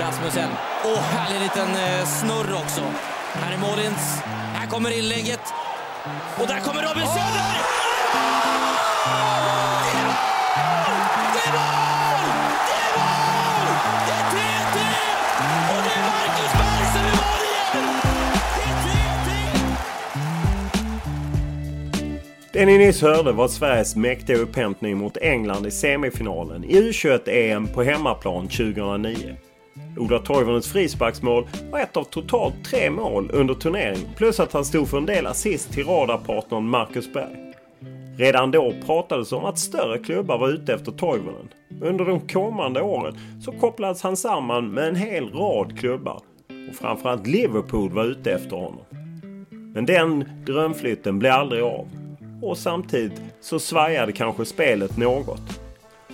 Rasmussen. 0.00 0.50
Åh, 0.84 0.98
härlig 0.98 1.40
liten 1.40 1.68
eh, 1.76 2.06
snurr 2.06 2.54
också. 2.62 2.82
Här 3.32 3.52
är 3.52 3.58
Målins. 3.58 4.22
Här 4.54 4.66
kommer 4.66 4.98
inlägget. 4.98 5.40
Och 6.38 6.46
där 6.46 6.60
kommer 6.60 6.82
Robin 6.82 7.06
Söder! 7.06 7.56
Det 11.34 11.48
är 11.48 11.52
mål! 11.52 11.74
Det 11.98 12.03
Det 22.54 22.66
ni 22.66 22.78
nyss 22.78 23.02
hörde 23.02 23.32
var 23.32 23.48
Sveriges 23.48 23.96
mäktiga 23.96 24.36
upphämtning 24.36 24.98
mot 24.98 25.16
England 25.16 25.66
i 25.66 25.70
semifinalen 25.70 26.64
i 26.64 26.80
U21-EM 26.80 27.68
på 27.68 27.82
hemmaplan 27.82 28.48
2009. 28.48 29.16
Ola 29.96 30.18
Toivonens 30.18 30.72
frisparksmål 30.72 31.48
var 31.70 31.80
ett 31.80 31.96
av 31.96 32.04
totalt 32.04 32.64
tre 32.64 32.90
mål 32.90 33.30
under 33.32 33.54
turneringen 33.54 34.08
plus 34.16 34.40
att 34.40 34.52
han 34.52 34.64
stod 34.64 34.88
för 34.88 34.98
en 34.98 35.06
del 35.06 35.26
assist 35.26 35.72
till 35.72 35.86
radarpartnern 35.86 36.68
Marcus 36.68 37.12
Berg. 37.12 37.36
Redan 38.18 38.50
då 38.50 38.74
pratades 38.86 39.32
om 39.32 39.44
att 39.44 39.58
större 39.58 39.98
klubbar 39.98 40.38
var 40.38 40.48
ute 40.48 40.74
efter 40.74 40.92
Toivonen. 40.92 41.48
Under 41.82 42.04
de 42.04 42.20
kommande 42.20 42.82
åren 42.82 43.18
så 43.40 43.52
kopplades 43.52 44.02
han 44.02 44.16
samman 44.16 44.70
med 44.70 44.88
en 44.88 44.96
hel 44.96 45.32
rad 45.32 45.78
klubbar. 45.78 46.20
Och 46.68 46.74
framförallt 46.74 47.26
Liverpool 47.26 47.90
var 47.90 48.04
ute 48.04 48.32
efter 48.32 48.56
honom. 48.56 48.84
Men 49.74 49.86
den 49.86 50.24
drömflytten 50.46 51.18
blev 51.18 51.32
aldrig 51.32 51.62
av. 51.62 52.03
Och 52.44 52.58
samtidigt 52.58 53.20
så 53.40 53.58
svajade 53.58 54.12
kanske 54.12 54.44
spelet 54.44 54.96
något. 54.96 55.60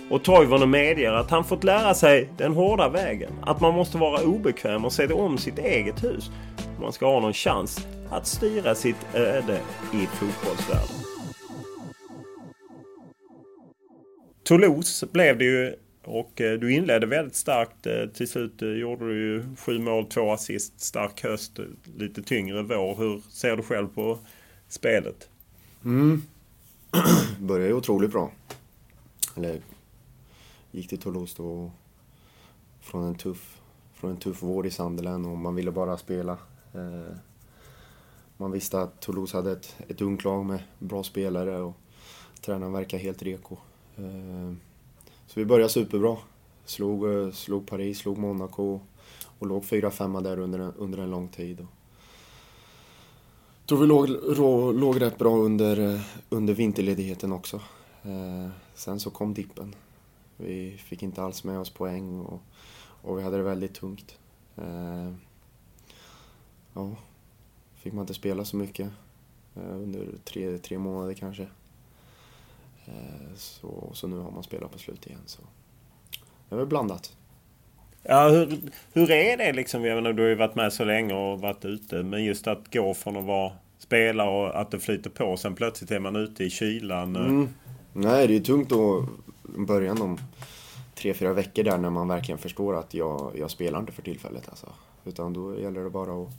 Och 0.09 0.23
Toivonen 0.23 0.69
medger 0.69 1.11
att 1.11 1.31
han 1.31 1.43
fått 1.43 1.63
lära 1.63 1.93
sig 1.93 2.29
den 2.37 2.53
hårda 2.53 2.89
vägen. 2.89 3.31
Att 3.41 3.61
man 3.61 3.73
måste 3.73 3.97
vara 3.97 4.23
obekväm 4.23 4.85
och 4.85 4.93
se 4.93 5.07
om 5.07 5.37
sitt 5.37 5.59
eget 5.59 6.03
hus. 6.03 6.31
Om 6.77 6.81
man 6.81 6.93
ska 6.93 7.05
ha 7.05 7.19
någon 7.19 7.33
chans 7.33 7.87
att 8.09 8.27
styra 8.27 8.75
sitt 8.75 9.15
öde 9.15 9.59
i 9.93 10.05
fotbollsvärlden. 10.05 10.95
Toulouse 14.43 15.07
blev 15.11 15.37
det 15.37 15.45
ju 15.45 15.75
och 16.03 16.41
eh, 16.41 16.59
du 16.59 16.73
inledde 16.73 17.05
väldigt 17.05 17.35
starkt. 17.35 17.87
Eh, 17.87 18.05
till 18.13 18.27
slut 18.27 18.61
eh, 18.61 18.69
gjorde 18.69 19.07
du 19.07 19.13
ju 19.13 19.55
sju 19.55 19.79
mål, 19.79 20.05
två 20.05 20.31
assist, 20.31 20.81
stark 20.81 21.23
höst, 21.23 21.59
lite 21.97 22.21
tyngre 22.21 22.61
vår. 22.61 22.95
Hur 22.95 23.21
ser 23.29 23.55
du 23.57 23.63
själv 23.63 23.87
på 23.87 24.19
spelet? 24.69 25.29
Mm. 25.85 26.21
Började 27.39 27.67
ju 27.69 27.73
otroligt 27.77 28.11
bra. 28.11 28.31
Eller 29.35 29.61
gick 30.71 30.89
till 30.89 30.97
Toulouse 30.99 31.33
då 31.37 31.71
från 32.81 33.03
en 33.03 33.15
tuff, 33.15 33.61
från 33.93 34.11
en 34.11 34.17
tuff 34.17 34.43
vår 34.43 34.67
i 34.67 34.71
Sunderland 34.71 35.25
och 35.27 35.37
man 35.37 35.55
ville 35.55 35.71
bara 35.71 35.97
spela. 35.97 36.37
Eh, 36.73 37.15
Man 38.37 38.51
visste 38.51 38.81
att 38.81 39.01
Toulouse 39.01 39.37
hade 39.37 39.51
ett, 39.51 39.75
ett 39.87 40.01
ungt 40.01 40.23
lag 40.23 40.45
med 40.45 40.63
bra 40.79 41.03
spelare 41.03 41.61
och 41.61 41.75
tränaren 42.41 42.73
verkar 42.73 42.97
helt 42.97 43.23
reko. 43.23 43.57
Eh, 43.97 44.53
Så 45.27 45.39
vi 45.39 45.45
började 45.45 45.69
superbra. 45.69 46.17
Slog, 46.65 47.13
eh, 47.13 47.31
slog 47.31 47.67
Paris, 47.67 47.97
slog 47.97 48.17
Monaco 48.17 48.79
och 49.39 49.47
låg 49.47 49.63
4-5 49.65 50.21
där 50.23 50.39
under, 50.39 50.59
en- 50.59 50.73
under 50.77 50.97
en 50.99 51.09
lång 51.11 51.27
tid. 51.27 51.59
Och 51.59 51.67
tror 53.71 53.79
vi 53.79 53.87
låg, 53.87 54.09
rå, 54.37 54.71
låg 54.71 55.01
rätt 55.01 55.17
bra 55.17 55.35
under, 55.37 55.93
eh, 55.93 56.01
under 56.29 56.53
vinterledigheten 56.53 57.31
också. 57.31 57.61
Eh, 58.03 58.49
sen 58.73 58.99
så 58.99 59.09
kom 59.09 59.33
dippen. 59.33 59.75
Vi 60.37 60.77
fick 60.77 61.03
inte 61.03 61.23
alls 61.23 61.43
med 61.43 61.59
oss 61.59 61.69
poäng 61.69 62.19
och, 62.19 62.41
och 63.01 63.19
vi 63.19 63.23
hade 63.23 63.37
det 63.37 63.43
väldigt 63.43 63.73
tungt. 63.73 64.19
Eh, 64.57 65.11
ja, 66.73 66.95
fick 67.75 67.93
man 67.93 68.03
inte 68.03 68.13
spela 68.13 68.45
så 68.45 68.57
mycket 68.57 68.89
eh, 69.55 69.75
under 69.75 70.07
tre, 70.23 70.57
tre 70.57 70.77
månader 70.77 71.13
kanske. 71.13 71.47
Eh, 72.85 73.35
så, 73.35 73.89
så 73.93 74.07
nu 74.07 74.17
har 74.17 74.31
man 74.31 74.43
spelat 74.43 74.71
på 74.71 74.79
slut 74.79 75.07
igen. 75.07 75.21
Så. 75.25 75.41
Det 76.49 76.55
var 76.55 76.65
blandat. 76.65 77.17
Ja, 78.03 78.29
hur, 78.29 78.59
hur 78.93 79.11
är 79.11 79.37
det 79.37 79.53
liksom? 79.53 79.85
Jag 79.85 79.95
menar, 79.95 80.13
du 80.13 80.21
har 80.21 80.29
ju 80.29 80.35
varit 80.35 80.55
med 80.55 80.73
så 80.73 80.83
länge 80.83 81.13
och 81.13 81.41
varit 81.41 81.65
ute. 81.65 82.03
Men 82.03 82.23
just 82.23 82.47
att 82.47 82.73
gå 82.73 82.93
från 82.93 83.17
att 83.17 83.25
vara 83.25 83.51
spelar 83.91 84.27
och 84.27 84.61
att 84.61 84.71
det 84.71 84.79
flyter 84.79 85.09
på. 85.09 85.25
och 85.25 85.39
Sen 85.39 85.55
plötsligt 85.55 85.91
är 85.91 85.99
man 85.99 86.15
ute 86.15 86.43
i 86.43 86.49
kylan. 86.49 87.15
Eh. 87.15 87.21
Mm. 87.21 87.49
Nej, 87.93 88.27
det 88.27 88.35
är 88.35 88.39
tungt 88.39 88.69
då 88.69 89.07
i 89.57 89.61
början 89.61 90.01
om 90.01 90.17
tre, 90.95 91.13
fyra 91.13 91.33
veckor 91.33 91.63
där 91.63 91.77
när 91.77 91.89
man 91.89 92.07
verkligen 92.07 92.37
förstår 92.37 92.79
att 92.79 92.93
jag, 92.93 93.31
jag 93.35 93.51
spelar 93.51 93.79
inte 93.79 93.91
för 93.91 94.01
tillfället 94.01 94.49
alltså. 94.49 94.69
Utan 95.05 95.33
då 95.33 95.59
gäller 95.59 95.83
det 95.83 95.89
bara 95.89 96.23
att 96.23 96.29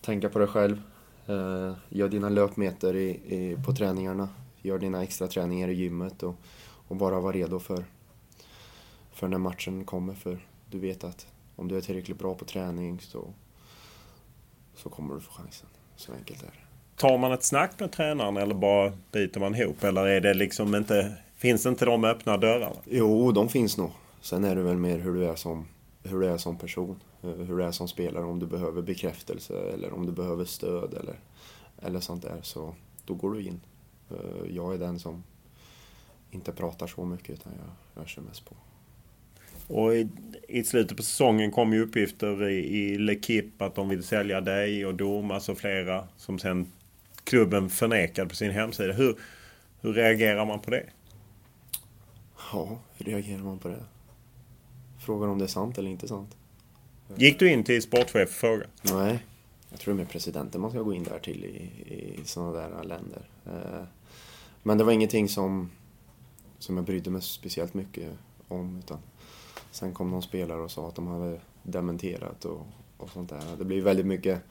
tänka 0.00 0.28
på 0.28 0.38
dig 0.38 0.48
själv. 0.48 0.82
Eh, 1.26 1.72
gör 1.88 2.08
dina 2.08 2.28
löpmeter 2.28 2.96
i, 2.96 3.08
i, 3.08 3.56
på 3.66 3.72
träningarna. 3.72 4.28
Gör 4.62 4.78
dina 4.78 5.02
extra 5.02 5.28
träningar 5.28 5.68
i 5.68 5.74
gymmet 5.74 6.22
och, 6.22 6.34
och 6.88 6.96
bara 6.96 7.20
vara 7.20 7.32
redo 7.32 7.58
för, 7.58 7.84
för 9.12 9.28
när 9.28 9.38
matchen 9.38 9.84
kommer. 9.84 10.14
För 10.14 10.46
du 10.70 10.78
vet 10.78 11.04
att 11.04 11.26
om 11.56 11.68
du 11.68 11.76
är 11.76 11.80
tillräckligt 11.80 12.18
bra 12.18 12.34
på 12.34 12.44
träning 12.44 13.00
så, 13.00 13.34
så 14.74 14.88
kommer 14.88 15.14
du 15.14 15.20
få 15.20 15.32
chansen. 15.32 15.68
Så 15.96 16.12
enkelt 16.12 16.42
är 16.42 16.46
det. 16.46 16.71
Tar 17.02 17.18
man 17.18 17.32
ett 17.32 17.42
snack 17.42 17.80
med 17.80 17.92
tränaren 17.92 18.36
eller 18.36 18.54
bara 18.54 18.92
biter 19.12 19.40
man 19.40 19.54
ihop? 19.54 19.84
Eller 19.84 20.06
är 20.06 20.20
det 20.20 20.34
liksom 20.34 20.74
inte... 20.74 21.12
Finns 21.36 21.66
inte 21.66 21.84
de 21.84 22.04
öppna 22.04 22.36
dörrarna? 22.36 22.76
Jo, 22.84 23.32
de 23.32 23.48
finns 23.48 23.78
nog. 23.78 23.90
Sen 24.20 24.44
är 24.44 24.56
det 24.56 24.62
väl 24.62 24.76
mer 24.76 24.98
hur 24.98 25.14
du 25.14 25.24
är 25.24 25.34
som, 25.34 25.66
hur 26.02 26.20
du 26.20 26.26
är 26.26 26.36
som 26.38 26.58
person. 26.58 27.00
eh, 27.22 27.28
Hur 27.30 27.56
du 27.56 27.64
är 27.64 27.70
som 27.70 27.88
spelare, 27.88 28.24
om 28.24 28.38
du 28.38 28.46
behöver 28.46 28.82
bekräftelse 28.82 29.54
eller 29.74 29.92
om 29.94 30.06
du 30.06 30.12
behöver 30.12 30.44
stöd 30.44 30.94
eller, 30.94 31.14
eller 31.82 32.00
sånt 32.00 32.22
där. 32.22 32.38
Så 32.42 32.74
då 33.06 33.14
går 33.14 33.30
du 33.34 33.42
in. 33.42 33.60
Eh, 34.10 34.54
Jag 34.56 34.74
är 34.74 34.78
den 34.78 34.98
som 34.98 35.22
inte 36.30 36.52
pratar 36.52 36.86
så 36.86 37.04
mycket 37.04 37.30
utan 37.30 37.52
jag, 37.56 38.02
jag 38.02 38.08
kör 38.08 38.22
mest 38.22 38.44
på. 38.44 38.54
Och 39.74 39.94
i, 39.94 40.08
i 40.48 40.64
slutet 40.64 40.96
på 40.96 41.02
säsongen 41.02 41.50
kom 41.50 41.72
ju 41.72 41.82
uppgifter 41.82 42.48
i, 42.48 42.58
i 42.78 42.98
L'Equipe 42.98 43.50
att 43.66 43.74
de 43.74 43.88
vill 43.88 44.02
sälja 44.02 44.40
dig 44.40 44.86
och 44.86 44.94
Domas 44.94 45.48
och 45.48 45.58
flera 45.58 46.08
som 46.16 46.38
sen 46.38 46.66
klubben 47.24 47.70
förnekade 47.70 48.28
på 48.28 48.34
sin 48.36 48.50
hemsida. 48.50 48.92
Hur, 48.92 49.16
hur 49.80 49.92
reagerar 49.92 50.46
man 50.46 50.60
på 50.60 50.70
det? 50.70 50.86
Ja, 52.52 52.78
hur 52.96 53.04
reagerar 53.06 53.42
man 53.42 53.58
på 53.58 53.68
det? 53.68 53.84
Frågar 54.98 55.28
om 55.28 55.38
det 55.38 55.44
är 55.44 55.48
sant 55.48 55.78
eller 55.78 55.90
inte 55.90 56.08
sant. 56.08 56.36
Gick 57.16 57.38
du 57.38 57.50
in 57.50 57.64
till 57.64 57.82
sportchef 57.82 58.28
och 58.28 58.34
frågade? 58.34 58.66
Nej, 58.82 59.26
jag 59.70 59.80
tror 59.80 59.94
det 59.94 60.02
är 60.02 60.06
presidenten 60.06 60.60
man 60.60 60.70
ska 60.70 60.80
gå 60.82 60.94
in 60.94 61.04
där 61.04 61.18
till 61.18 61.44
i, 61.44 61.58
i 62.20 62.24
sådana 62.24 62.52
där 62.52 62.84
länder. 62.84 63.22
Eh, 63.46 63.84
Men 64.62 64.78
det 64.78 64.84
var 64.84 64.92
ingenting 64.92 65.28
som, 65.28 65.70
som 66.58 66.76
jag 66.76 66.84
brydde 66.86 67.10
mig 67.10 67.22
speciellt 67.22 67.74
mycket 67.74 68.10
om. 68.48 68.78
Utan 68.78 68.98
sen 69.70 69.94
kom 69.94 70.10
någon 70.10 70.22
spelare 70.22 70.60
och 70.60 70.70
sa 70.70 70.88
att 70.88 70.94
de 70.94 71.06
hade 71.06 71.40
dementerat 71.62 72.44
och, 72.44 72.66
och 72.96 73.10
sånt 73.10 73.30
där. 73.30 73.42
Det 73.58 73.64
blev 73.64 73.84
väldigt 73.84 74.06
mycket, 74.06 74.42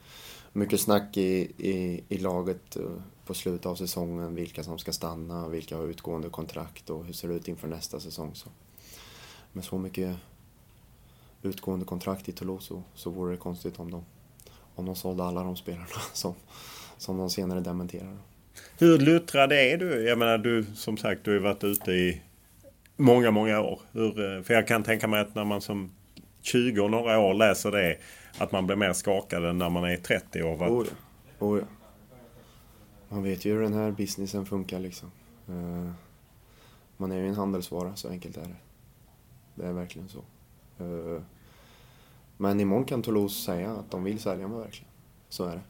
mycket 0.52 0.80
snack 0.80 1.16
i, 1.16 1.52
i, 1.58 2.04
i 2.08 2.18
laget 2.18 2.76
eh, 2.76 2.82
på 3.26 3.34
slutet 3.34 3.66
av 3.66 3.74
säsongen. 3.74 4.34
Vilka 4.34 4.62
som 4.62 4.78
ska 4.78 4.92
stanna, 4.92 5.48
vilka 5.48 5.76
har 5.76 5.84
utgående 5.84 6.28
kontrakt 6.28 6.90
och 6.90 7.04
hur 7.04 7.12
ser 7.12 7.28
det 7.28 7.34
ut 7.34 7.48
inför 7.48 7.68
nästa 7.68 8.00
säsong. 8.00 8.30
Så. 8.34 8.48
Med 9.52 9.64
så 9.64 9.78
mycket 9.78 10.16
utgående 11.42 11.84
kontrakt 11.84 12.28
i 12.28 12.32
Toulouse 12.32 12.66
så, 12.66 12.82
så 12.94 13.10
vore 13.10 13.32
det 13.32 13.36
konstigt 13.36 13.78
om 13.78 13.90
de, 13.90 14.04
om 14.74 14.86
de 14.86 14.96
sålde 14.96 15.24
alla 15.24 15.42
de 15.42 15.56
spelarna 15.56 15.86
som, 16.12 16.34
som 16.98 17.18
de 17.18 17.30
senare 17.30 17.60
dementerar. 17.60 18.18
Hur 18.78 18.98
luttrad 18.98 19.52
är 19.52 19.76
du? 19.76 20.08
Jag 20.08 20.18
menar 20.18 20.38
du 20.38 20.64
som 20.74 20.96
sagt 20.96 21.24
du 21.24 21.30
har 21.30 21.34
ju 21.34 21.42
varit 21.42 21.64
ute 21.64 21.92
i 21.92 22.22
många, 22.96 23.30
många 23.30 23.60
år. 23.60 23.80
Hur, 23.92 24.36
eh, 24.36 24.42
för 24.42 24.54
jag 24.54 24.68
kan 24.68 24.82
tänka 24.82 25.08
mig 25.08 25.20
att 25.20 25.34
när 25.34 25.44
man 25.44 25.60
som 25.60 25.90
20 26.42 26.80
och 26.80 26.90
några 26.90 27.18
år 27.18 27.34
läser 27.34 27.70
det 27.70 27.98
att 28.38 28.52
man 28.52 28.66
blir 28.66 28.76
mer 28.76 28.92
skakad 28.92 29.44
än 29.44 29.58
när 29.58 29.70
man 29.70 29.84
är 29.84 29.96
30 29.96 30.42
år. 30.42 30.56
Oh 30.56 30.86
ja. 30.86 30.94
Oh 31.46 31.58
ja. 31.58 31.64
Man 33.08 33.22
vet 33.22 33.44
ju 33.44 33.52
hur 33.52 33.62
den 33.62 33.72
här 33.72 33.90
businessen 33.90 34.46
funkar 34.46 34.78
liksom. 34.78 35.10
Eh, 35.48 35.92
man 36.96 37.12
är 37.12 37.16
ju 37.16 37.28
en 37.28 37.34
handelsvara, 37.34 37.96
så 37.96 38.08
enkelt 38.08 38.36
är 38.36 38.42
det. 38.42 38.56
Det 39.54 39.66
är 39.66 39.72
verkligen 39.72 40.08
så. 40.08 40.18
Eh, 40.78 41.22
men 42.36 42.60
imorgon 42.60 42.84
kan 42.84 43.02
Toulouse 43.02 43.44
säga 43.44 43.72
att 43.72 43.90
de 43.90 44.04
vill 44.04 44.20
sälja 44.20 44.48
mig 44.48 44.58
verkligen. 44.58 44.90
Så 45.28 45.44
är 45.44 45.54
det. 45.54 45.62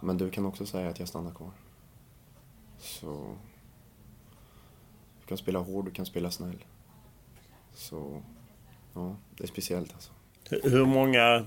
Men 0.00 0.18
du 0.18 0.30
kan 0.30 0.46
också 0.46 0.66
säga 0.66 0.90
att 0.90 0.98
jag 0.98 1.08
stannar 1.08 1.30
kvar. 1.30 1.50
Så... 2.78 3.36
Du 5.20 5.26
kan 5.26 5.38
spela 5.38 5.58
hård, 5.58 5.84
du 5.84 5.90
kan 5.90 6.06
spela 6.06 6.30
snäll. 6.30 6.64
Så 7.74 8.22
ja, 8.94 9.16
det 9.36 9.44
är 9.44 9.48
speciellt 9.48 9.94
alltså. 9.94 10.12
Hur 10.50 10.84
många, 10.86 11.46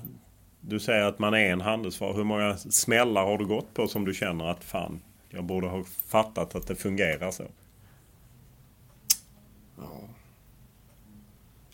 du 0.61 0.79
säger 0.79 1.03
att 1.03 1.19
man 1.19 1.33
är 1.33 1.51
en 1.51 1.61
handelsvara. 1.61 2.13
Hur 2.13 2.23
många 2.23 2.57
smällar 2.57 3.25
har 3.25 3.37
du 3.37 3.45
gått 3.45 3.73
på 3.73 3.87
som 3.87 4.05
du 4.05 4.13
känner 4.13 4.45
att 4.45 4.63
fan, 4.63 4.99
jag 5.29 5.43
borde 5.43 5.67
ha 5.67 5.83
fattat 6.07 6.55
att 6.55 6.67
det 6.67 6.75
fungerar 6.75 7.31
så? 7.31 7.43
Ja. 9.77 9.89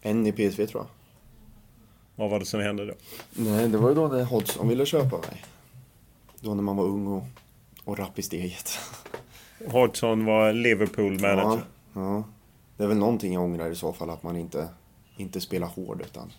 En 0.01 0.27
i 0.27 0.32
PSV 0.32 0.65
tror 0.65 0.84
jag. 0.84 0.88
Vad 2.15 2.30
var 2.30 2.39
det 2.39 2.45
som 2.45 2.59
hände 2.59 2.86
då? 2.86 2.93
Nej, 3.34 3.67
det 3.67 3.77
var 3.77 3.89
ju 3.89 3.95
då 3.95 4.07
när 4.07 4.23
Hodgson 4.23 4.69
ville 4.69 4.86
köpa 4.86 5.17
mig. 5.17 5.45
Då 6.39 6.53
när 6.53 6.63
man 6.63 6.77
var 6.77 6.84
ung 6.84 7.07
och, 7.07 7.23
och 7.84 7.97
rapp 7.97 8.19
i 8.19 8.21
steget. 8.21 8.80
Hodgson 9.67 10.25
var 10.25 10.53
Liverpool-manager. 10.53 11.63
Ja, 11.93 12.01
ja. 12.01 12.23
Det 12.77 12.84
är 12.84 12.88
väl 12.88 12.97
någonting 12.97 13.34
jag 13.34 13.43
ångrar 13.43 13.69
i 13.69 13.75
så 13.75 13.93
fall, 13.93 14.09
att 14.09 14.23
man 14.23 14.38
inte, 14.38 14.67
inte 15.17 15.41
spelar 15.41 15.67
hård 15.67 16.01
utan 16.01 16.32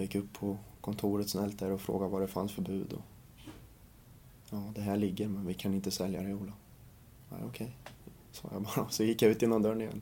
jag 0.00 0.04
gick 0.04 0.14
upp 0.14 0.32
på 0.32 0.56
kontoret 0.80 1.28
snällt 1.28 1.58
där 1.58 1.70
och 1.70 1.80
frågade 1.80 2.10
vad 2.12 2.20
det 2.22 2.26
fanns 2.28 2.52
för 2.52 2.62
bud. 2.62 2.92
Och, 2.92 3.02
ja, 4.50 4.72
det 4.74 4.80
här 4.80 4.96
ligger 4.96 5.28
men 5.28 5.46
vi 5.46 5.54
kan 5.54 5.74
inte 5.74 5.90
sälja 5.90 6.22
det 6.22 6.34
Ola. 6.34 6.52
Ja, 7.30 7.36
Okej, 7.46 7.76
sa 8.32 8.48
jag 8.52 8.62
bara. 8.62 8.88
Så 8.88 9.04
gick 9.04 9.22
jag 9.22 9.30
ut 9.30 9.42
genom 9.42 9.62
dörren 9.62 9.80
igen. 9.80 10.00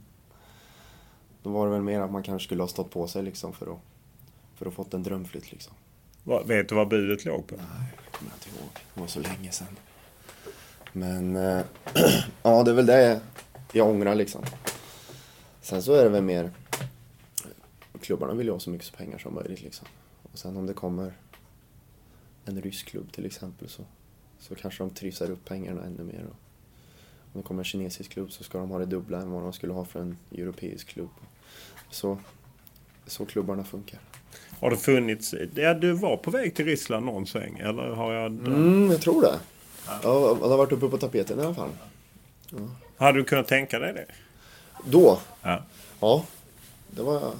Då 1.42 1.50
var 1.50 1.66
det 1.66 1.72
väl 1.72 1.82
mer 1.82 2.00
att 2.00 2.10
man 2.10 2.22
kanske 2.22 2.46
skulle 2.46 2.62
ha 2.62 2.68
stått 2.68 2.90
på 2.90 3.08
sig 3.08 3.22
liksom 3.22 3.52
för 3.52 3.72
att, 3.72 3.78
för 4.54 4.66
att 4.66 4.74
fått 4.74 4.94
en 4.94 5.02
drömflytt 5.02 5.52
liksom. 5.52 5.72
Vad- 6.24 6.46
Vet 6.46 6.68
du 6.68 6.74
vad 6.74 6.88
budet 6.88 7.24
låg 7.24 7.46
på? 7.46 7.56
Nej, 7.56 7.92
det 8.04 8.16
kommer 8.18 8.30
jag 8.32 8.36
inte 8.36 8.48
ihåg. 8.60 8.68
Det 8.94 9.00
var 9.00 9.06
så 9.06 9.20
länge 9.20 9.52
sedan. 9.52 9.76
Men 10.92 11.36
eh, 11.36 11.64
ja, 12.42 12.62
det 12.62 12.70
är 12.70 12.74
väl 12.74 12.86
det 12.86 13.20
jag 13.72 13.88
ångrar 13.88 14.14
liksom. 14.14 14.44
Sen 15.60 15.82
så 15.82 15.92
är 15.94 16.04
det 16.04 16.10
väl 16.10 16.22
mer... 16.24 16.50
Klubbarna 18.08 18.34
vill 18.34 18.46
ju 18.46 18.52
ha 18.52 18.60
så 18.60 18.70
mycket 18.70 18.96
pengar 18.96 19.18
som 19.18 19.34
möjligt 19.34 19.62
liksom. 19.62 19.88
Och 20.32 20.38
sen 20.38 20.56
om 20.56 20.66
det 20.66 20.72
kommer 20.72 21.12
en 22.44 22.62
rysk 22.62 22.86
klubb 22.86 23.12
till 23.12 23.26
exempel 23.26 23.68
så, 23.68 23.82
så 24.38 24.54
kanske 24.54 24.84
de 24.84 24.90
trissar 24.90 25.30
upp 25.30 25.44
pengarna 25.44 25.84
ännu 25.84 26.02
mer. 26.02 26.26
Och 26.28 26.36
om 27.32 27.40
det 27.40 27.42
kommer 27.42 27.60
en 27.60 27.64
kinesisk 27.64 28.10
klubb 28.10 28.32
så 28.32 28.44
ska 28.44 28.58
de 28.58 28.70
ha 28.70 28.78
det 28.78 28.86
dubbla 28.86 29.20
än 29.20 29.30
vad 29.30 29.42
de 29.42 29.52
skulle 29.52 29.72
ha 29.72 29.84
för 29.84 30.00
en 30.00 30.16
europeisk 30.32 30.88
klubb. 30.88 31.08
Så, 31.90 32.18
så 33.06 33.26
klubbarna 33.26 33.64
funkar. 33.64 34.00
Har 34.60 34.70
det 34.70 34.76
funnits... 34.76 35.34
Ja, 35.54 35.74
du 35.74 35.92
var 35.92 36.16
på 36.16 36.30
väg 36.30 36.54
till 36.54 36.64
Ryssland 36.64 37.06
någon 37.06 37.26
sväng, 37.26 37.58
eller 37.58 37.82
har 37.82 38.12
jag... 38.12 38.26
Mm, 38.26 38.90
jag 38.90 39.00
tror 39.00 39.22
det. 39.22 39.40
Ja, 39.86 40.36
det 40.40 40.48
har 40.48 40.56
varit 40.56 40.72
uppe 40.72 40.88
på 40.88 40.98
tapeten 40.98 41.40
i 41.40 41.42
alla 41.42 41.54
fall. 41.54 41.70
Hade 42.96 43.18
du 43.18 43.24
kunnat 43.24 43.48
tänka 43.48 43.78
dig 43.78 43.92
det? 43.92 44.06
Då? 44.84 45.20
Ja. 45.42 45.64
Ja, 46.00 46.24
det 46.90 47.02
var... 47.02 47.32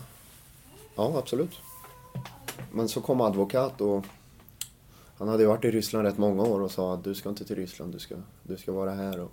Ja, 0.98 1.18
absolut. 1.18 1.60
Men 2.72 2.88
så 2.88 3.00
kom 3.00 3.20
advokat 3.20 3.80
och 3.80 4.04
han 5.18 5.28
hade 5.28 5.42
ju 5.42 5.48
varit 5.48 5.64
i 5.64 5.70
Ryssland 5.70 6.06
rätt 6.06 6.18
många 6.18 6.42
år 6.42 6.60
och 6.60 6.70
sa 6.70 6.94
att 6.94 7.04
du 7.04 7.14
ska 7.14 7.28
inte 7.28 7.44
till 7.44 7.56
Ryssland, 7.56 7.92
du 7.92 7.98
ska, 7.98 8.14
du 8.42 8.56
ska 8.56 8.72
vara 8.72 8.90
här 8.90 9.20
och, 9.20 9.32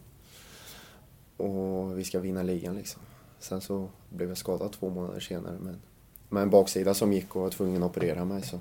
och 1.37 1.99
vi 1.99 2.03
ska 2.03 2.19
vinna 2.19 2.43
ligan 2.43 2.75
liksom. 2.75 3.01
Sen 3.39 3.61
så 3.61 3.89
blev 4.09 4.29
jag 4.29 4.37
skadad 4.37 4.71
två 4.71 4.89
månader 4.89 5.19
senare 5.19 5.57
men 5.59 5.81
med 6.29 6.43
en 6.43 6.49
baksida 6.49 6.93
som 6.93 7.13
gick 7.13 7.35
och 7.35 7.41
var 7.41 7.49
tvungen 7.49 7.83
att 7.83 7.89
operera 7.89 8.25
mig 8.25 8.41
så 8.41 8.59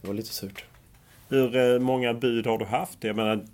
det 0.00 0.06
var 0.06 0.14
lite 0.14 0.32
surt. 0.32 0.64
Hur 1.28 1.56
eh, 1.56 1.78
många 1.78 2.14
bud 2.14 2.46
har 2.46 2.58
du 2.58 2.64
haft? 2.64 3.04
Jag 3.04 3.16
menar, 3.16 3.44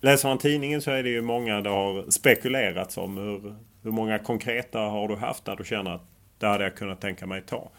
läser 0.00 0.28
man 0.28 0.38
tidningen 0.38 0.82
så 0.82 0.90
är 0.90 1.02
det 1.02 1.10
ju 1.10 1.22
många 1.22 1.60
det 1.60 1.70
har 1.70 2.10
spekulerats 2.10 2.96
om. 2.96 3.16
Hur, 3.16 3.54
hur 3.82 3.90
många 3.90 4.18
konkreta 4.18 4.78
har 4.78 5.08
du 5.08 5.16
haft 5.16 5.44
där 5.44 5.56
du 5.56 5.64
känner 5.64 5.90
att 5.90 6.02
det 6.38 6.46
hade 6.46 6.64
jag 6.64 6.76
kunnat 6.76 7.00
tänka 7.00 7.26
mig 7.26 7.42
ta? 7.46 7.70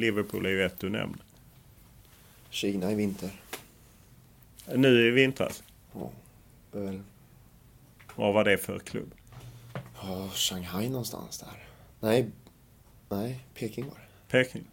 Liverpool 0.00 0.46
är 0.46 0.50
ju 0.50 0.64
ett 0.64 0.78
du 0.80 0.90
nämnde. 0.90 1.18
Kina 2.50 2.92
i 2.92 2.94
vinter. 2.94 3.30
Nu 4.74 5.08
i 5.08 5.10
vintras. 5.10 5.62
Ja, 5.92 6.10
det 6.72 6.78
väl 6.80 7.00
Vad 8.16 8.34
var 8.34 8.44
det 8.44 8.58
för 8.58 8.78
klubb? 8.78 9.14
ja, 10.02 10.28
Shanghai 10.34 10.88
någonstans 10.88 11.38
där. 11.38 11.64
Nej, 12.00 12.30
nej, 13.08 13.44
Peking 13.54 13.84
var 13.84 13.94
det. 13.94 14.32
Peking? 14.44 14.64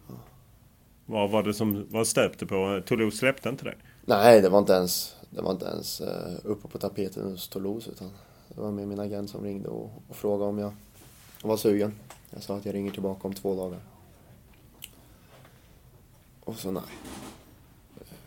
Vad 1.06 1.30
var 1.30 1.42
det 1.42 1.54
som 1.54 1.86
var 1.90 2.04
stöpte 2.04 2.46
på? 2.46 2.82
Toulouse 2.86 3.16
släppte 3.16 3.48
inte 3.48 3.64
det? 3.64 3.74
Nej, 4.04 4.40
det 4.40 4.48
var 4.48 4.58
inte 4.58 4.72
ens, 4.72 5.16
det 5.30 5.42
var 5.42 5.52
inte 5.52 5.66
ens 5.66 6.00
uh, 6.00 6.06
uppe 6.44 6.68
på 6.68 6.78
tapeten 6.78 7.30
hos 7.30 7.48
Toulouse 7.48 7.90
utan 7.90 8.10
det 8.48 8.60
var 8.60 8.70
med 8.70 8.88
min 8.88 9.00
agent 9.00 9.30
som 9.30 9.44
ringde 9.44 9.68
och, 9.68 9.90
och 10.08 10.16
frågade 10.16 10.50
om 10.50 10.58
jag 10.58 10.72
var 11.42 11.56
sugen. 11.56 11.94
Jag 12.30 12.42
sa 12.42 12.56
att 12.56 12.64
jag 12.64 12.74
ringer 12.74 12.92
tillbaka 12.92 13.28
om 13.28 13.34
två 13.34 13.54
dagar. 13.56 13.78
Och 16.48 16.56
så 16.56 16.70
nej. 16.70 16.82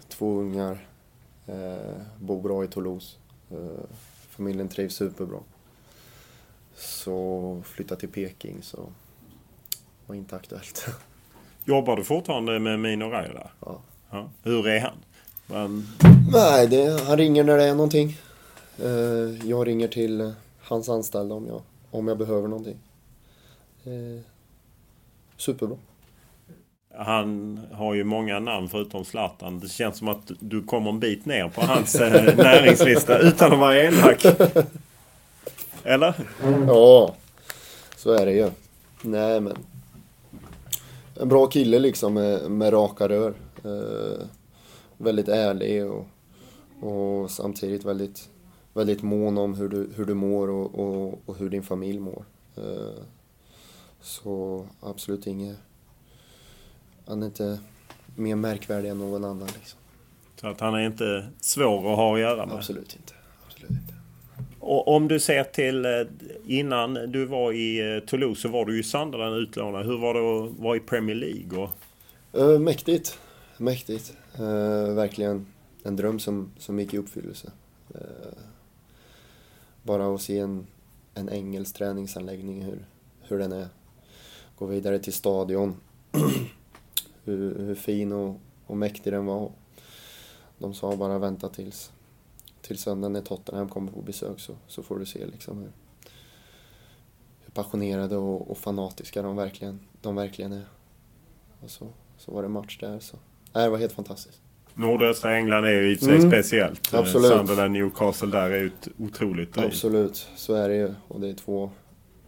Två 0.07 0.39
ungar, 0.39 0.87
eh, 1.47 2.01
bor 2.19 2.41
bra 2.41 2.63
i 2.63 2.67
Toulouse. 2.67 3.17
Eh, 3.51 3.57
familjen 4.29 4.67
trivs 4.69 4.95
superbra. 4.95 5.39
Så 6.75 7.61
flytta 7.65 7.95
till 7.95 8.09
Peking 8.09 8.57
så 8.61 8.89
var 10.05 10.15
inte 10.15 10.35
aktuellt. 10.35 10.85
Jobbar 11.65 11.95
du 11.95 12.03
fortfarande 12.03 12.59
med 12.59 12.79
Mino 12.79 13.05
Raiola? 13.05 13.51
ja. 13.59 13.81
Ja. 14.11 14.29
Hur 14.43 14.67
är 14.67 14.79
han? 14.79 14.97
han? 15.47 15.87
Nej, 16.31 16.67
det, 16.67 17.01
han 17.03 17.17
ringer 17.17 17.43
när 17.43 17.57
det 17.57 17.63
är 17.63 17.75
någonting. 17.75 18.17
Eh, 18.77 19.49
jag 19.49 19.67
ringer 19.67 19.87
till 19.87 20.33
hans 20.61 20.89
anställda 20.89 21.35
om 21.35 21.47
jag, 21.47 21.61
om 21.91 22.07
jag 22.07 22.17
behöver 22.17 22.47
någonting. 22.47 22.77
Eh, 23.83 24.21
superbra. 25.37 25.77
Han 26.97 27.59
har 27.71 27.93
ju 27.93 28.03
många 28.03 28.39
namn 28.39 28.69
förutom 28.69 29.05
Zlatan. 29.05 29.59
Det 29.59 29.69
känns 29.69 29.97
som 29.97 30.07
att 30.07 30.31
du 30.39 30.63
kommer 30.63 30.89
en 30.89 30.99
bit 30.99 31.25
ner 31.25 31.49
på 31.49 31.61
hans 31.61 31.95
eh, 31.95 32.35
näringslista 32.37 33.19
utan 33.19 33.53
att 33.53 33.59
vara 33.59 33.77
elak. 33.77 34.25
Eller? 35.83 36.13
Ja, 36.67 37.15
så 37.97 38.11
är 38.11 38.25
det 38.25 38.33
ju. 38.33 38.51
Nej, 39.01 39.41
men. 39.41 39.57
En 41.21 41.29
bra 41.29 41.47
kille 41.47 41.79
liksom 41.79 42.13
med, 42.13 42.51
med 42.51 42.73
raka 42.73 43.09
rör. 43.09 43.33
Eh, 43.63 44.25
väldigt 44.97 45.27
ärlig 45.27 45.85
och, 45.85 46.07
och 46.81 47.31
samtidigt 47.31 47.85
väldigt, 47.85 48.29
väldigt 48.73 49.03
mån 49.03 49.37
om 49.37 49.53
hur 49.53 49.69
du, 49.69 49.89
hur 49.95 50.05
du 50.05 50.13
mår 50.13 50.49
och, 50.49 50.79
och, 50.79 51.19
och 51.25 51.37
hur 51.37 51.49
din 51.49 51.63
familj 51.63 51.99
mår. 51.99 52.25
Eh, 52.55 53.03
så 54.01 54.65
absolut 54.81 55.27
inget. 55.27 55.57
Han 57.05 57.21
är 57.21 57.25
inte 57.25 57.59
mer 58.15 58.35
märkvärdig 58.35 58.89
än 58.89 58.97
någon 58.97 59.23
annan 59.23 59.47
liksom. 59.47 59.79
Så 60.35 60.47
att 60.47 60.59
han 60.59 60.73
är 60.73 60.85
inte 60.85 61.27
svår 61.39 61.91
att 61.91 61.97
ha 61.97 62.13
att 62.13 62.19
göra 62.19 62.45
med. 62.45 62.55
Absolut 62.55 62.95
inte. 62.95 63.13
Absolut 63.47 63.71
inte. 63.71 63.93
Och 64.59 64.87
om 64.87 65.07
du 65.07 65.19
ser 65.19 65.43
till 65.43 65.85
eh, 65.85 65.91
innan 66.45 66.93
du 66.93 67.25
var 67.25 67.51
i 67.51 67.95
eh, 67.95 67.99
Toulouse 67.99 68.41
så 68.41 68.47
var 68.47 68.65
du 68.65 68.79
i 68.79 68.83
Sunderland 68.83 69.35
utlånad. 69.35 69.85
Hur 69.85 69.97
var 69.97 70.13
det 70.13 70.19
att 70.19 70.59
vara 70.59 70.75
i 70.77 70.79
Premier 70.79 71.15
League? 71.15 71.63
Och, 71.63 71.69
Uh, 72.37 72.59
mäktigt. 72.59 73.19
Mäktigt. 73.57 74.13
Eh, 74.35 74.93
verkligen 74.93 75.45
en 75.83 75.95
dröm 75.95 76.19
som, 76.19 76.51
som 76.57 76.79
gick 76.79 76.93
i 76.93 76.97
uppfyllelse. 76.97 77.51
Eh, 77.95 78.33
bara 79.83 80.15
att 80.15 80.21
se 80.21 80.39
en, 80.39 80.67
en 81.13 81.29
engelsk 81.29 81.75
träningsanläggning, 81.75 82.61
hur, 82.61 82.85
hur 83.21 83.39
den 83.39 83.51
är. 83.51 83.67
Gå 84.55 84.65
vidare 84.65 84.99
till 84.99 85.13
stadion. 85.13 85.75
hur, 87.23 87.59
hur 87.59 87.75
fin 87.75 88.11
och, 88.11 88.39
och 88.65 88.77
mäktig 88.77 89.13
den 89.13 89.25
var. 89.25 89.51
De 90.57 90.73
sa 90.73 90.95
bara 90.95 91.19
vänta 91.19 91.49
tills, 91.49 91.91
till 92.61 92.77
söndagen 92.77 93.13
när 93.13 93.21
Tottenham 93.21 93.69
kommer 93.69 93.91
på 93.91 94.01
besök 94.01 94.39
så, 94.39 94.55
så 94.67 94.83
får 94.83 94.99
du 94.99 95.05
se 95.05 95.25
liksom 95.25 95.57
hur, 95.57 95.71
hur 97.45 97.51
passionerade 97.53 98.17
och, 98.17 98.51
och 98.51 98.57
fanatiska 98.57 99.21
de 99.21 99.35
verkligen, 99.35 99.79
de 100.01 100.15
verkligen 100.15 100.51
är. 100.51 100.65
Och 101.59 101.69
så, 101.69 101.87
så 102.17 102.31
var 102.31 102.43
det 102.43 102.49
match 102.49 102.77
där. 102.79 102.99
Så. 102.99 103.17
Nej, 103.53 103.63
det 103.63 103.69
var 103.69 103.77
helt 103.77 103.93
fantastiskt. 103.93 104.41
nordöstra 104.73 105.37
England 105.37 105.65
är 105.65 105.71
ju 105.81 105.91
i 105.91 105.97
sig 105.97 106.15
Mm. 106.15 106.31
speciellt. 106.31 106.93
Eh, 106.93 106.99
Absolut. 106.99 107.31
Sunderland, 107.31 107.71
Newcastle 107.73 108.27
där 108.31 108.51
är 108.51 108.59
ju 108.59 108.67
ett 108.67 108.87
otroligt 108.97 109.53
driv. 109.53 109.65
Absolut, 109.65 110.27
så 110.35 110.53
är 110.53 110.69
det 110.69 110.75
ju. 110.75 110.93
Och 111.07 111.19
det 111.21 111.29
är 111.29 111.33
två 111.33 111.71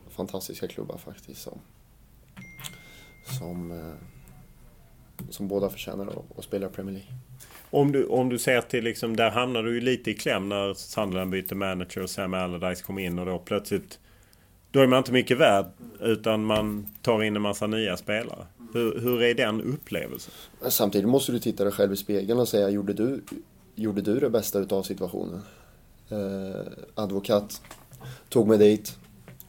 fantastiska 0.10 0.68
klubbar 0.68 0.98
faktiskt 0.98 1.42
som, 1.42 1.60
som, 3.40 3.72
eh, 3.72 3.94
som 5.30 5.48
båda 5.48 5.70
förtjänar 5.70 6.08
att, 6.08 6.38
att 6.38 6.44
spela 6.44 6.68
i 6.68 6.70
Premier 6.70 6.94
League. 6.94 7.14
Om 7.70 7.92
du, 7.92 8.06
om 8.06 8.30
du 8.30 8.40
ser 8.40 8.62
till 8.62 8.84
liksom, 8.84 9.16
där 9.16 9.30
hamnar 9.30 9.64
du 9.64 9.74
ju 9.74 9.82
lite 9.82 10.12
i 10.12 10.14
kläm 10.14 10.50
när 10.50 10.74
Sunderland 10.74 11.32
byter 11.32 11.56
manager 11.56 12.02
och 12.02 12.10
Sam 12.10 12.34
Allardyce 12.34 12.82
kom 12.82 13.00
in 13.00 13.20
och 13.20 13.26
då 13.26 13.40
plötsligt 13.40 14.00
då 14.72 14.80
är 14.80 14.88
man 14.88 14.98
inte 14.98 15.12
mycket 15.12 15.38
värd 15.38 15.66
utan 16.02 16.46
man 16.46 16.88
tar 17.02 17.24
in 17.24 17.36
en 17.36 17.42
massa 17.42 17.68
nya 17.68 17.98
spelare. 17.98 18.46
Hur, 18.74 19.00
hur 19.00 19.22
är 19.22 19.34
den 19.34 19.62
upplevelsen? 19.62 20.34
Samtidigt 20.68 21.10
måste 21.10 21.32
du 21.32 21.40
titta 21.40 21.64
dig 21.64 21.74
själv 21.74 21.94
i 21.94 21.96
spegeln 21.96 22.40
och 22.40 22.48
säga, 22.48 22.70
gjorde 22.70 22.94
du, 22.94 23.22
gjorde 23.76 24.02
du 24.02 24.20
det 24.20 24.30
bästa 24.30 24.60
utav 24.60 24.84
situationen? 24.84 25.42
Eh, 26.10 26.62
advokat 26.96 27.62
tog 28.30 28.48
mig 28.48 28.58
dit. 28.58 28.98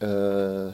Eh, 0.01 0.73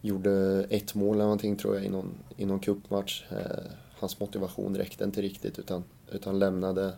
gjorde 0.00 0.66
ett 0.70 0.94
mål 0.94 1.14
eller 1.14 1.24
någonting 1.24 1.56
tror 1.56 1.74
jag 1.74 1.84
i 1.84 1.88
någon, 1.88 2.14
i 2.36 2.44
någon 2.44 2.60
cupmatch. 2.60 3.22
Eh, 3.30 3.72
hans 4.00 4.20
motivation 4.20 4.76
räckte 4.76 5.04
inte 5.04 5.22
riktigt 5.22 5.58
utan, 5.58 5.84
utan 6.10 6.38
lämnade, 6.38 6.94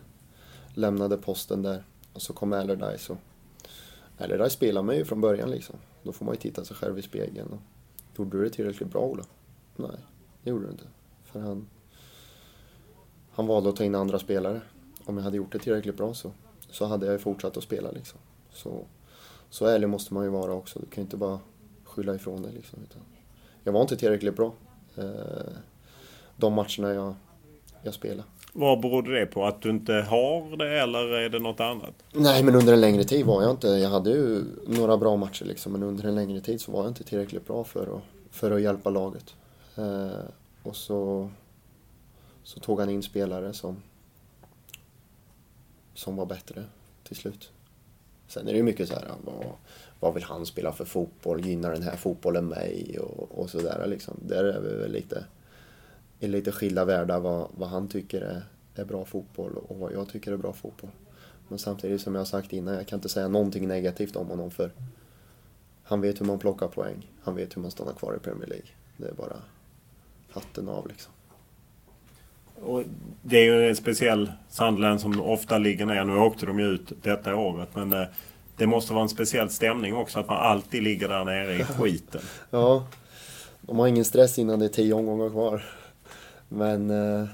lämnade 0.73 1.17
posten 1.17 1.61
där. 1.61 1.83
Och 2.13 2.21
så 2.21 2.33
kom 2.33 2.53
Allardyce 2.53 3.09
och 3.09 3.17
Allardyce 4.17 4.53
spelade 4.53 4.85
man 4.85 4.95
ju 4.95 5.05
från 5.05 5.21
början 5.21 5.51
liksom. 5.51 5.75
Då 6.03 6.11
får 6.11 6.25
man 6.25 6.33
ju 6.33 6.39
titta 6.39 6.65
sig 6.65 6.75
själv 6.75 6.99
i 6.99 7.01
spegeln. 7.01 7.47
Och, 7.47 7.59
gjorde 8.17 8.37
du 8.37 8.43
det 8.43 8.49
tillräckligt 8.49 8.91
bra 8.91 9.01
Ola? 9.01 9.23
Nej, 9.75 9.97
det 10.43 10.49
gjorde 10.49 10.65
du 10.65 10.71
inte. 10.71 10.87
För 11.23 11.39
han, 11.39 11.67
han 13.31 13.47
valde 13.47 13.69
att 13.69 13.75
ta 13.75 13.83
in 13.83 13.95
andra 13.95 14.19
spelare. 14.19 14.61
Om 15.05 15.17
jag 15.17 15.23
hade 15.23 15.37
gjort 15.37 15.51
det 15.51 15.59
tillräckligt 15.59 15.97
bra 15.97 16.13
så, 16.13 16.31
så 16.69 16.85
hade 16.85 17.05
jag 17.05 17.13
ju 17.13 17.19
fortsatt 17.19 17.57
att 17.57 17.63
spela 17.63 17.91
liksom. 17.91 18.19
Så, 18.53 18.85
så 19.49 19.65
ärlig 19.65 19.89
måste 19.89 20.13
man 20.13 20.23
ju 20.23 20.29
vara 20.29 20.53
också. 20.53 20.79
Du 20.79 20.85
kan 20.85 21.01
ju 21.01 21.01
inte 21.01 21.17
bara 21.17 21.39
skylla 21.83 22.15
ifrån 22.15 22.41
dig 22.41 22.51
liksom. 22.53 22.79
Utan 22.83 23.01
jag 23.63 23.73
var 23.73 23.81
inte 23.81 23.97
tillräckligt 23.97 24.35
bra. 24.35 24.53
Eh, 24.95 25.53
de 26.37 26.53
matcherna 26.53 26.93
jag, 26.93 27.15
jag 27.83 27.93
spelade. 27.93 28.23
Vad 28.53 28.81
berodde 28.81 29.19
det 29.19 29.25
på? 29.25 29.45
Att 29.45 29.61
du 29.61 29.69
inte 29.69 29.93
har 29.93 30.57
det 30.57 30.81
eller 30.81 31.13
är 31.13 31.29
det 31.29 31.39
något 31.39 31.59
annat? 31.59 31.93
Nej, 32.11 32.43
men 32.43 32.55
under 32.55 32.73
en 32.73 32.81
längre 32.81 33.03
tid 33.03 33.25
var 33.25 33.41
jag 33.41 33.51
inte... 33.51 33.67
Jag 33.67 33.89
hade 33.89 34.09
ju 34.09 34.43
några 34.67 34.97
bra 34.97 35.15
matcher 35.15 35.45
liksom, 35.45 35.71
men 35.71 35.83
under 35.83 36.03
en 36.03 36.15
längre 36.15 36.41
tid 36.41 36.61
så 36.61 36.71
var 36.71 36.79
jag 36.79 36.89
inte 36.89 37.03
tillräckligt 37.03 37.47
bra 37.47 37.63
för 37.63 37.97
att, 37.97 38.03
för 38.31 38.51
att 38.51 38.61
hjälpa 38.61 38.89
laget. 38.89 39.35
Eh, 39.77 40.25
och 40.63 40.75
så, 40.75 41.29
så 42.43 42.59
tog 42.59 42.79
han 42.79 42.89
in 42.89 43.03
spelare 43.03 43.53
som, 43.53 43.83
som 45.93 46.15
var 46.15 46.25
bättre 46.25 46.63
till 47.03 47.15
slut. 47.15 47.51
Sen 48.27 48.47
är 48.47 48.51
det 48.51 48.57
ju 48.57 48.63
mycket 48.63 48.87
så 48.87 48.93
här, 48.93 49.11
vad, 49.23 49.45
vad 49.99 50.13
vill 50.13 50.23
han 50.23 50.45
spela 50.45 50.71
för 50.71 50.85
fotboll? 50.85 51.45
Gynnar 51.45 51.71
den 51.71 51.83
här 51.83 51.95
fotbollen 51.95 52.45
mig? 52.45 52.99
Och, 52.99 53.39
och 53.39 53.49
sådär 53.49 53.87
liksom. 53.87 54.17
Där 54.21 54.43
är 54.43 54.61
vi 54.61 54.75
väl 54.75 54.91
lite, 54.91 55.25
i 56.23 56.27
lite 56.27 56.51
skilda 56.51 56.85
världar 56.85 57.19
vad, 57.19 57.47
vad 57.57 57.69
han 57.69 57.87
tycker 57.87 58.21
är, 58.21 58.43
är 58.75 58.85
bra 58.85 59.05
fotboll 59.05 59.57
och 59.57 59.79
vad 59.79 59.93
jag 59.93 60.09
tycker 60.09 60.31
är 60.31 60.37
bra 60.37 60.53
fotboll. 60.53 60.89
Men 61.47 61.59
samtidigt 61.59 62.01
som 62.01 62.15
jag 62.15 62.19
har 62.21 62.25
sagt 62.25 62.53
innan, 62.53 62.73
jag 62.73 62.87
kan 62.87 62.97
inte 62.97 63.09
säga 63.09 63.27
någonting 63.27 63.67
negativt 63.67 64.15
om 64.15 64.27
honom 64.27 64.51
för 64.51 64.71
han 65.83 66.01
vet 66.01 66.21
hur 66.21 66.25
man 66.25 66.39
plockar 66.39 66.67
poäng. 66.67 67.11
Han 67.23 67.35
vet 67.35 67.57
hur 67.57 67.61
man 67.61 67.71
stannar 67.71 67.93
kvar 67.93 68.15
i 68.15 68.19
Premier 68.19 68.47
League. 68.47 68.67
Det 68.97 69.07
är 69.07 69.13
bara 69.13 69.35
hatten 70.31 70.69
av 70.69 70.87
liksom. 70.87 71.13
Och 72.55 72.83
det 73.21 73.37
är 73.37 73.43
ju 73.43 73.69
en 73.69 73.75
speciell 73.75 74.31
Sunderland 74.49 75.01
som 75.01 75.21
ofta 75.21 75.57
ligger 75.57 75.85
ner. 75.85 76.03
Nu 76.03 76.17
åkte 76.17 76.45
de 76.45 76.59
ju 76.59 76.65
ut 76.65 76.91
detta 77.01 77.35
året 77.35 77.69
men 77.73 77.93
eh, 77.93 78.07
det 78.57 78.67
måste 78.67 78.93
vara 78.93 79.03
en 79.03 79.09
speciell 79.09 79.49
stämning 79.49 79.95
också 79.95 80.19
att 80.19 80.27
man 80.27 80.37
alltid 80.37 80.83
ligger 80.83 81.09
där 81.09 81.25
nere 81.25 81.53
i 81.55 81.63
skiten. 81.63 82.21
ja, 82.49 82.87
de 83.61 83.79
har 83.79 83.87
ingen 83.87 84.05
stress 84.05 84.39
innan 84.39 84.59
det 84.59 84.65
är 84.65 84.69
tio 84.69 84.93
omgångar 84.93 85.29
kvar. 85.29 85.63
Men 86.55 86.89
eh, 86.89 87.27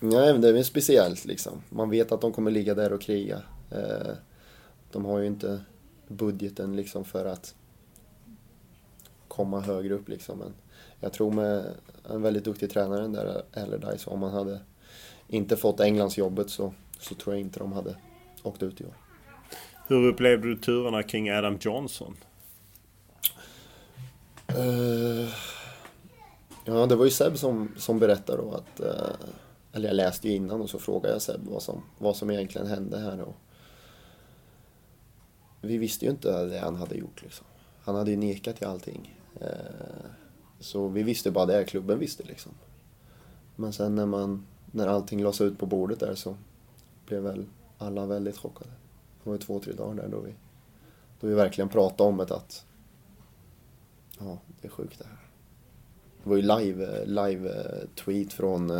nej, 0.00 0.38
det 0.38 0.48
är 0.48 0.52
väl 0.52 0.64
speciellt 0.64 1.24
liksom. 1.24 1.62
Man 1.68 1.90
vet 1.90 2.12
att 2.12 2.20
de 2.20 2.32
kommer 2.32 2.50
ligga 2.50 2.74
där 2.74 2.92
och 2.92 3.02
kriga. 3.02 3.42
Eh, 3.70 4.12
de 4.92 5.04
har 5.04 5.18
ju 5.18 5.26
inte 5.26 5.60
budgeten 6.08 6.76
liksom 6.76 7.04
för 7.04 7.24
att 7.24 7.54
komma 9.28 9.60
högre 9.60 9.94
upp 9.94 10.08
liksom. 10.08 10.38
Men 10.38 10.54
jag 11.00 11.12
tror 11.12 11.32
med 11.32 11.66
en 12.10 12.22
väldigt 12.22 12.44
duktig 12.44 12.70
tränare 12.70 13.02
den 13.02 13.12
där 13.12 13.42
Allardyce, 13.54 14.10
om 14.10 14.20
man 14.20 14.32
hade 14.32 14.60
inte 15.28 15.56
fått 15.56 15.80
Englands 15.80 16.18
jobbet 16.18 16.50
så, 16.50 16.74
så 16.98 17.14
tror 17.14 17.34
jag 17.34 17.40
inte 17.40 17.58
de 17.58 17.72
hade 17.72 17.96
åkt 18.42 18.62
ut 18.62 18.80
i 18.80 18.84
år. 18.84 18.94
Hur 19.86 20.06
upplevde 20.06 20.48
du 20.48 20.56
turerna 20.56 21.02
kring 21.02 21.30
Adam 21.30 21.58
Johnson? 21.60 22.16
Uh, 24.58 25.28
ja, 26.64 26.86
det 26.86 26.96
var 26.96 27.04
ju 27.04 27.10
Seb 27.10 27.38
som, 27.38 27.68
som 27.76 27.98
berättade 27.98 28.42
då 28.42 28.52
att... 28.52 28.80
Eh, 28.80 29.16
eller 29.72 29.88
jag 29.88 29.96
läste 29.96 30.28
ju 30.28 30.34
innan 30.34 30.60
och 30.60 30.70
så 30.70 30.78
frågade 30.78 31.14
jag 31.14 31.22
Seb 31.22 31.40
vad 31.44 31.62
som, 31.62 31.82
vad 31.98 32.16
som 32.16 32.30
egentligen 32.30 32.66
hände 32.66 32.98
här. 32.98 33.20
Och 33.20 33.36
vi 35.60 35.78
visste 35.78 36.04
ju 36.04 36.10
inte 36.10 36.44
det 36.44 36.58
han 36.58 36.76
hade 36.76 36.94
gjort 36.94 37.22
liksom. 37.22 37.46
Han 37.82 37.94
hade 37.94 38.10
ju 38.10 38.16
nekat 38.16 38.56
till 38.56 38.66
allting. 38.66 39.18
Eh, 39.40 39.48
så 40.60 40.88
vi 40.88 41.02
visste 41.02 41.30
bara 41.30 41.46
det, 41.46 41.64
klubben 41.64 41.98
visste 41.98 42.22
liksom. 42.22 42.52
Men 43.56 43.72
sen 43.72 43.94
när 43.94 44.06
man, 44.06 44.46
när 44.70 44.86
allting 44.86 45.22
lades 45.22 45.40
ut 45.40 45.58
på 45.58 45.66
bordet 45.66 46.00
där 46.00 46.14
så 46.14 46.36
blev 47.06 47.22
väl 47.22 47.46
alla 47.78 48.06
väldigt 48.06 48.38
chockade. 48.38 48.70
Det 48.70 49.30
var 49.30 49.32
ju 49.34 49.40
två, 49.40 49.60
tre 49.60 49.72
dagar 49.72 49.94
där 49.94 50.08
då 50.08 50.20
vi, 50.20 50.34
då 51.20 51.26
vi 51.26 51.34
verkligen 51.34 51.68
pratade 51.68 52.08
om 52.08 52.16
det 52.16 52.34
att 52.34 52.66
ja, 54.18 54.38
det 54.60 54.68
är 54.68 54.70
sjukt 54.70 54.98
det 54.98 55.04
här. 55.04 55.23
Det 56.24 56.30
var 56.30 56.36
ju 56.36 56.42
live, 56.42 57.04
live 57.04 57.64
tweet 57.94 58.32
från 58.32 58.72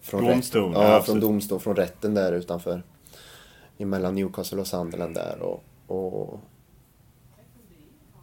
från 0.00 0.24
domstol, 0.24 0.74
rätt, 0.74 0.82
ja, 0.82 1.02
från 1.02 1.20
domstol, 1.20 1.60
från 1.60 1.76
rätten 1.76 2.14
där 2.14 2.32
utanför 2.32 2.82
emellan 3.78 4.14
Newcastle 4.14 4.60
och 4.60 4.66
Sunderland 4.66 5.14
där 5.14 5.38
och, 5.42 5.64
och 5.86 6.40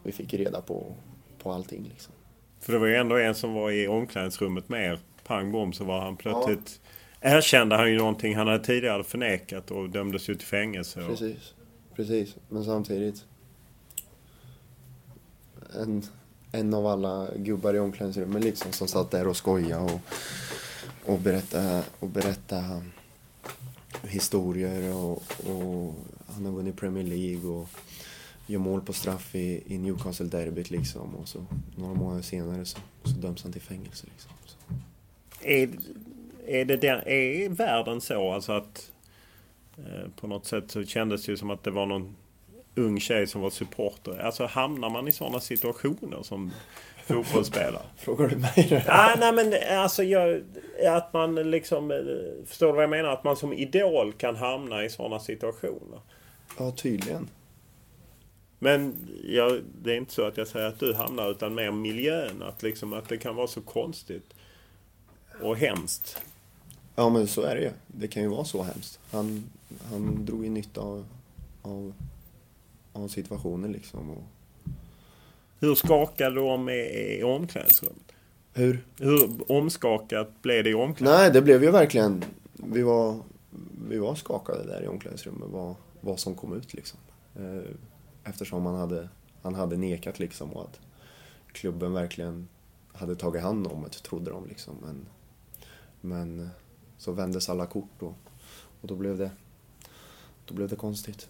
vi 0.02 0.12
fick 0.12 0.34
reda 0.34 0.60
på, 0.60 0.94
på 1.38 1.52
allting 1.52 1.82
liksom. 1.92 2.12
För 2.60 2.72
det 2.72 2.78
var 2.78 2.86
ju 2.86 2.96
ändå 2.96 3.16
en 3.16 3.34
som 3.34 3.54
var 3.54 3.70
i 3.70 3.88
omklädningsrummet 3.88 4.68
med 4.68 4.92
er. 4.92 4.98
Pang 5.26 5.52
bom 5.52 5.72
så 5.72 5.84
var 5.84 6.00
han 6.00 6.16
plötsligt... 6.16 6.80
Ja. 7.20 7.28
Erkände 7.30 7.76
han 7.76 7.90
ju 7.90 7.98
någonting 7.98 8.36
han 8.36 8.46
hade 8.46 8.64
tidigare 8.64 9.04
förnekat 9.04 9.70
och 9.70 9.90
dömdes 9.90 10.28
ju 10.28 10.34
till 10.34 10.46
fängelse. 10.46 11.00
Och... 11.00 11.08
Precis. 11.08 11.54
Precis. 11.94 12.36
Men 12.48 12.64
samtidigt... 12.64 13.24
En, 15.80 16.02
en 16.54 16.74
av 16.74 16.86
alla 16.86 17.28
gubbar 17.36 17.74
i 17.74 17.78
omklädningsrummet 17.78 18.44
liksom 18.44 18.72
som 18.72 18.88
satt 18.88 19.10
där 19.10 19.28
och 19.28 19.36
skojade 19.36 19.92
och, 19.92 20.00
och 21.12 21.18
berättade, 21.18 21.82
och 22.00 22.08
berättade 22.08 22.82
historier 24.02 24.94
och, 24.94 25.22
och 25.46 25.94
han 26.26 26.44
har 26.44 26.52
vunnit 26.52 26.76
Premier 26.76 27.04
League 27.04 27.50
och 27.50 27.68
gör 28.46 28.58
mål 28.58 28.80
på 28.80 28.92
straff 28.92 29.34
i, 29.34 29.62
i 29.66 29.78
Newcastle-derbyt 29.78 30.70
liksom 30.70 31.14
och 31.14 31.28
så 31.28 31.46
några 31.76 31.94
månader 31.94 32.22
senare 32.22 32.64
så, 32.64 32.78
så 33.04 33.10
döms 33.10 33.42
han 33.42 33.52
till 33.52 33.62
fängelse. 33.62 34.06
Liksom. 34.12 34.30
Så. 34.46 34.56
Är, 35.46 35.68
är, 36.46 36.64
det 36.64 36.76
den, 36.76 37.00
är 37.06 37.48
världen 37.48 38.00
så 38.00 38.32
alltså 38.32 38.52
att 38.52 38.90
eh, 39.76 40.10
på 40.20 40.26
något 40.26 40.46
sätt 40.46 40.70
så 40.70 40.84
kändes 40.84 41.24
det 41.24 41.32
ju 41.32 41.36
som 41.36 41.50
att 41.50 41.62
det 41.62 41.70
var 41.70 41.86
någon 41.86 42.16
ung 42.74 43.00
tjej 43.00 43.26
som 43.26 43.40
var 43.40 43.50
supporter. 43.50 44.18
Alltså 44.18 44.46
hamnar 44.46 44.90
man 44.90 45.08
i 45.08 45.12
sådana 45.12 45.40
situationer 45.40 46.22
som 46.22 46.52
fotbollsspelare? 47.06 47.82
Frågar 47.96 48.28
du 48.28 48.36
mig 48.36 48.66
det? 48.68 48.84
Ah, 48.88 49.14
nej 49.18 49.32
men 49.32 49.78
alltså 49.78 50.02
jag, 50.02 50.42
att 50.88 51.12
man 51.12 51.34
liksom... 51.34 51.90
Eh, 51.90 51.96
förstår 52.46 52.66
du 52.66 52.72
vad 52.72 52.82
jag 52.82 52.90
menar? 52.90 53.08
Att 53.08 53.24
man 53.24 53.36
som 53.36 53.52
idol 53.52 54.12
kan 54.12 54.36
hamna 54.36 54.84
i 54.84 54.90
sådana 54.90 55.20
situationer. 55.20 56.00
Ja, 56.58 56.70
tydligen. 56.70 57.28
Men 58.58 59.08
jag, 59.24 59.60
det 59.82 59.92
är 59.92 59.96
inte 59.96 60.12
så 60.12 60.26
att 60.26 60.36
jag 60.36 60.48
säger 60.48 60.66
att 60.66 60.80
du 60.80 60.94
hamnar 60.94 61.30
utan 61.30 61.54
mer 61.54 61.70
miljön. 61.70 62.42
Att, 62.42 62.62
liksom, 62.62 62.92
att 62.92 63.08
det 63.08 63.16
kan 63.16 63.36
vara 63.36 63.46
så 63.46 63.60
konstigt 63.60 64.34
och 65.42 65.56
hemskt. 65.56 66.18
Ja 66.94 67.08
men 67.08 67.26
så 67.26 67.42
är 67.42 67.54
det 67.54 67.62
ju. 67.62 67.70
Det 67.86 68.08
kan 68.08 68.22
ju 68.22 68.28
vara 68.28 68.44
så 68.44 68.62
hemskt. 68.62 69.00
Han, 69.10 69.44
han 69.90 70.24
drog 70.24 70.44
ju 70.44 70.50
nytta 70.50 70.80
av, 70.80 71.06
av, 71.62 71.92
av 72.94 73.08
situationen 73.08 73.72
liksom. 73.72 74.10
Och... 74.10 74.24
Hur 75.60 75.74
skakade 75.74 76.40
om 76.40 76.68
i, 76.68 77.18
i 77.18 77.22
omklädningsrummet? 77.22 78.12
Hur? 78.52 78.84
Hur 78.98 79.52
omskakat 79.52 80.42
blev 80.42 80.64
det 80.64 80.70
i 80.70 80.74
omklädningsrummet? 80.74 81.20
Nej, 81.20 81.30
det 81.30 81.42
blev 81.42 81.64
ju 81.64 81.70
verkligen... 81.70 82.24
Vi 82.52 82.82
var, 82.82 83.20
vi 83.88 83.98
var 83.98 84.14
skakade 84.14 84.66
där 84.66 84.82
i 84.82 84.88
omklädningsrummet, 84.88 85.48
vad, 85.50 85.74
vad 86.00 86.20
som 86.20 86.34
kom 86.34 86.56
ut 86.56 86.74
liksom. 86.74 86.98
Eh, 87.36 87.70
eftersom 88.24 88.66
han 88.66 88.74
hade, 88.74 89.08
han 89.42 89.54
hade 89.54 89.76
nekat 89.76 90.18
liksom 90.18 90.50
och 90.52 90.62
att 90.62 90.80
klubben 91.52 91.92
verkligen 91.92 92.48
hade 92.92 93.16
tagit 93.16 93.42
hand 93.42 93.66
om 93.66 93.82
det, 93.82 93.90
trodde 93.90 94.30
de 94.30 94.46
liksom. 94.46 94.74
Men, 94.82 95.06
men 96.00 96.50
så 96.98 97.12
vändes 97.12 97.48
alla 97.48 97.66
kort 97.66 98.02
och, 98.02 98.14
och 98.80 98.88
då, 98.88 98.94
blev 98.94 99.18
det, 99.18 99.30
då 100.44 100.54
blev 100.54 100.68
det 100.68 100.76
konstigt. 100.76 101.28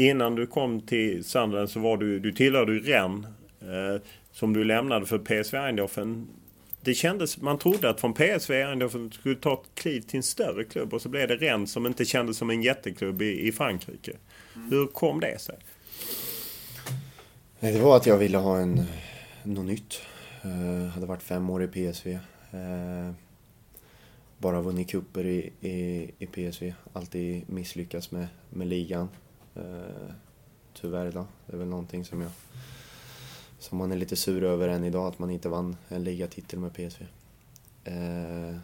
Innan 0.00 0.34
du 0.34 0.46
kom 0.46 0.80
till 0.80 1.24
Sunderland 1.24 1.70
så 1.70 1.80
var 1.80 1.96
du, 1.96 2.20
du 2.20 2.32
tillhörde 2.32 2.72
du 2.72 2.80
Rennes 2.80 3.26
eh, 3.60 4.02
som 4.32 4.52
du 4.52 4.64
lämnade 4.64 5.06
för 5.06 5.18
PSV 5.18 5.58
Eindhoven. 5.58 6.28
Det 6.80 6.94
kändes, 6.94 7.40
man 7.40 7.58
trodde 7.58 7.90
att 7.90 8.00
från 8.00 8.14
PSV 8.14 8.54
Eindhoven 8.54 9.12
skulle 9.12 9.34
ta 9.34 9.52
ett 9.52 9.68
kliv 9.74 10.00
till 10.00 10.16
en 10.16 10.22
större 10.22 10.64
klubb 10.64 10.94
och 10.94 11.02
så 11.02 11.08
blev 11.08 11.28
det 11.28 11.36
Rennes 11.36 11.72
som 11.72 11.86
inte 11.86 12.04
kändes 12.04 12.36
som 12.36 12.50
en 12.50 12.62
jätteklubb 12.62 13.22
i, 13.22 13.48
i 13.48 13.52
Frankrike. 13.52 14.12
Hur 14.70 14.86
kom 14.86 15.20
det 15.20 15.40
sig? 15.40 15.56
Det 17.60 17.80
var 17.80 17.96
att 17.96 18.06
jag 18.06 18.18
ville 18.18 18.38
ha 18.38 18.58
en, 18.58 18.82
något 19.42 19.64
nytt. 19.64 20.00
Jag 20.42 20.88
hade 20.88 21.06
varit 21.06 21.22
fem 21.22 21.50
år 21.50 21.62
i 21.62 21.66
PSV. 21.66 22.10
Eh, 22.50 23.12
bara 24.38 24.60
vunnit 24.60 24.90
cuper 24.90 25.26
i, 25.26 25.52
i, 25.60 26.10
i 26.18 26.26
PSV. 26.26 26.72
Alltid 26.92 27.50
misslyckats 27.50 28.10
med, 28.10 28.26
med 28.50 28.66
ligan. 28.66 29.08
Eh, 29.60 30.14
tyvärr 30.74 31.12
då. 31.12 31.26
Det 31.46 31.52
är 31.52 31.58
väl 31.58 31.68
någonting 31.68 32.04
som 32.04 32.20
jag 32.20 32.30
som 33.58 33.78
man 33.78 33.92
är 33.92 33.96
lite 33.96 34.16
sur 34.16 34.44
över 34.44 34.68
än 34.68 34.84
idag, 34.84 35.06
att 35.06 35.18
man 35.18 35.30
inte 35.30 35.48
vann 35.48 35.76
en 35.88 36.04
ligatitel 36.04 36.58
med 36.58 36.72
PSV. 36.74 37.06
Eh, 37.84 38.56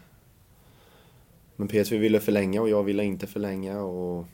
men 1.55 1.67
PSV 1.67 1.97
ville 1.97 2.19
förlänga 2.19 2.61
och 2.61 2.69
jag 2.69 2.83
ville 2.83 3.03
inte 3.03 3.27
förlänga 3.27 3.81
och 3.81 4.25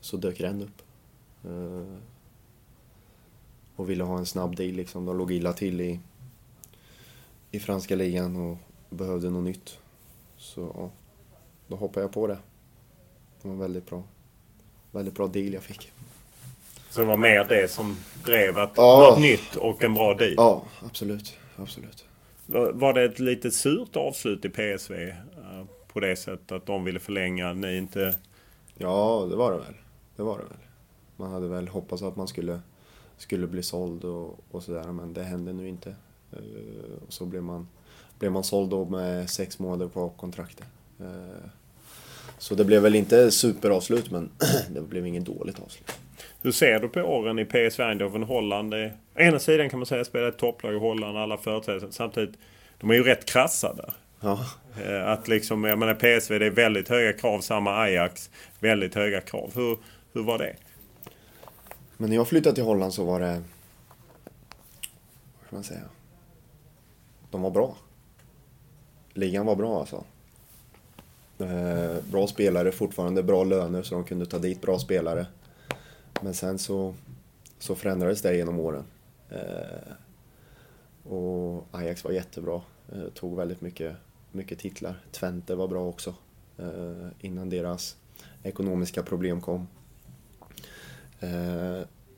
så 0.00 0.16
dök 0.16 0.40
Rend 0.40 0.62
upp. 0.62 0.82
Eh, 1.44 1.96
och 3.76 3.90
ville 3.90 4.04
ha 4.04 4.18
en 4.18 4.26
snabb 4.26 4.56
deal 4.56 4.72
liksom. 4.72 5.04
De 5.04 5.18
låg 5.18 5.32
illa 5.32 5.52
till 5.52 5.80
i, 5.80 6.00
i 7.50 7.60
franska 7.60 7.96
ligan 7.96 8.36
och 8.36 8.56
behövde 8.90 9.30
något 9.30 9.44
nytt. 9.44 9.78
Så 10.36 10.72
ja, 10.74 10.90
då 11.66 11.76
hoppade 11.76 12.04
jag 12.04 12.12
på 12.12 12.26
det. 12.26 12.38
Det 13.42 13.48
var 13.48 13.56
väldigt 13.56 13.86
bra, 13.86 14.02
väldigt 14.92 15.14
bra 15.14 15.26
deal 15.26 15.52
jag 15.54 15.62
fick. 15.62 15.92
Så 16.90 17.00
det 17.00 17.06
var 17.06 17.16
mer 17.16 17.44
det 17.44 17.70
som 17.70 17.96
drev 18.24 18.58
att 18.58 18.70
Ja. 18.76 19.08
något 19.10 19.20
nytt 19.20 19.56
och 19.56 19.84
en 19.84 19.94
bra 19.94 20.14
deal? 20.14 20.34
Ja, 20.36 20.62
absolut. 20.86 21.36
absolut. 21.56 22.04
Var 22.72 22.92
det 22.92 23.02
ett 23.04 23.18
lite 23.18 23.50
surt 23.50 23.96
avslut 23.96 24.44
i 24.44 24.48
PSV? 24.48 25.08
eh, 25.08 25.64
På 25.92 26.00
det 26.00 26.16
sättet 26.16 26.52
att 26.52 26.66
de 26.66 26.84
ville 26.84 27.00
förlänga, 27.00 27.52
ni 27.52 27.76
inte... 27.76 28.14
Ja, 28.74 29.26
det 29.30 29.36
var 29.36 29.52
det 29.52 29.58
väl. 29.58 29.74
Det 30.16 30.22
var 30.22 30.38
det 30.38 30.44
väl. 30.44 30.56
Man 31.16 31.30
hade 31.32 31.48
väl 31.48 31.68
hoppats 31.68 32.02
att 32.02 32.16
man 32.16 32.28
skulle, 32.28 32.60
skulle 33.18 33.46
bli 33.46 33.62
såld 33.62 34.04
och, 34.04 34.38
och 34.50 34.62
sådär, 34.62 34.92
men 34.92 35.12
det 35.12 35.22
hände 35.24 35.52
nu 35.52 35.68
inte. 35.68 35.94
Eh, 36.32 36.38
och 37.06 37.12
så 37.12 37.26
blev 37.26 37.42
man, 37.42 37.68
blev 38.18 38.32
man 38.32 38.44
såld 38.44 38.70
då 38.70 38.84
med 38.84 39.30
sex 39.30 39.58
månader 39.58 39.88
på 39.88 40.08
kontraktet. 40.08 40.66
Så 42.40 42.54
det 42.54 42.64
blev 42.64 42.82
väl 42.82 42.94
inte 42.94 43.30
superavslut, 43.30 44.10
men 44.10 44.30
det 44.70 44.80
blev 44.80 45.06
inget 45.06 45.24
dåligt 45.24 45.60
avslut. 45.60 45.92
Hur 46.42 46.52
ser 46.52 46.80
du 46.80 46.88
på 46.88 47.00
åren 47.00 47.38
i 47.38 47.44
PSV 47.44 47.82
Eindhoven 47.82 48.22
Holland? 48.22 48.74
Är, 48.74 48.96
å 49.16 49.20
ena 49.20 49.38
sidan 49.38 49.70
kan 49.70 49.78
man 49.78 49.86
säga 49.86 50.04
spela 50.04 50.28
ett 50.28 50.38
topplag 50.38 50.74
i 50.74 50.78
Holland, 50.78 51.18
alla 51.18 51.36
företrädare. 51.36 51.92
Samtidigt, 51.92 52.34
de 52.80 52.90
är 52.90 52.94
ju 52.94 53.02
rätt 53.02 53.24
krassa 53.24 53.74
där. 53.74 53.92
Ja, 54.20 54.46
Eh, 54.84 55.08
Att 55.08 55.28
liksom, 55.28 55.64
jag 55.64 55.78
menar 55.78 55.94
PSV, 55.94 56.38
det 56.38 56.46
är 56.46 56.50
väldigt 56.50 56.88
höga 56.88 57.12
krav. 57.12 57.40
Samma 57.40 57.76
Ajax, 57.76 58.30
väldigt 58.60 58.94
höga 58.94 59.20
krav. 59.20 59.50
Hur, 59.54 59.78
hur 60.12 60.22
var 60.22 60.38
det? 60.38 60.56
men 61.96 62.10
när 62.10 62.16
jag 62.16 62.28
flyttade 62.28 62.54
till 62.54 62.64
Holland 62.64 62.94
så 62.94 63.04
var 63.04 63.20
det... 63.20 63.42
Vad 65.38 65.46
ska 65.46 65.56
man 65.56 65.64
säga? 65.64 65.80
De 67.30 67.42
var 67.42 67.50
bra. 67.50 67.76
Ligan 69.14 69.46
var 69.46 69.56
bra 69.56 69.80
alltså. 69.80 70.04
Eh, 71.40 72.04
bra 72.10 72.26
spelare, 72.26 72.72
fortfarande 72.72 73.22
bra 73.22 73.44
löner 73.44 73.82
så 73.82 73.94
de 73.94 74.04
kunde 74.04 74.26
ta 74.26 74.38
dit 74.38 74.60
bra 74.60 74.78
spelare. 74.78 75.26
Men 76.22 76.34
sen 76.34 76.58
så, 76.58 76.94
så 77.58 77.74
förändrades 77.74 78.22
det 78.22 78.36
genom 78.36 78.60
åren. 78.60 78.84
Eh, 79.30 79.92
och 81.12 81.66
Ajax 81.70 82.04
var 82.04 82.12
jättebra, 82.12 82.62
eh, 82.92 83.08
tog 83.14 83.36
väldigt 83.36 83.60
mycket, 83.60 83.96
mycket 84.32 84.58
titlar. 84.58 85.00
Twente 85.12 85.54
var 85.54 85.68
bra 85.68 85.88
också 85.88 86.14
innan 87.20 87.50
deras 87.50 87.96
ekonomiska 88.42 89.02
problem 89.02 89.40
kom. 89.40 89.66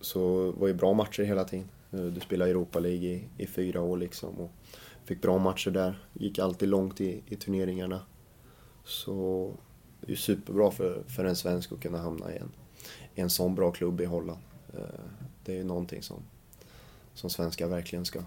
Så 0.00 0.52
det 0.52 0.60
var 0.60 0.68
ju 0.68 0.74
bra 0.74 0.92
matcher 0.92 1.22
hela 1.22 1.44
tiden. 1.44 1.68
Du 1.90 2.20
spelade 2.20 2.50
Europa 2.50 2.78
League 2.78 3.08
i, 3.08 3.24
i 3.38 3.46
fyra 3.46 3.80
år 3.80 3.96
liksom 3.96 4.34
och 4.34 4.50
fick 5.04 5.22
bra 5.22 5.38
matcher 5.38 5.70
där. 5.70 5.98
Gick 6.12 6.38
alltid 6.38 6.68
långt 6.68 7.00
i, 7.00 7.22
i 7.26 7.36
turneringarna. 7.36 8.00
Så 8.84 9.50
det 10.00 10.06
är 10.06 10.10
ju 10.10 10.16
superbra 10.16 10.70
för, 10.70 11.02
för 11.08 11.24
en 11.24 11.36
svensk 11.36 11.72
att 11.72 11.80
kunna 11.80 11.98
hamna 11.98 12.32
i 12.32 12.36
en, 12.36 12.50
i 13.14 13.20
en 13.20 13.30
sån 13.30 13.54
bra 13.54 13.72
klubb 13.72 14.00
i 14.00 14.04
Holland. 14.04 14.40
Eh, 14.74 14.80
Det 15.44 15.52
är 15.52 15.56
ju 15.56 15.64
någonting 15.64 16.02
som, 16.02 16.22
som 17.14 17.30
svenskar 17.30 17.66
verkligen 17.66 18.04
ska, 18.04 18.22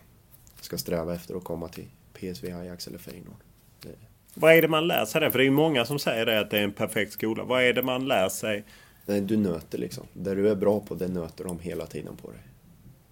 ska 0.61 0.77
sträva 0.77 1.15
efter 1.15 1.35
att 1.35 1.43
komma 1.43 1.67
till 1.67 1.87
PSV, 2.13 2.53
Ajax 2.53 2.87
eller 2.87 2.97
Feyenoord. 2.97 3.39
Det, 3.81 3.95
Vad 4.33 4.53
är 4.53 4.61
det 4.61 4.67
man 4.67 4.87
lär 4.87 5.05
sig 5.05 5.21
där? 5.21 5.29
För 5.29 5.37
det 5.37 5.43
är 5.43 5.45
ju 5.45 5.51
många 5.51 5.85
som 5.85 5.99
säger 5.99 6.25
det 6.25 6.39
att 6.39 6.49
det 6.49 6.59
är 6.59 6.63
en 6.63 6.73
perfekt 6.73 7.13
skola. 7.13 7.43
Vad 7.43 7.63
är 7.63 7.73
det 7.73 7.83
man 7.83 8.07
lär 8.07 8.29
sig? 8.29 8.63
Nej, 9.05 9.21
du 9.21 9.37
nöter 9.37 9.77
liksom. 9.77 10.07
Det 10.13 10.35
du 10.35 10.49
är 10.49 10.55
bra 10.55 10.79
på, 10.79 10.95
det 10.95 11.07
nöter 11.07 11.43
de 11.43 11.59
hela 11.59 11.85
tiden 11.85 12.15
på 12.15 12.31
dig. 12.31 12.39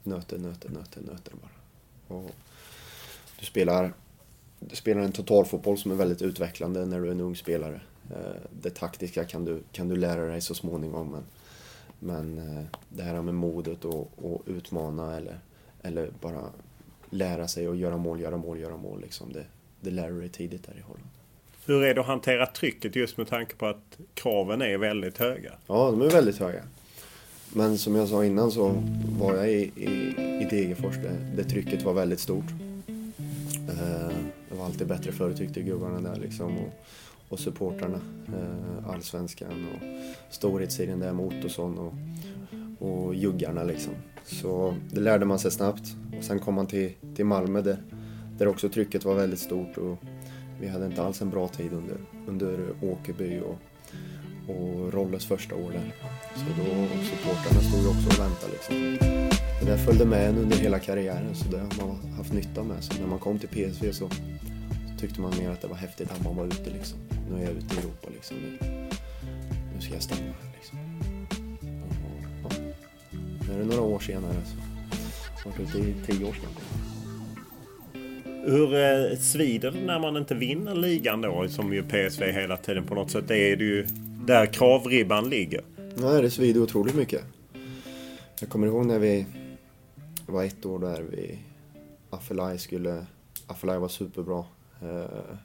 Nöter, 0.04 0.38
nöter, 0.38 0.70
nöter, 0.70 1.02
nöter 1.02 1.34
bara. 1.42 2.18
Och 2.18 2.32
du 3.40 3.46
spelar, 3.46 3.94
spelar 4.72 5.02
en 5.02 5.12
totalfotboll 5.12 5.78
som 5.78 5.92
är 5.92 5.96
väldigt 5.96 6.22
utvecklande 6.22 6.86
när 6.86 7.00
du 7.00 7.08
är 7.08 7.12
en 7.12 7.22
ung 7.22 7.36
spelare. 7.36 7.82
Eh, 8.10 8.42
Det 8.62 8.70
taktiska 8.70 9.24
kan 9.24 9.46
du, 9.46 9.60
kan 9.72 9.88
du 9.88 9.96
lära 9.96 10.26
dig 10.28 10.42
så 10.42 10.56
småningom 10.56 11.12
men, 11.12 11.24
men 12.00 12.58
eh, 12.58 12.64
det 12.90 13.04
här 13.04 13.22
med 13.22 13.34
modet 13.36 13.86
och, 13.86 14.12
och 14.16 14.42
utmana 14.46 15.18
eller, 15.18 15.40
eller 15.82 16.10
bara 16.22 16.42
lära 17.10 17.48
sig 17.48 17.68
att 17.68 17.78
göra 17.78 17.98
mål, 17.98 18.20
göra 18.20 18.38
mål, 18.38 18.60
göra 18.60 18.78
mål 18.78 19.02
liksom. 19.02 19.34
Det, 19.34 19.46
det 19.82 19.92
lär 19.92 20.10
du 20.12 20.20
dig 20.20 20.30
tidigt 20.30 20.66
där 20.66 20.74
i 20.78 20.82
Holland. 20.82 21.08
Hur 21.66 21.84
är 21.84 21.94
det 21.94 22.02
att 22.02 22.08
hantera 22.08 22.46
trycket 22.46 22.96
just 22.96 23.18
med 23.18 23.28
tanke 23.28 23.56
på 23.56 23.66
att 23.68 23.98
kraven 24.14 24.62
är 24.62 24.78
väldigt 24.78 25.18
höga? 25.18 25.54
Ja, 25.68 25.92
de 25.92 26.02
är 26.02 26.10
väldigt 26.10 26.38
höga. 26.40 26.64
Men 27.54 27.78
som 27.78 27.96
jag 27.96 28.08
sa 28.08 28.26
innan 28.26 28.52
så 28.52 28.84
var 29.20 29.36
jag 29.36 29.52
i, 29.52 29.72
i, 29.76 30.16
i 30.42 30.48
Degerfors 30.50 30.96
där, 30.96 31.34
där 31.36 31.44
trycket 31.44 31.84
var 31.84 31.94
väldigt 31.94 32.20
stort. 32.20 32.46
Eh, 33.70 34.10
det 34.54 34.60
var 34.60 34.66
alltid 34.66 34.88
bättre 34.88 35.12
förr 35.12 35.34
tyckte 35.34 35.62
gubbarna 35.62 36.10
där 36.10 36.20
liksom. 36.20 36.58
Och, 36.58 36.74
och 37.30 37.40
supportrarna. 37.40 38.00
Eh, 38.28 38.90
Allsvenskan 38.90 39.68
och 39.74 39.82
storhetsserien 40.34 41.00
där 41.00 41.14
med 41.14 41.26
Ottosson 41.26 41.78
och, 41.78 41.94
och 42.88 43.16
juggarna 43.16 43.64
liksom. 43.64 43.94
Så 44.24 44.76
det 44.92 45.00
lärde 45.00 45.26
man 45.26 45.40
sig 45.40 45.52
snabbt. 45.52 45.96
Och 46.18 46.24
sen 46.24 46.40
kom 46.40 46.54
man 46.54 46.68
till, 46.68 46.92
till 47.16 47.26
Malmö 47.26 47.62
där, 47.62 47.78
där 48.38 48.48
också 48.48 48.70
trycket 48.70 49.06
var 49.06 49.16
väldigt 49.16 49.40
stort. 49.40 49.78
Och 49.78 49.98
vi 50.60 50.68
hade 50.68 50.86
inte 50.86 51.04
alls 51.04 51.22
en 51.22 51.30
bra 51.30 51.48
tid 51.48 51.74
under, 51.74 51.98
under 52.28 52.60
Åkerby 52.82 53.40
och, 53.40 53.58
och 54.56 54.94
Rolles 54.94 55.26
första 55.26 55.56
år 55.56 55.72
där. 55.72 55.96
Så 56.36 56.46
då 56.46 56.88
supportrarna 57.04 57.62
stod 57.62 57.82
ju 57.82 57.88
också 57.88 58.08
och 58.08 58.20
väntade 58.20 58.52
liksom. 58.52 59.43
Det 59.60 59.66
där 59.66 59.78
följde 59.78 60.06
med 60.06 60.30
en 60.30 60.38
under 60.38 60.58
hela 60.58 60.80
karriären 60.80 61.36
så 61.36 61.46
det 61.50 61.58
har 61.58 61.88
man 61.88 62.12
haft 62.18 62.34
nytta 62.34 62.64
med. 62.64 62.84
Så 62.84 62.94
när 63.02 63.08
man 63.08 63.20
kom 63.20 63.40
till 63.40 63.50
PSV 63.50 63.92
så, 63.92 64.10
så 64.10 64.16
tyckte 65.00 65.22
man 65.22 65.34
mer 65.40 65.50
att 65.50 65.62
det 65.62 65.68
var 65.68 65.76
häftigt 65.76 66.12
att 66.12 66.24
man 66.24 66.36
var 66.36 66.46
ute 66.46 66.70
liksom. 66.70 67.00
Nu 67.30 67.38
är 67.38 67.42
jag 67.42 67.52
ute 67.52 67.76
i 67.76 67.78
Europa 67.78 68.08
liksom. 68.14 68.38
Nu, 68.38 68.68
nu 69.76 69.82
ska 69.82 69.94
jag 69.94 70.04
stanna 70.04 70.22
här 70.22 70.52
liksom. 70.56 70.78
Och, 72.44 72.54
ja. 72.54 72.58
Nu 73.48 73.54
är 73.56 73.60
det 73.60 73.66
några 73.66 73.82
år 73.82 74.00
senare 74.00 74.34
så. 74.46 74.58
Jag 75.46 75.52
har 75.52 75.60
varit 75.60 75.76
ute 75.76 75.90
i 75.90 75.94
tio 76.06 76.26
år 76.26 76.34
snart. 76.34 76.84
Hur 78.46 78.74
eh, 78.74 79.18
svider 79.18 79.72
det 79.72 79.80
när 79.80 80.00
man 80.00 80.18
inte 80.18 80.36
vinner 80.36 80.76
ligan 80.76 81.22
då? 81.22 81.46
Som 81.50 81.74
ju 81.74 81.84
PSV 81.84 82.32
hela 82.32 82.58
tiden 82.58 82.84
på 82.84 82.96
något 82.96 83.12
sätt 83.12 83.32
är 83.32 83.56
det 83.56 83.64
ju 83.64 83.88
där 84.26 84.46
kravribban 84.46 85.30
ligger. 85.30 85.62
Nej, 85.96 86.22
det 86.22 86.30
svider 86.30 86.62
otroligt 86.62 86.96
mycket. 86.96 87.22
Jag 88.40 88.50
kommer 88.50 88.68
ihåg 88.68 88.86
när 88.86 89.00
vi 89.00 89.26
det 90.26 90.32
var 90.32 90.44
ett 90.44 90.66
år 90.66 90.80
där 90.80 91.02
vi 91.02 91.40
Affelay 92.10 92.58
skulle... 92.58 93.06
Affelay 93.48 93.78
var 93.78 93.88
superbra. 93.88 94.46
Eh, 94.82 95.36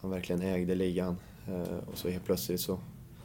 han 0.00 0.10
verkligen 0.10 0.42
ägde 0.42 0.74
ligan. 0.74 1.16
Eh, 1.48 1.78
och 1.92 1.98
så 1.98 2.08
helt 2.08 2.24
plötsligt 2.24 2.60
så, 2.60 2.78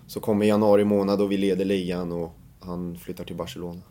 så 0.08 0.20
kommer 0.20 0.46
januari 0.46 0.86
månad 0.86 1.22
och 1.22 1.32
vi 1.32 1.38
leder 1.38 1.66
ligan 1.66 2.12
och 2.12 2.32
han 2.60 2.98
flyttar 2.98 3.24
till 3.24 3.36
Barcelona. 3.36 3.82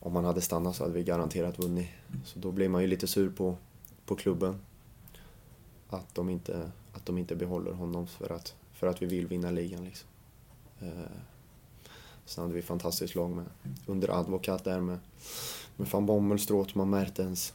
Om 0.00 0.16
han 0.16 0.24
hade 0.24 0.40
stannat 0.40 0.76
så 0.76 0.82
hade 0.82 0.94
vi 0.94 1.02
garanterat 1.02 1.58
vunnit. 1.58 1.88
Så 2.24 2.38
då 2.38 2.52
blir 2.52 2.68
man 2.68 2.82
ju 2.82 2.88
lite 2.88 3.06
sur 3.06 3.30
på, 3.30 3.56
på 4.06 4.16
klubben. 4.16 4.60
Att 5.88 6.14
de, 6.14 6.30
inte, 6.30 6.70
att 6.92 7.06
de 7.06 7.18
inte 7.18 7.36
behåller 7.36 7.72
honom 7.72 8.06
för 8.06 8.32
att, 8.32 8.54
för 8.72 8.86
att 8.86 9.02
vi 9.02 9.06
vill 9.06 9.26
vinna 9.26 9.50
ligan. 9.50 9.84
Liksom. 9.84 10.08
Eh, 10.80 10.88
sen 12.24 12.42
hade 12.42 12.54
vi 12.54 12.60
ett 12.60 12.66
fantastiskt 12.66 13.14
lag 13.14 13.30
med 13.30 13.44
under 13.86 14.20
advokat 14.20 14.64
där 14.64 14.80
med, 14.80 14.98
med 15.76 15.88
van 15.88 16.06
Bommel, 16.06 16.38
Stråthman, 16.38 16.90
Mertens, 16.90 17.54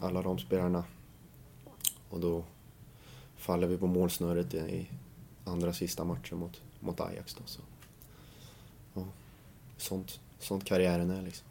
alla 0.00 0.22
de 0.22 0.38
spelarna. 0.38 0.84
Och 2.08 2.20
då 2.20 2.44
faller 3.36 3.66
vi 3.66 3.76
på 3.76 3.86
målsnöret 3.86 4.54
i, 4.54 4.86
andra 5.44 5.72
sista 5.72 6.04
matchen 6.04 6.38
mot, 6.38 6.62
mot 6.80 7.00
Ajax. 7.00 7.34
Då, 7.34 7.42
så. 7.46 7.60
Ja, 8.94 9.06
sånt, 9.76 10.20
sånt 10.38 10.64
karriären 10.64 11.10
är 11.10 11.22
liksom. 11.22 11.46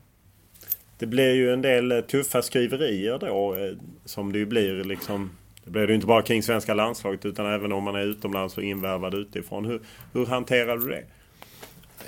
Det 0.98 1.06
blir 1.06 1.34
ju 1.34 1.54
en 1.54 1.62
del 1.62 1.92
eh, 1.92 2.02
tuffa 2.02 2.42
skriverier 2.42 3.20
då 3.20 3.56
eh, 3.56 3.74
som 4.06 4.32
det 4.32 4.40
ju 4.40 4.46
blir 4.46 4.84
liksom. 4.84 5.32
Det 5.64 5.72
blir 5.72 5.82
det 5.82 5.92
ju 5.92 5.96
inte 5.96 6.08
bara 6.08 6.22
kring 6.22 6.44
svenska 6.44 6.74
landslaget 6.74 7.26
utan 7.26 7.46
även 7.46 7.72
om 7.72 7.84
man 7.84 7.96
är 7.96 8.02
utomlands 8.02 8.58
och 8.58 8.64
invärvad 8.64 9.14
utifrån. 9.14 9.66
Hur, 9.66 9.82
hur 10.14 10.26
hanterar 10.26 10.78
du 10.78 10.88
det? 10.90 11.04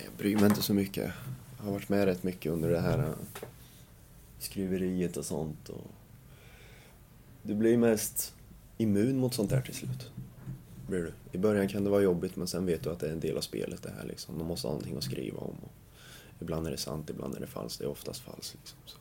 Jag 0.03 0.13
bryr 0.17 0.35
mig 0.35 0.45
inte 0.45 0.61
så 0.61 0.73
mycket. 0.73 1.11
Jag 1.57 1.65
har 1.65 1.71
varit 1.71 1.89
med 1.89 2.05
rätt 2.05 2.23
mycket 2.23 2.51
under 2.51 2.69
det 2.69 2.79
här 2.79 2.99
äh, 2.99 3.13
skriveriet 4.39 5.17
och 5.17 5.25
sånt. 5.25 5.69
Och 5.69 5.87
du 7.43 7.55
blir 7.55 7.77
mest 7.77 8.33
immun 8.77 9.17
mot 9.17 9.33
sånt 9.33 9.49
där 9.49 9.61
till 9.61 9.75
slut. 9.75 10.11
Blir 10.87 10.99
du. 10.99 11.13
I 11.31 11.37
början 11.37 11.67
kan 11.67 11.83
det 11.83 11.89
vara 11.89 12.01
jobbigt 12.01 12.35
men 12.35 12.47
sen 12.47 12.65
vet 12.65 12.83
du 12.83 12.89
att 12.89 12.99
det 12.99 13.07
är 13.07 13.11
en 13.11 13.19
del 13.19 13.37
av 13.37 13.41
spelet 13.41 13.83
det 13.83 13.93
här 13.97 14.05
liksom. 14.05 14.37
De 14.37 14.47
måste 14.47 14.67
ha 14.67 14.73
någonting 14.73 14.97
att 14.97 15.03
skriva 15.03 15.37
om. 15.39 15.55
Och 15.63 15.71
Ibland 16.41 16.67
är 16.67 16.71
det 16.71 16.77
sant, 16.77 17.09
ibland 17.09 17.35
är 17.35 17.39
det 17.39 17.47
falskt. 17.47 17.79
Det 17.79 17.85
är 17.85 17.89
oftast 17.89 18.21
falskt. 18.21 18.55
Liksom. 18.55 18.79
Så, 18.85 18.97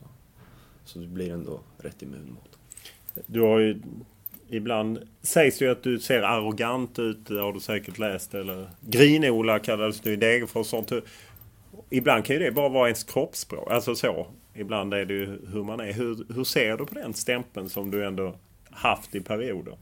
så 0.85 0.99
du 0.99 1.07
blir 1.07 1.31
ändå 1.33 1.61
rätt 1.79 2.03
immun 2.03 2.33
mot. 2.33 2.59
Du 3.27 3.41
har 3.41 3.59
ju... 3.59 3.83
Ibland 4.51 4.99
sägs 5.23 5.59
det 5.59 5.65
ju 5.65 5.71
att 5.71 5.83
du 5.83 5.99
ser 5.99 6.23
arrogant 6.23 6.99
ut. 6.99 7.27
Det 7.27 7.41
har 7.41 7.53
du 7.53 7.61
säkert 7.61 7.99
läst. 7.99 8.35
Eller 8.35 8.71
Grinola 8.81 9.59
kallades 9.59 10.01
du 10.01 10.13
i 10.13 10.17
Degerfors 10.17 10.57
och 10.57 10.67
sånt. 10.67 11.05
Ibland 11.91 12.25
kan 12.25 12.37
ju 12.37 12.43
det 12.43 12.53
bara 12.53 12.69
vara 12.69 12.89
ens 12.89 13.05
kroppsspråk. 13.05 13.71
Alltså 13.71 13.95
så. 13.95 14.27
Ibland 14.55 14.95
är 14.95 15.05
det 15.05 15.15
ju 15.15 15.27
hur 15.53 15.65
man 15.65 15.81
är. 15.81 15.93
Hur, 15.93 16.35
hur 16.35 16.45
ser 16.45 16.77
du 16.77 16.87
på 16.87 16.95
den 16.95 17.15
stämpeln 17.15 17.69
som 17.69 17.91
du 17.91 18.07
ändå 18.07 18.35
haft 18.71 19.15
i 19.15 19.21
perioder? 19.21 19.75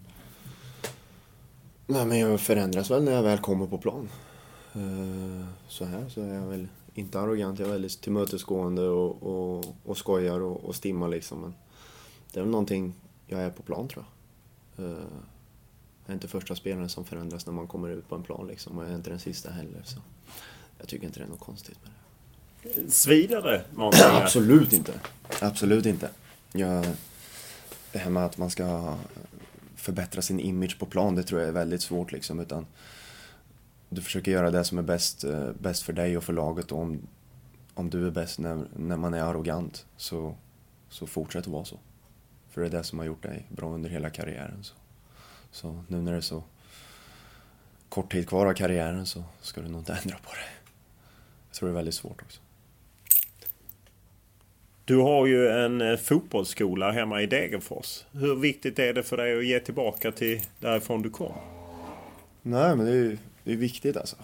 Nej, 1.87 2.07
men 2.07 2.19
jag 2.19 2.41
förändras 2.41 2.91
väl 2.91 3.05
när 3.05 3.13
jag 3.13 3.23
väl 3.23 3.39
kommer 3.39 3.67
på 3.67 3.79
plan. 3.79 4.09
Eh, 4.75 5.47
så 5.69 5.85
här 5.85 6.09
så 6.09 6.23
är 6.23 6.35
jag 6.35 6.47
väl 6.47 6.69
inte 6.95 7.21
arrogant, 7.21 7.59
jag 7.59 7.69
är 7.69 7.73
väldigt 7.73 8.01
tillmötesgående 8.01 8.89
och, 8.89 9.23
och, 9.23 9.65
och 9.85 9.97
skojar 9.97 10.41
och, 10.41 10.65
och 10.65 10.75
stimmar 10.75 11.09
liksom. 11.09 11.41
Men 11.41 11.55
det 12.33 12.41
är 12.41 12.45
väl 12.45 12.51
någonting 12.51 12.95
jag 13.27 13.41
är 13.41 13.51
på 13.51 13.63
plan 13.63 13.89
tror 13.89 14.05
jag. 14.05 14.18
Eh, 14.79 14.85
jag 14.85 16.13
är 16.13 16.15
inte 16.15 16.29
första 16.29 16.57
spelaren 16.57 16.89
som 16.89 17.05
förändras 17.05 17.47
när 17.47 17.53
man 17.53 17.67
kommer 17.67 17.89
ut 17.89 18.09
på 18.09 18.15
en 18.15 18.23
plan 18.23 18.47
liksom 18.47 18.79
och 18.79 18.85
jag 18.85 18.91
är 18.91 18.97
inte 18.97 19.11
den 19.11 19.19
sista 19.19 19.51
heller. 19.51 19.83
Så 19.85 19.99
jag 20.79 20.89
tycker 20.89 21.07
inte 21.07 21.21
det 21.21 21.25
är 21.25 21.29
något 21.29 21.41
konstigt 21.41 21.79
med 21.83 21.93
det. 21.93 22.91
Svider 22.91 23.43
det? 23.43 23.65
Absolut 24.23 24.73
inte. 24.73 24.93
Absolut 25.41 25.87
inte. 25.87 26.11
Jag, 26.53 26.87
det 27.93 27.99
här 27.99 28.11
med 28.11 28.25
att 28.25 28.39
man 28.39 28.51
ska 28.51 28.97
förbättra 29.77 30.23
sin 30.23 30.41
image 30.41 30.79
på 30.79 30.87
plan, 30.87 31.15
det 31.15 31.23
tror 31.23 31.41
jag 31.41 31.49
är 31.49 31.53
väldigt 31.53 31.83
svårt 31.83 32.13
liksom. 32.13 32.41
Utan 32.41 32.67
du 33.89 34.03
försöker 34.03 34.31
göra 34.31 34.51
det 34.51 34.65
som 34.65 34.79
är 34.79 34.83
bäst, 34.83 35.25
eh, 35.25 35.51
bäst 35.59 35.83
för 35.83 35.93
dig 35.93 36.17
och 36.17 36.25
för 36.25 36.33
laget. 36.33 36.73
Och 36.73 36.81
om, 36.81 37.01
om 37.75 37.91
du 37.91 38.07
är 38.07 38.11
bäst 38.11 38.39
när, 38.39 38.67
när 38.77 38.97
man 38.97 39.15
är 39.15 39.23
arrogant, 39.23 39.87
så, 39.97 40.35
så 40.89 41.07
fortsätt 41.07 41.41
att 41.41 41.53
vara 41.53 41.65
så. 41.65 41.79
För 42.59 42.63
det 42.63 42.69
är 42.69 42.79
det 42.79 42.85
som 42.85 42.99
har 42.99 43.07
gjort 43.07 43.23
dig 43.23 43.47
bra 43.49 43.69
under 43.71 43.91
hela 43.91 44.11
karriären. 44.11 44.59
Så, 44.63 44.75
så 45.51 45.85
nu 45.89 46.03
när 46.03 46.13
det 46.13 46.19
är 46.19 46.21
så 46.21 46.43
kort 47.89 48.13
tid 48.13 48.29
kvar 48.29 48.47
av 48.47 48.53
karriären 48.53 49.07
så 49.07 49.25
ska 49.41 49.61
du 49.61 49.69
nog 49.69 49.81
inte 49.81 49.93
ändra 50.03 50.17
på 50.17 50.33
det. 50.33 50.69
Jag 51.49 51.55
tror 51.55 51.69
det 51.69 51.73
är 51.73 51.75
väldigt 51.75 51.95
svårt 51.95 52.23
också. 52.23 52.41
Du 54.85 54.97
har 54.97 55.27
ju 55.27 55.49
en 55.49 55.81
eh, 55.81 55.97
fotbollsskola 55.97 56.91
hemma 56.91 57.23
i 57.23 57.27
Degerfors. 57.27 58.05
Hur 58.13 58.37
viktigt 58.37 58.79
är 58.79 58.93
det 58.93 59.03
för 59.03 59.17
dig 59.17 59.39
att 59.39 59.47
ge 59.47 59.61
tillbaka 59.61 60.13
till 60.13 60.41
därifrån 60.61 61.03
du 61.03 61.11
kom? 61.11 61.33
Nej, 62.43 62.77
men 62.77 62.87
det 62.87 62.93
är, 62.93 63.19
det 63.45 63.53
är 63.53 63.57
viktigt 63.57 63.97
alltså. 63.97 64.17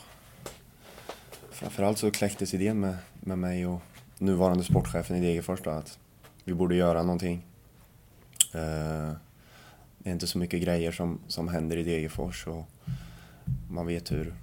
Framförallt 1.50 1.98
så 1.98 2.10
kläcktes 2.10 2.54
idén 2.54 2.80
med, 2.80 2.96
med 3.20 3.38
mig 3.38 3.66
och 3.66 3.80
nuvarande 4.18 4.64
sportchefen 4.64 5.16
i 5.16 5.20
Degerfors 5.20 5.60
då, 5.62 5.70
att 5.70 5.98
vi 6.44 6.54
borde 6.54 6.74
göra 6.74 7.02
någonting. 7.02 7.42
Eh, 8.54 9.12
det 9.98 10.10
är 10.10 10.12
inte 10.12 10.26
så 10.26 10.38
mycket 10.38 10.62
grejer 10.62 10.92
som, 10.92 11.18
som 11.28 11.48
händer 11.48 11.76
i 11.76 11.82
Degerfors 11.82 12.46
och 12.46 12.68
man 13.68 13.86
vet 13.86 14.12
hur, 14.12 14.34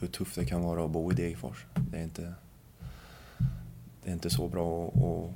hur 0.00 0.08
tufft 0.08 0.34
det 0.34 0.44
kan 0.44 0.62
vara 0.62 0.84
att 0.84 0.90
bo 0.90 1.12
i 1.12 1.14
Degerfors. 1.14 1.66
Det 1.74 1.98
är 1.98 2.02
inte, 2.02 2.34
det 4.04 4.10
är 4.10 4.12
inte 4.12 4.30
så 4.30 4.48
bra 4.48 4.88
att, 4.88 4.94
att, 5.02 5.30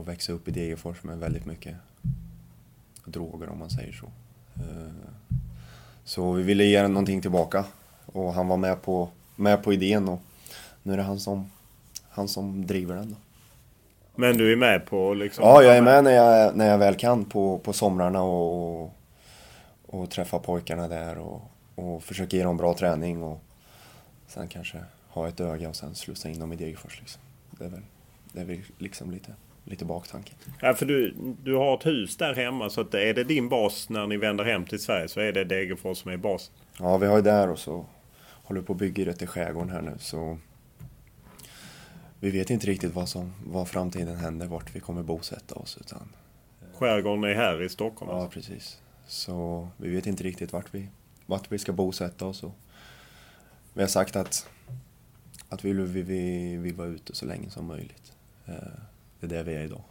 att 0.00 0.08
växa 0.08 0.32
upp 0.32 0.48
i 0.48 0.50
Degerfors 0.50 1.02
med 1.02 1.18
väldigt 1.18 1.46
mycket 1.46 1.76
droger 3.04 3.48
om 3.48 3.58
man 3.58 3.70
säger 3.70 3.92
så. 3.92 4.06
Eh, 4.56 4.92
så 6.04 6.32
vi 6.32 6.42
ville 6.42 6.64
ge 6.64 6.88
någonting 6.88 7.22
tillbaka 7.22 7.64
och 8.06 8.34
han 8.34 8.48
var 8.48 8.56
med 8.56 8.82
på, 8.82 9.08
med 9.36 9.62
på 9.62 9.72
idén 9.72 10.08
och 10.08 10.20
nu 10.82 10.92
är 10.92 10.96
det 10.96 11.02
han 11.02 11.20
som, 11.20 11.50
han 12.08 12.28
som 12.28 12.66
driver 12.66 12.96
den. 12.96 13.10
Då. 13.10 13.16
Men 14.14 14.36
du 14.36 14.52
är 14.52 14.56
med 14.56 14.86
på 14.86 15.14
liksom? 15.14 15.44
Ja, 15.44 15.62
jag 15.62 15.76
är 15.76 15.82
med 15.82 16.04
när 16.04 16.10
jag, 16.10 16.56
när 16.56 16.68
jag 16.70 16.78
väl 16.78 16.94
kan 16.94 17.24
på, 17.24 17.58
på 17.58 17.72
somrarna 17.72 18.22
och, 18.22 18.82
och, 18.82 18.94
och 19.86 20.10
träffa 20.10 20.38
pojkarna 20.38 20.88
där 20.88 21.18
och, 21.18 21.42
och 21.74 22.02
försöka 22.02 22.36
ge 22.36 22.42
dem 22.42 22.56
bra 22.56 22.74
träning 22.74 23.22
och 23.22 23.40
sen 24.26 24.48
kanske 24.48 24.78
ha 25.08 25.28
ett 25.28 25.40
öga 25.40 25.68
och 25.68 25.76
sen 25.76 25.94
slussa 25.94 26.28
in 26.28 26.38
dem 26.38 26.52
i 26.52 26.56
Degerfors. 26.56 27.00
Liksom. 27.00 27.22
Det 27.50 27.64
är 27.64 27.68
väl, 27.68 27.82
det 28.32 28.40
är 28.40 28.44
väl 28.44 28.60
liksom 28.78 29.10
lite 29.10 29.32
lite 29.64 29.84
baktanke. 29.84 30.32
Ja, 30.60 30.74
för 30.74 30.86
du, 30.86 31.14
du 31.42 31.54
har 31.54 31.74
ett 31.74 31.86
hus 31.86 32.16
där 32.16 32.34
hemma 32.34 32.70
så 32.70 32.80
att 32.80 32.94
är 32.94 33.14
det 33.14 33.24
din 33.24 33.48
bas 33.48 33.88
när 33.88 34.06
ni 34.06 34.16
vänder 34.16 34.44
hem 34.44 34.64
till 34.64 34.78
Sverige 34.78 35.08
så 35.08 35.20
är 35.20 35.32
det 35.32 35.44
Degerfors 35.44 35.98
som 35.98 36.10
är 36.10 36.16
bas? 36.16 36.50
Ja, 36.78 36.96
vi 36.96 37.06
har 37.06 37.16
ju 37.16 37.22
där 37.22 37.50
och 37.50 37.58
så 37.58 37.86
håller 38.44 38.62
på 38.62 38.72
att 38.72 38.78
bygga 38.78 39.04
det 39.04 39.12
till 39.12 39.28
skärgården 39.28 39.70
här 39.70 39.82
nu 39.82 39.94
så 39.98 40.38
vi 42.24 42.30
vet 42.30 42.50
inte 42.50 42.66
riktigt 42.66 42.94
vad, 42.94 43.08
som, 43.08 43.32
vad 43.46 43.68
framtiden 43.68 44.16
händer, 44.16 44.46
vart 44.46 44.76
vi 44.76 44.80
kommer 44.80 45.02
bosätta 45.02 45.54
oss. 45.54 45.78
Utan... 45.80 46.08
Skärgården 46.74 47.24
är 47.24 47.34
här 47.34 47.62
i 47.62 47.68
Stockholm? 47.68 48.10
Ja, 48.10 48.22
alltså. 48.22 48.30
precis. 48.30 48.80
Så 49.06 49.68
vi 49.76 49.94
vet 49.94 50.06
inte 50.06 50.24
riktigt 50.24 50.52
vart 50.52 50.74
vi, 50.74 50.88
vart 51.26 51.52
vi 51.52 51.58
ska 51.58 51.72
bosätta 51.72 52.26
oss. 52.26 52.42
Och 52.42 52.54
vi 53.74 53.80
har 53.80 53.88
sagt 53.88 54.16
att, 54.16 54.48
att 55.48 55.64
vi 55.64 55.72
vi, 55.72 56.02
vi 56.02 56.56
vill 56.56 56.74
vara 56.74 56.88
ute 56.88 57.14
så 57.14 57.26
länge 57.26 57.50
som 57.50 57.66
möjligt. 57.66 58.12
Eh, 58.46 58.54
det 59.20 59.26
är 59.26 59.30
där 59.30 59.42
vi 59.44 59.54
är 59.54 59.64
idag. 59.64 59.84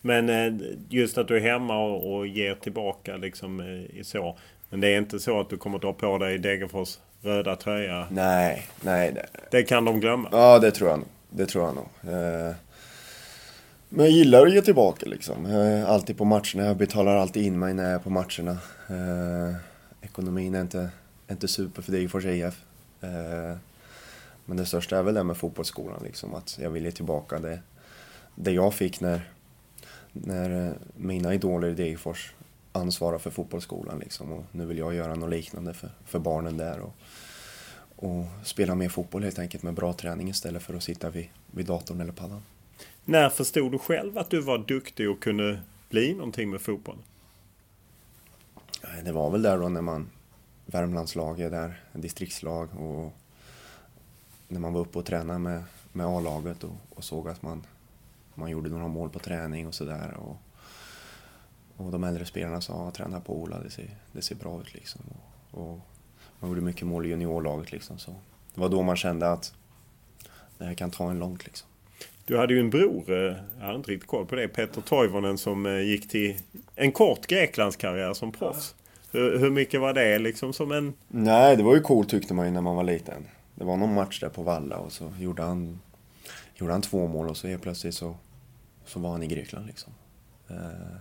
Men 0.00 0.28
eh, 0.28 0.68
just 0.88 1.18
att 1.18 1.28
du 1.28 1.36
är 1.36 1.40
hemma 1.40 1.84
och 1.84 2.26
ger 2.26 2.54
tillbaka 2.54 3.16
liksom 3.16 3.60
eh, 3.60 4.02
så. 4.02 4.38
Men 4.70 4.80
det 4.80 4.88
är 4.88 4.98
inte 4.98 5.18
så 5.20 5.40
att 5.40 5.50
du 5.50 5.56
kommer 5.56 5.76
att 5.76 5.82
dra 5.82 5.92
på 5.92 6.18
dig 6.18 6.38
Degerfors 6.38 6.98
röda 7.26 7.56
tröja? 7.56 8.06
Nej, 8.10 8.66
nej. 8.80 9.12
Det, 9.12 9.26
det 9.50 9.62
kan 9.62 9.84
de 9.84 10.00
glömma? 10.00 10.28
Ja, 10.32 10.58
det 10.58 10.70
tror 10.70 10.90
jag 10.90 10.98
nog. 10.98 11.08
Det 11.30 11.46
tror 11.46 11.64
jag 11.64 11.74
nog. 11.74 12.14
Eh, 12.14 12.54
men 13.88 14.04
jag 14.04 14.10
gillar 14.10 14.46
att 14.46 14.52
ge 14.52 14.62
tillbaka 14.62 15.06
liksom. 15.06 15.46
Alltid 15.86 16.18
på 16.18 16.24
matcherna. 16.24 16.64
Jag 16.66 16.76
betalar 16.76 17.16
alltid 17.16 17.46
in 17.46 17.58
mig 17.58 17.74
när 17.74 17.84
jag 17.84 17.92
är 17.92 17.98
på 17.98 18.10
matcherna. 18.10 18.58
Ekonomin 20.02 20.54
är 20.54 20.60
inte, 20.60 20.90
inte 21.30 21.48
super 21.48 21.82
för 21.82 21.92
Degerfors 21.92 22.24
IF. 22.24 22.64
Men 24.44 24.56
det 24.56 24.66
största 24.66 24.98
är 24.98 25.02
väl 25.02 25.14
det 25.14 25.24
med 25.24 25.36
fotbollsskolan 25.36 26.00
liksom. 26.04 26.34
Att 26.34 26.58
jag 26.62 26.70
vill 26.70 26.84
ge 26.84 26.90
tillbaka 26.90 27.38
det 27.38 27.58
det 28.36 28.52
jag 28.52 28.74
fick 28.74 29.00
när, 29.00 29.20
när 30.12 30.66
eh, 30.66 30.72
mina 30.96 31.34
idoler 31.34 31.68
i 31.68 31.74
Degerfors 31.74 32.32
ansvarade 32.76 33.18
för 33.18 33.30
fotbollsskolan. 33.30 33.98
Liksom. 33.98 34.32
Och 34.32 34.44
nu 34.52 34.66
vill 34.66 34.78
jag 34.78 34.94
göra 34.94 35.14
något 35.14 35.30
liknande 35.30 35.74
för, 35.74 35.90
för 36.04 36.18
barnen 36.18 36.56
där. 36.56 36.80
Och, 36.80 36.94
och 37.96 38.24
spela 38.44 38.74
mer 38.74 38.88
fotboll 38.88 39.22
helt 39.22 39.38
enkelt 39.38 39.62
med 39.62 39.74
bra 39.74 39.92
träning 39.92 40.28
istället 40.28 40.62
för 40.62 40.74
att 40.74 40.82
sitta 40.82 41.10
vid, 41.10 41.28
vid 41.50 41.66
datorn 41.66 42.00
eller 42.00 42.12
paddan. 42.12 42.42
När 43.04 43.28
förstod 43.28 43.72
du 43.72 43.78
själv 43.78 44.18
att 44.18 44.30
du 44.30 44.40
var 44.40 44.58
duktig 44.58 45.10
och 45.10 45.22
kunde 45.22 45.60
bli 45.90 46.14
någonting 46.14 46.50
med 46.50 46.60
fotboll? 46.60 46.98
Det 49.04 49.12
var 49.12 49.30
väl 49.30 49.42
där 49.42 49.58
då 49.58 49.68
när 49.68 49.82
man 49.82 50.10
Värmlandslaget 50.66 51.50
där, 51.50 51.80
distriktslag 51.92 52.68
och 52.80 53.12
när 54.48 54.60
man 54.60 54.72
var 54.72 54.80
uppe 54.80 54.98
och 54.98 55.04
tränade 55.04 55.38
med, 55.38 55.64
med 55.92 56.06
A-laget 56.06 56.64
och, 56.64 56.76
och 56.90 57.04
såg 57.04 57.28
att 57.28 57.42
man 57.42 57.66
man 58.36 58.50
gjorde 58.50 58.70
några 58.70 58.88
mål 58.88 59.10
på 59.10 59.18
träning 59.18 59.66
och 59.66 59.74
sådär. 59.74 60.14
Och, 60.14 60.36
och 61.76 61.92
de 61.92 62.04
äldre 62.04 62.24
spelarna 62.24 62.60
sa 62.60 62.90
träna 62.90 63.20
på 63.20 63.42
Ola, 63.42 63.60
det 63.60 63.70
ser, 63.70 63.90
det 64.12 64.22
ser 64.22 64.34
bra 64.34 64.60
ut 64.60 64.74
liksom. 64.74 65.00
Och, 65.50 65.60
och 65.60 65.80
man 66.40 66.50
gjorde 66.50 66.60
mycket 66.60 66.86
mål 66.86 67.06
i 67.06 67.08
juniorlaget 67.08 67.72
liksom. 67.72 67.98
Så 67.98 68.10
det 68.54 68.60
var 68.60 68.68
då 68.68 68.82
man 68.82 68.96
kände 68.96 69.32
att 69.32 69.54
det 70.58 70.64
här 70.64 70.74
kan 70.74 70.90
ta 70.90 71.10
en 71.10 71.18
långt 71.18 71.46
liksom. 71.46 71.68
Du 72.24 72.38
hade 72.38 72.54
ju 72.54 72.60
en 72.60 72.70
bror, 72.70 73.04
eh, 73.12 73.36
jag 73.58 73.66
hade 73.66 73.76
inte 73.76 73.90
riktigt 73.90 74.08
koll 74.08 74.26
på 74.26 74.34
det, 74.34 74.48
Peter 74.48 74.80
Toivonen 74.80 75.38
som 75.38 75.66
eh, 75.66 75.80
gick 75.80 76.08
till 76.08 76.36
en 76.74 76.92
kort 76.92 77.26
Greklandskarriär 77.26 78.14
som 78.14 78.32
proffs. 78.32 78.74
Hur, 79.12 79.38
hur, 79.38 79.50
mycket 79.50 79.80
var 79.80 79.92
det 79.92 80.18
liksom 80.18 80.52
som 80.52 80.72
en... 80.72 80.94
Nej, 81.08 81.56
det 81.56 81.62
var 81.62 81.74
ju 81.74 81.80
coolt 81.80 82.08
tyckte 82.08 82.34
man 82.34 82.46
ju 82.46 82.52
när 82.52 82.60
man 82.60 82.76
var 82.76 82.84
liten. 82.84 83.26
Det 83.54 83.64
var 83.64 83.76
någon 83.76 83.94
match 83.94 84.20
där 84.20 84.28
på 84.28 84.42
Valla 84.42 84.76
och 84.76 84.92
så 84.92 85.12
gjorde 85.20 85.42
han, 85.42 85.80
gjorde 86.54 86.72
han 86.72 86.82
två 86.82 87.06
mål 87.06 87.28
och 87.28 87.36
så 87.36 87.48
helt 87.48 87.62
plötsligt 87.62 87.94
så 87.94 88.16
så 88.86 89.00
var 89.00 89.10
han 89.10 89.22
i 89.22 89.26
Grekland 89.26 89.66
liksom. 89.66 89.92
Eh, 90.48 90.96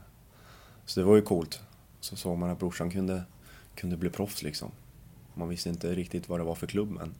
så 0.86 1.00
det 1.00 1.06
var 1.06 1.16
ju 1.16 1.22
coolt. 1.22 1.60
Så 2.00 2.16
såg 2.16 2.38
man 2.38 2.50
att 2.50 2.60
brorsan 2.60 2.92
kunde, 2.92 3.24
kunde 3.76 3.98
bli 3.98 4.10
proffs 4.10 4.44
liksom. 4.44 4.72
Man 5.34 5.50
visste 5.50 5.70
inte 5.70 5.96
riktigt 5.96 6.30
vad 6.30 6.40
det 6.40 6.44
var 6.44 6.56
för 6.56 6.68
klubb 6.68 6.92
men, 6.92 7.14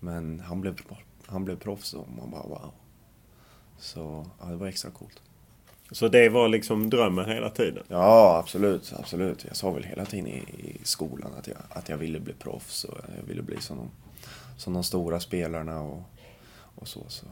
men 0.00 0.40
han, 0.40 0.60
blev, 0.60 0.80
han 1.26 1.44
blev 1.44 1.56
proffs 1.56 1.94
och 1.94 2.08
man 2.18 2.30
bara 2.30 2.42
wow. 2.42 2.72
Så 3.78 4.26
ja, 4.40 4.46
det 4.46 4.56
var 4.56 4.66
extra 4.66 4.90
coolt. 4.90 5.22
Så 5.90 6.08
det 6.08 6.28
var 6.28 6.48
liksom 6.48 6.90
drömmen 6.90 7.28
hela 7.28 7.50
tiden? 7.50 7.82
Ja, 7.88 8.38
absolut. 8.38 8.92
absolut. 8.98 9.44
Jag 9.44 9.56
sa 9.56 9.70
väl 9.70 9.84
hela 9.84 10.04
tiden 10.04 10.26
i, 10.26 10.38
i 10.58 10.76
skolan 10.82 11.30
att 11.38 11.46
jag, 11.46 11.56
att 11.68 11.88
jag 11.88 11.96
ville 11.96 12.20
bli 12.20 12.32
proffs 12.32 12.84
och 12.84 12.98
jag 13.16 13.28
ville 13.28 13.42
bli 13.42 13.60
som 13.60 13.76
de, 13.76 13.90
som 14.56 14.72
de 14.72 14.84
stora 14.84 15.20
spelarna 15.20 15.80
och, 15.80 16.02
och 16.74 16.88
så. 16.88 17.00
så 17.08 17.26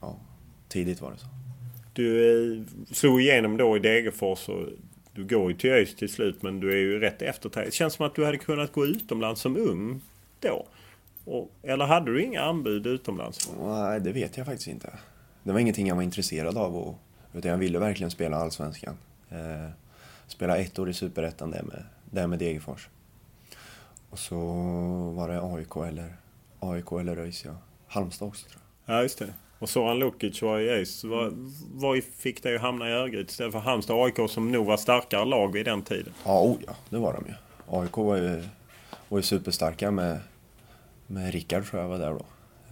ja, 0.00 0.16
tidigt 0.68 1.00
var 1.00 1.10
det 1.10 1.18
så. 1.18 1.26
Du 1.92 2.56
eh, 2.56 2.62
slog 2.92 3.20
igenom 3.20 3.56
då 3.56 3.76
i 3.76 3.80
Degerfors 3.80 4.48
och 4.48 4.68
du 5.14 5.24
går 5.24 5.50
ju 5.50 5.56
till 5.56 5.70
ÖIS 5.70 5.96
till 5.96 6.08
slut 6.08 6.42
men 6.42 6.60
du 6.60 6.72
är 6.72 6.76
ju 6.76 7.00
rätt 7.00 7.22
efterträdd. 7.22 7.66
Det 7.66 7.74
känns 7.74 7.94
som 7.94 8.06
att 8.06 8.14
du 8.14 8.24
hade 8.24 8.38
kunnat 8.38 8.72
gå 8.72 8.86
utomlands 8.86 9.40
som 9.40 9.56
ung 9.56 10.00
då. 10.40 10.66
Och, 11.24 11.50
eller 11.62 11.84
hade 11.84 12.12
du 12.12 12.22
inga 12.22 12.42
anbud 12.42 12.86
utomlands? 12.86 13.50
Nej, 13.60 14.00
det 14.00 14.12
vet 14.12 14.36
jag 14.36 14.46
faktiskt 14.46 14.68
inte. 14.68 14.98
Det 15.42 15.52
var 15.52 15.60
ingenting 15.60 15.86
jag 15.86 15.96
var 15.96 16.02
intresserad 16.02 16.56
av. 16.56 16.76
Och, 16.76 16.98
utan 17.34 17.50
jag 17.50 17.58
ville 17.58 17.78
verkligen 17.78 18.10
spela 18.10 18.36
Allsvenskan. 18.36 18.96
Eh, 19.30 19.70
spela 20.26 20.56
ett 20.56 20.78
år 20.78 20.90
i 20.90 20.94
Superettan 20.94 21.50
där 21.50 21.62
med, 21.62 21.84
där 22.10 22.26
med 22.26 22.38
Degerfors. 22.38 22.88
Och 24.10 24.18
så 24.18 24.36
var 25.16 25.28
det 25.28 25.40
AIK 25.42 25.76
eller, 25.88 26.16
AIK 26.60 26.92
eller 26.92 27.16
ÖIS, 27.16 27.44
ja. 27.44 27.56
Halmstad 27.86 28.28
också 28.28 28.48
tror 28.48 28.62
jag. 28.86 28.96
Ja, 28.96 29.02
just 29.02 29.18
det. 29.18 29.34
Och 29.58 29.68
Soran 29.68 29.98
Lukic 29.98 30.42
var 30.42 30.60
i 30.60 30.68
ÖIS. 30.68 31.04
Vad, 31.72 32.02
fick 32.16 32.42
dig 32.42 32.56
att 32.56 32.62
hamna 32.62 32.88
i 32.90 32.92
Örgryte 32.92 33.30
istället 33.30 33.52
för 33.52 33.58
Halmstad 33.58 33.96
och 33.96 34.04
AIK 34.04 34.30
som 34.30 34.52
nog 34.52 34.66
var 34.66 34.76
starkare 34.76 35.24
lag 35.24 35.52
vid 35.52 35.64
den 35.64 35.82
tiden? 35.82 36.12
Ja, 36.24 36.42
oh 36.42 36.56
ja, 36.66 36.72
det 36.88 36.98
var 36.98 37.12
de 37.12 37.24
ju. 37.26 37.34
AIK 37.78 37.96
var 37.96 38.16
ju, 38.16 38.42
var 39.08 39.18
ju 39.18 39.22
superstarka 39.22 39.90
med, 39.90 40.20
med 41.06 41.32
Rickard 41.32 41.66
tror 41.66 41.82
jag 41.82 41.88
var 41.88 41.98
där 41.98 42.10
då. 42.10 42.24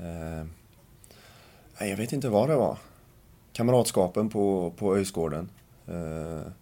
Eh, 0.05 1.89
jag 1.89 1.97
vet 1.97 2.13
inte 2.13 2.29
vad 2.29 2.49
det 2.49 2.57
var. 2.57 2.79
Kamratskapen 3.53 4.29
på, 4.29 4.73
på 4.77 4.97
Öjsgården. 4.97 5.51
Eh, 5.87 6.53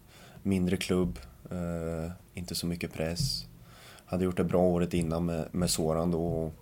mindre 0.43 0.77
klubb, 0.77 1.19
eh, 1.51 2.11
inte 2.33 2.55
så 2.55 2.67
mycket 2.67 2.93
press. 2.93 3.45
Hade 4.05 4.23
gjort 4.23 4.37
det 4.37 4.43
bra 4.43 4.61
året 4.61 4.93
innan 4.93 5.25
med, 5.25 5.47
med 5.51 5.69
Soran 5.69 6.11
då. 6.11 6.25
Och, 6.25 6.53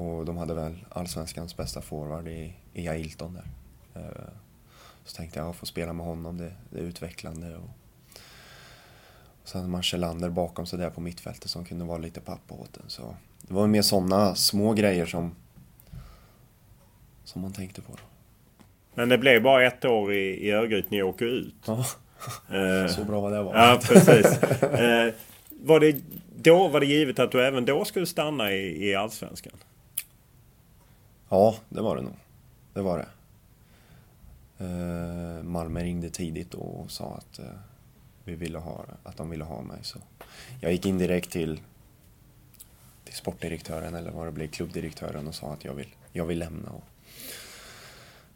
och 0.00 0.24
de 0.24 0.36
hade 0.36 0.54
väl 0.54 0.84
allsvenskans 0.88 1.56
bästa 1.56 1.80
forward 1.80 2.28
i, 2.28 2.54
i 2.74 2.88
Ailton 2.88 3.34
där. 3.34 3.46
Eh, 4.00 4.28
så 5.04 5.16
tänkte 5.16 5.38
jag, 5.38 5.48
att 5.48 5.56
få 5.56 5.66
spela 5.66 5.92
med 5.92 6.06
honom, 6.06 6.38
det, 6.38 6.52
det 6.70 6.78
är 6.78 6.82
utvecklande. 6.82 7.56
Och, 7.56 7.70
och 9.42 9.48
sen 9.48 9.82
Kjellander 9.82 10.30
bakom 10.30 10.66
sig 10.66 10.78
där 10.78 10.90
på 10.90 11.00
mittfältet 11.00 11.50
som 11.50 11.64
kunde 11.64 11.84
vara 11.84 11.98
lite 11.98 12.20
pappa 12.20 12.54
åt 12.54 12.76
en. 12.76 12.88
Så 12.88 13.16
det 13.40 13.54
var 13.54 13.66
mer 13.66 13.82
sådana 13.82 14.34
små 14.34 14.72
grejer 14.72 15.06
som, 15.06 15.34
som 17.24 17.42
man 17.42 17.52
tänkte 17.52 17.80
på. 17.80 17.92
Då. 17.92 18.02
Men 18.94 19.08
det 19.08 19.18
blev 19.18 19.42
bara 19.42 19.66
ett 19.66 19.84
år 19.84 20.12
i, 20.14 20.48
i 20.48 20.50
Örgryte 20.50 20.88
ni 20.90 21.02
åker 21.02 21.26
ut. 21.26 21.54
Ja. 21.66 21.84
Eh, 22.56 22.86
så 22.86 23.04
bra 23.04 23.20
var 23.20 23.30
det 23.30 23.42
var. 23.42 23.56
Ja, 23.56 23.80
precis. 23.82 24.42
Eh, 24.62 25.14
var, 25.50 25.80
det, 25.80 25.96
då, 26.36 26.68
var 26.68 26.80
det 26.80 26.86
givet 26.86 27.18
att 27.18 27.32
du 27.32 27.46
även 27.46 27.64
då 27.64 27.84
skulle 27.84 28.06
stanna 28.06 28.52
i, 28.52 28.88
i 28.88 28.94
Allsvenskan? 28.94 29.52
Ja, 31.28 31.56
det 31.68 31.80
var 31.80 31.96
det 31.96 32.02
nog. 32.02 32.14
Det 32.74 32.82
var 32.82 32.98
det. 32.98 33.06
Eh, 34.64 35.42
Malmö 35.42 35.82
ringde 35.82 36.10
tidigt 36.10 36.54
och 36.54 36.90
sa 36.90 37.14
att 37.14 37.38
eh, 37.38 37.44
vi 38.24 38.34
ville 38.34 38.58
ha, 38.58 38.84
att 39.02 39.16
de 39.16 39.30
ville 39.30 39.44
ha 39.44 39.62
mig. 39.62 39.78
Så 39.82 39.98
jag 40.60 40.72
gick 40.72 40.86
in 40.86 40.98
direkt 40.98 41.30
till, 41.30 41.60
till 43.04 43.14
sportdirektören 43.14 43.94
eller 43.94 44.10
vad 44.10 44.26
det 44.26 44.32
blir, 44.32 44.46
klubbdirektören 44.46 45.28
och 45.28 45.34
sa 45.34 45.52
att 45.52 45.64
jag 45.64 45.74
vill, 45.74 45.88
jag 46.12 46.24
vill 46.24 46.38
lämna. 46.38 46.70
Och 46.70 46.84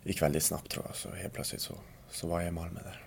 gick 0.02 0.22
väldigt 0.22 0.42
snabbt 0.42 0.70
tror 0.70 0.84
jag, 0.88 0.96
så 0.96 1.10
helt 1.10 1.34
plötsligt 1.34 1.62
så, 1.62 1.74
så 2.10 2.28
var 2.28 2.40
jag 2.40 2.48
i 2.48 2.52
Malmö 2.52 2.80
där. 2.84 3.02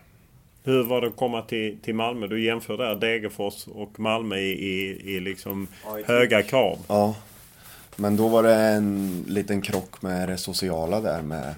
Hur 0.64 0.84
var 0.84 1.02
det 1.02 1.08
att 1.08 1.16
komma 1.16 1.42
till, 1.42 1.80
till 1.82 1.96
Malmö? 1.96 2.28
Du 2.28 2.44
jämför 2.44 2.78
där 2.78 2.96
Degerfors 2.96 3.68
och 3.68 4.00
Malmö 4.00 4.38
i, 4.38 4.52
i, 4.52 5.02
i 5.16 5.20
liksom 5.20 5.68
ja, 5.86 6.00
höga 6.06 6.44
krav. 6.44 6.80
Ja. 6.88 7.16
Men 7.96 8.18
då 8.18 8.28
var 8.28 8.44
det 8.44 8.56
en 8.56 9.24
liten 9.28 9.62
krock 9.62 10.02
med 10.02 10.30
det 10.30 10.38
sociala 10.38 11.02
där 11.02 11.22
med... 11.22 11.56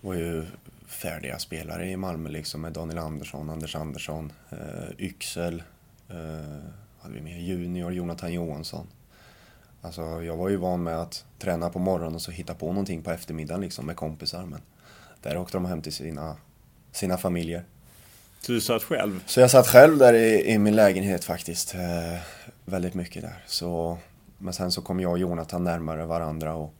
var 0.00 0.14
ju 0.14 0.46
färdiga 0.86 1.38
spelare 1.38 1.88
i 1.88 1.96
Malmö 1.96 2.30
liksom 2.30 2.60
med 2.60 2.72
Daniel 2.72 2.98
Andersson, 2.98 3.50
Anders 3.50 3.76
Andersson, 3.76 4.32
eh, 4.50 4.90
Yxel, 4.98 5.62
eh, 6.08 6.16
hade 7.00 7.14
vi 7.14 7.20
med 7.20 7.42
Junior, 7.42 7.92
Jonathan 7.92 8.32
Johansson. 8.32 8.86
Alltså 9.82 10.22
jag 10.22 10.36
var 10.36 10.48
ju 10.48 10.56
van 10.56 10.82
med 10.82 10.96
att 10.96 11.24
träna 11.38 11.70
på 11.70 11.78
morgonen 11.78 12.14
och 12.14 12.22
så 12.22 12.30
hitta 12.30 12.54
på 12.54 12.66
någonting 12.66 13.02
på 13.02 13.10
eftermiddagen 13.10 13.60
liksom 13.60 13.86
med 13.86 13.96
kompisar 13.96 14.44
men 14.44 14.60
där 15.22 15.36
åkte 15.36 15.56
de 15.56 15.64
hem 15.64 15.82
till 15.82 15.92
sina, 15.92 16.36
sina 16.92 17.16
familjer. 17.16 17.64
Så 18.40 18.52
du 18.52 18.60
satt 18.60 18.82
själv? 18.82 19.24
Så 19.26 19.40
jag 19.40 19.50
satt 19.50 19.66
själv 19.66 19.98
där 19.98 20.14
i, 20.14 20.52
i 20.52 20.58
min 20.58 20.76
lägenhet 20.76 21.24
faktiskt. 21.24 21.74
Eh, 21.74 22.20
väldigt 22.64 22.94
mycket 22.94 23.22
där. 23.22 23.44
Så, 23.46 23.98
men 24.38 24.52
sen 24.52 24.72
så 24.72 24.82
kom 24.82 25.00
jag 25.00 25.12
och 25.12 25.18
Jonathan 25.18 25.64
närmare 25.64 26.06
varandra 26.06 26.54
och 26.54 26.74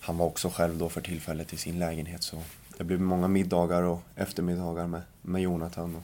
han 0.00 0.18
var 0.18 0.26
också 0.26 0.48
själv 0.48 0.78
då 0.78 0.88
för 0.88 1.00
tillfället 1.00 1.52
i 1.52 1.56
sin 1.56 1.78
lägenhet 1.78 2.22
så 2.22 2.42
det 2.78 2.84
blev 2.84 3.00
många 3.00 3.28
middagar 3.28 3.82
och 3.82 4.00
eftermiddagar 4.16 4.86
med, 4.86 5.02
med 5.22 5.42
Jonathan 5.42 5.96
och 5.96 6.02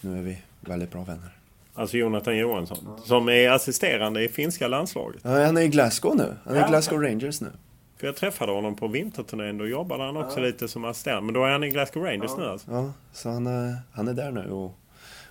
nu 0.00 0.18
är 0.18 0.22
vi 0.22 0.38
väldigt 0.60 0.90
bra 0.90 1.04
vänner. 1.04 1.30
Alltså 1.74 1.96
Jonathan 1.96 2.36
Johansson, 2.38 3.00
som 3.04 3.28
är 3.28 3.50
assisterande 3.50 4.24
i 4.24 4.28
finska 4.28 4.68
landslaget. 4.68 5.20
Ja, 5.24 5.44
han 5.44 5.56
är 5.56 5.60
i 5.60 5.68
Glasgow 5.68 6.16
nu. 6.16 6.36
Han 6.44 6.54
är 6.54 6.60
ja. 6.60 6.66
i 6.66 6.68
Glasgow 6.68 7.02
Rangers 7.02 7.40
nu. 7.40 7.50
För 7.96 8.06
jag 8.06 8.16
träffade 8.16 8.52
honom 8.52 8.76
på 8.76 8.88
vinterturnén. 8.88 9.58
Då 9.58 9.66
jobbade 9.66 10.04
han 10.04 10.16
också 10.16 10.40
ja. 10.40 10.46
lite 10.46 10.68
som 10.68 10.84
assistent. 10.84 11.24
Men 11.24 11.34
då 11.34 11.44
är 11.44 11.50
han 11.50 11.64
i 11.64 11.70
Glasgow 11.70 12.04
Rangers 12.04 12.30
ja. 12.30 12.36
nu 12.38 12.48
alltså? 12.48 12.70
Ja, 12.70 12.92
så 13.12 13.30
han 13.30 13.46
är, 13.46 13.76
han 13.92 14.08
är 14.08 14.14
där 14.14 14.30
nu 14.30 14.50
och, 14.50 14.74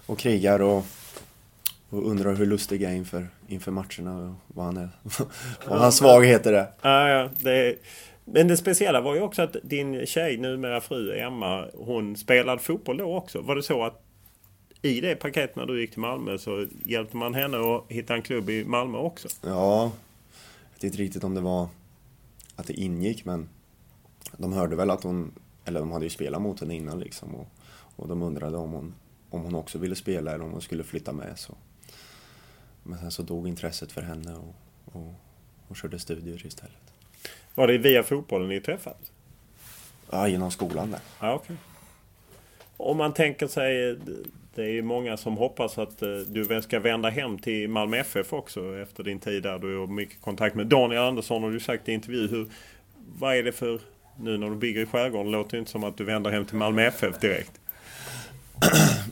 och 0.06 0.20
krigar 0.20 0.62
och, 0.62 0.86
och 1.90 2.08
undrar 2.08 2.36
hur 2.36 2.46
lustig 2.46 2.84
är 2.84 2.94
inför, 2.94 3.28
inför 3.48 3.72
matcherna 3.72 4.18
och 4.18 4.56
vad 4.56 4.66
han 4.66 4.78
är. 4.78 4.90
vad 5.68 5.80
hans 5.80 5.98
svagheter 5.98 6.54
är. 6.54 6.68
Ja, 6.82 7.10
ja. 7.10 7.30
Det 7.40 7.78
men 8.26 8.48
det 8.48 8.58
speciella 8.58 9.02
var 9.02 9.16
ju 9.16 9.22
också 9.22 9.42
att 9.42 9.56
din 9.64 10.06
tjej, 10.06 10.38
numera 10.38 10.82
fru 10.82 11.20
Emma, 11.20 11.68
hon 11.74 12.16
spelade 12.16 12.62
fotboll 12.62 12.98
då 12.98 13.18
också. 13.18 13.42
Var 13.42 13.56
det 13.56 13.64
så 13.64 13.84
att 13.84 14.02
i 14.82 15.02
det 15.02 15.16
paketet 15.16 15.56
när 15.56 15.66
du 15.66 15.82
gick 15.82 15.92
till 15.92 16.00
Malmö 16.00 16.38
så 16.38 16.66
hjälpte 16.86 17.18
man 17.18 17.34
henne 17.34 17.58
att 17.58 17.84
hitta 17.88 18.16
en 18.16 18.22
klubb 18.22 18.50
i 18.50 18.66
Malmö 18.66 18.98
också? 18.98 19.28
Ja, 19.42 19.82
jag 19.84 19.92
vet 20.74 20.84
inte 20.84 20.98
riktigt 20.98 21.24
om 21.24 21.36
det 21.36 21.42
var 21.42 21.68
att 22.56 22.68
det 22.68 22.74
ingick 22.74 23.26
men 23.26 23.50
de 24.38 24.54
hörde 24.54 24.76
väl 24.76 24.90
att 24.90 25.04
hon, 25.04 25.32
eller 25.66 25.80
de 25.80 25.92
hade 25.92 26.06
ju 26.06 26.10
spelat 26.10 26.42
mot 26.42 26.60
henne 26.60 26.76
innan 26.76 27.00
liksom 27.00 27.36
och, 27.36 27.48
och 27.96 28.08
de 28.08 28.22
undrade 28.22 28.58
om 28.58 28.72
hon, 28.72 28.94
om 29.30 29.42
hon 29.42 29.56
också 29.56 29.78
ville 29.78 29.96
spela 29.96 30.32
eller 30.32 30.46
om 30.46 30.52
hon 30.52 30.62
skulle 30.62 30.84
flytta 30.84 31.14
med. 31.14 31.40
Så. 31.40 31.54
Men 32.88 33.00
sen 33.00 33.12
så 33.12 33.24
dog 33.24 33.48
intresset 33.48 33.92
för 33.92 34.02
henne 34.02 34.34
och, 34.36 34.56
och, 34.86 35.14
och 35.68 35.78
körde 35.78 36.00
studier 36.00 36.46
istället. 36.46 36.94
Var 37.56 37.68
det 37.68 37.78
via 37.78 38.04
fotbollen 38.04 38.50
ni 38.50 38.62
träffades? 38.62 39.12
Ja, 40.12 40.28
genom 40.28 40.52
skolan 40.52 40.92
där. 40.92 41.00
Ja, 41.20 41.36
okay. 41.36 41.56
Om 42.78 42.98
man 42.98 43.14
tänker 43.14 43.48
sig, 43.48 43.98
det 44.56 44.64
är 44.64 44.70
ju 44.70 44.82
många 44.82 45.18
som 45.18 45.38
hoppas 45.38 45.78
att 45.78 46.02
eh, 46.02 46.10
du 46.10 46.62
ska 46.62 46.80
vända 46.80 47.10
hem 47.10 47.40
till 47.40 47.70
Malmö 47.70 47.98
FF 47.98 48.34
också 48.34 48.78
efter 48.78 49.04
din 49.04 49.20
tid 49.20 49.44
där. 49.44 49.60
Du 49.60 49.78
har 49.78 49.88
mycket 49.88 50.22
kontakt 50.22 50.56
med 50.56 50.68
Daniel 50.68 51.02
Andersson 51.02 51.44
och 51.44 51.52
du 51.52 51.60
sagt 51.60 51.90
i 51.90 51.92
intervju. 51.92 52.28
Hur, 52.28 52.48
vad 53.20 53.36
är 53.36 53.44
det 53.44 53.52
för, 53.52 53.80
nu 54.20 54.38
när 54.38 54.50
du 54.50 54.56
bygger 54.56 54.82
i 54.82 54.86
skärgården, 54.86 55.32
låter 55.32 55.52
det 55.52 55.60
inte 55.60 55.72
som 55.72 55.84
att 55.84 55.98
du 55.98 56.04
vänder 56.04 56.32
hem 56.32 56.46
till 56.46 56.58
Malmö 56.58 56.82
FF 56.82 57.20
direkt. 57.20 57.60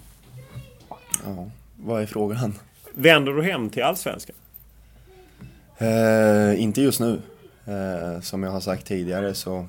Ja, 1.25 1.49
vad 1.75 2.01
är 2.01 2.05
frågan? 2.05 2.53
Vänder 2.93 3.33
du 3.33 3.43
hem 3.43 3.69
till 3.69 3.83
Allsvenskan? 3.83 4.35
Eh, 5.77 6.61
inte 6.61 6.81
just 6.81 6.99
nu. 6.99 7.21
Eh, 7.65 8.21
som 8.21 8.43
jag 8.43 8.51
har 8.51 8.59
sagt 8.59 8.85
tidigare 8.85 9.33
så 9.33 9.67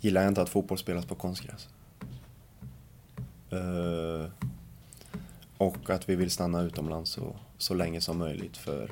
gillar 0.00 0.22
jag 0.22 0.30
inte 0.30 0.42
att 0.42 0.48
fotboll 0.48 0.78
spelas 0.78 1.06
på 1.06 1.14
konstgräs. 1.14 1.68
Eh, 3.50 4.30
och 5.58 5.90
att 5.90 6.08
vi 6.08 6.16
vill 6.16 6.30
stanna 6.30 6.62
utomlands 6.62 7.10
så, 7.10 7.36
så 7.58 7.74
länge 7.74 8.00
som 8.00 8.18
möjligt 8.18 8.56
för, 8.56 8.90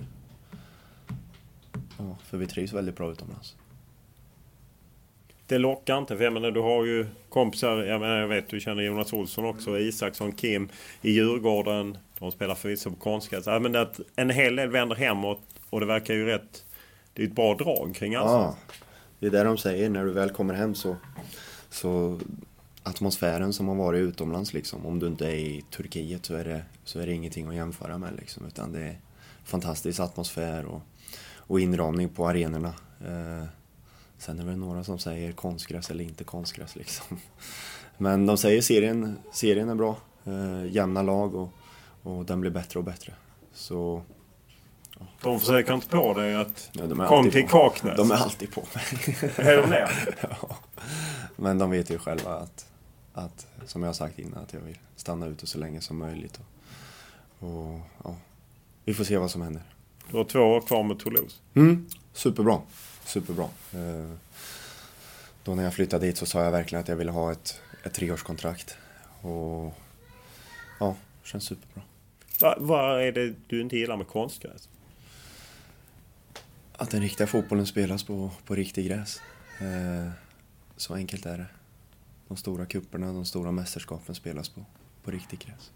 ja, 1.99 2.16
för 2.24 2.38
vi 2.38 2.47
trivs 2.47 2.72
väldigt 2.72 2.97
bra 2.97 3.12
utomlands. 3.12 3.57
Det 5.55 5.59
lockar 5.59 5.98
inte, 5.98 6.16
för 6.16 6.24
jag 6.24 6.32
menar 6.32 6.50
du 6.50 6.61
har 6.61 6.84
ju 6.84 7.07
kompisar, 7.28 7.76
jag, 7.76 8.00
menar, 8.00 8.16
jag 8.20 8.28
vet 8.28 8.48
du 8.48 8.61
känner 8.61 8.82
Jonas 8.82 9.12
Olsson 9.12 9.44
också, 9.44 9.78
Isaksson, 9.78 10.32
Kim 10.32 10.68
i 11.02 11.11
Djurgården. 11.11 11.98
De 12.18 12.32
spelar 12.32 12.55
förvisso 12.55 12.90
på 12.90 12.96
konstgräs. 12.96 13.46
Ja, 13.46 13.59
men 13.59 13.76
att 13.76 14.00
en 14.16 14.30
hel 14.30 14.57
del 14.57 14.70
vänder 14.70 14.96
hemåt 14.96 15.40
och 15.70 15.80
det 15.80 15.86
verkar 15.86 16.14
ju 16.14 16.26
rätt... 16.26 16.64
Det 17.12 17.22
är 17.22 17.26
ett 17.26 17.34
bra 17.34 17.55
drag 17.55 17.94
kring 17.94 18.14
allsvenskan. 18.14 18.57
Ja, 18.68 18.76
det 19.18 19.26
är 19.26 19.30
det 19.30 19.44
de 19.44 19.59
säger. 19.59 19.90
När 19.90 20.05
du 20.05 20.12
väl 20.12 20.30
kommer 20.30 20.55
hem 20.55 20.74
så, 20.74 20.96
så 21.70 22.20
atmosfären 22.82 23.52
som 23.52 23.68
har 23.68 23.74
varit 23.74 24.00
utomlands 24.00 24.52
liksom. 24.52 24.86
Om 24.86 24.98
du 24.98 25.07
inte 25.07 25.26
är 25.26 25.34
i 25.34 25.64
Turkiet 25.70 26.26
så 26.26 26.34
är 26.34 26.44
det, 26.44 26.62
så 26.84 27.00
är 27.00 27.07
det 27.07 27.12
ingenting 27.12 27.48
att 27.48 27.55
jämföra 27.55 27.98
med 27.98 28.16
liksom. 28.16 28.46
Utan 28.46 28.72
det 28.72 28.80
är 28.80 28.98
fantastisk 29.44 30.00
atmosfär 30.00 30.64
och, 30.64 30.82
och 31.36 31.61
inramning 31.61 32.09
på 32.09 32.28
arenorna. 32.28 32.74
Eh, 33.07 33.48
sen 34.25 34.39
är 34.39 34.45
det 34.45 34.57
några 34.57 34.85
som 34.85 34.99
säger 34.99 35.33
konstgräs 35.33 35.91
eller 35.91 36.05
inte 36.05 36.25
konstgräs 36.25 36.77
liksom. 36.77 37.18
Men 37.99 38.27
de 38.27 38.39
säger 38.39 38.62
serien, 38.62 39.18
serien 39.33 39.68
är 39.68 39.75
bra. 39.75 39.97
Eh, 40.25 40.72
jämna 40.72 41.03
lag 41.03 41.35
och, 41.35 41.49
och 42.03 42.25
den 42.25 42.41
blir 42.41 42.51
bättre 42.51 42.79
och 42.79 42.85
bättre. 42.85 43.12
Så. 43.53 44.03
De 45.22 45.41
försöker 45.41 45.75
inte 45.75 45.89
på 45.89 46.14
dig 46.14 46.35
att 46.35 46.70
ja, 46.72 47.07
kom 47.09 47.31
till 47.31 47.49
Kaknäs? 47.49 47.97
De 47.97 48.11
är 48.11 48.14
alltid 48.14 48.53
på 48.53 48.62
mig. 48.75 49.16
Är 49.37 49.62
de 49.62 49.70
det? 49.70 49.91
ja. 50.20 50.57
Men 51.37 51.59
de 51.59 51.70
vet 51.70 51.91
ju 51.91 51.99
själva 51.99 52.35
att 52.35 52.66
att, 53.14 53.47
som 53.66 53.83
jag 53.83 53.97
sagt 53.97 54.18
innan, 54.18 54.43
att 54.43 54.53
jag 54.53 54.61
vill 54.61 54.79
stanna 54.97 55.27
ute 55.27 55.47
så 55.47 55.59
länge 55.59 55.81
som 55.81 55.99
möjligt. 55.99 56.41
Och, 57.39 57.75
och 57.75 57.81
ja, 58.05 58.16
vi 58.85 58.95
får 58.95 59.05
se 59.05 59.16
vad 59.16 59.31
som 59.31 59.43
händer. 59.43 59.62
Du 60.11 60.16
har 60.16 60.25
två 60.25 60.41
år 60.41 60.61
kvar 60.61 60.83
med 60.83 60.99
Toulouse. 60.99 61.37
Mm, 61.55 61.87
superbra. 62.12 62.61
Superbra. 63.05 63.48
Eh, 63.72 64.11
då 65.44 65.55
när 65.55 65.62
jag 65.64 65.74
flyttade 65.74 66.07
dit 66.07 66.18
så 66.18 66.26
sa 66.26 66.44
jag 66.44 66.50
verkligen 66.50 66.82
att 66.82 66.88
jag 66.88 66.96
ville 66.96 67.11
ha 67.11 67.32
ett, 67.32 67.61
ett 67.82 67.94
treårskontrakt. 67.94 68.76
Och 69.20 69.74
ja, 70.80 70.96
det 71.22 71.28
känns 71.28 71.44
superbra. 71.44 71.82
Vad 72.40 72.62
va 72.62 73.02
är 73.02 73.12
det 73.12 73.34
du 73.46 73.61
inte 73.61 73.76
gillar 73.76 73.96
med 73.96 74.07
konstgräs? 74.07 74.68
Att 76.76 76.90
den 76.90 77.00
riktiga 77.00 77.26
fotbollen 77.26 77.66
spelas 77.66 78.02
på, 78.02 78.30
på 78.46 78.55
riktig 78.55 78.86
gräs. 78.86 79.20
Eh, 79.61 80.11
så 80.76 80.94
enkelt 80.94 81.26
är 81.26 81.38
det. 81.38 81.46
De 82.28 82.36
stora 82.36 82.66
kupperna, 82.66 83.12
de 83.12 83.24
stora 83.24 83.52
mästerskapen 83.52 84.14
spelas 84.14 84.48
på, 84.48 84.64
på 85.05 85.11
riktigt 85.11 85.44
gräs. 85.44 85.70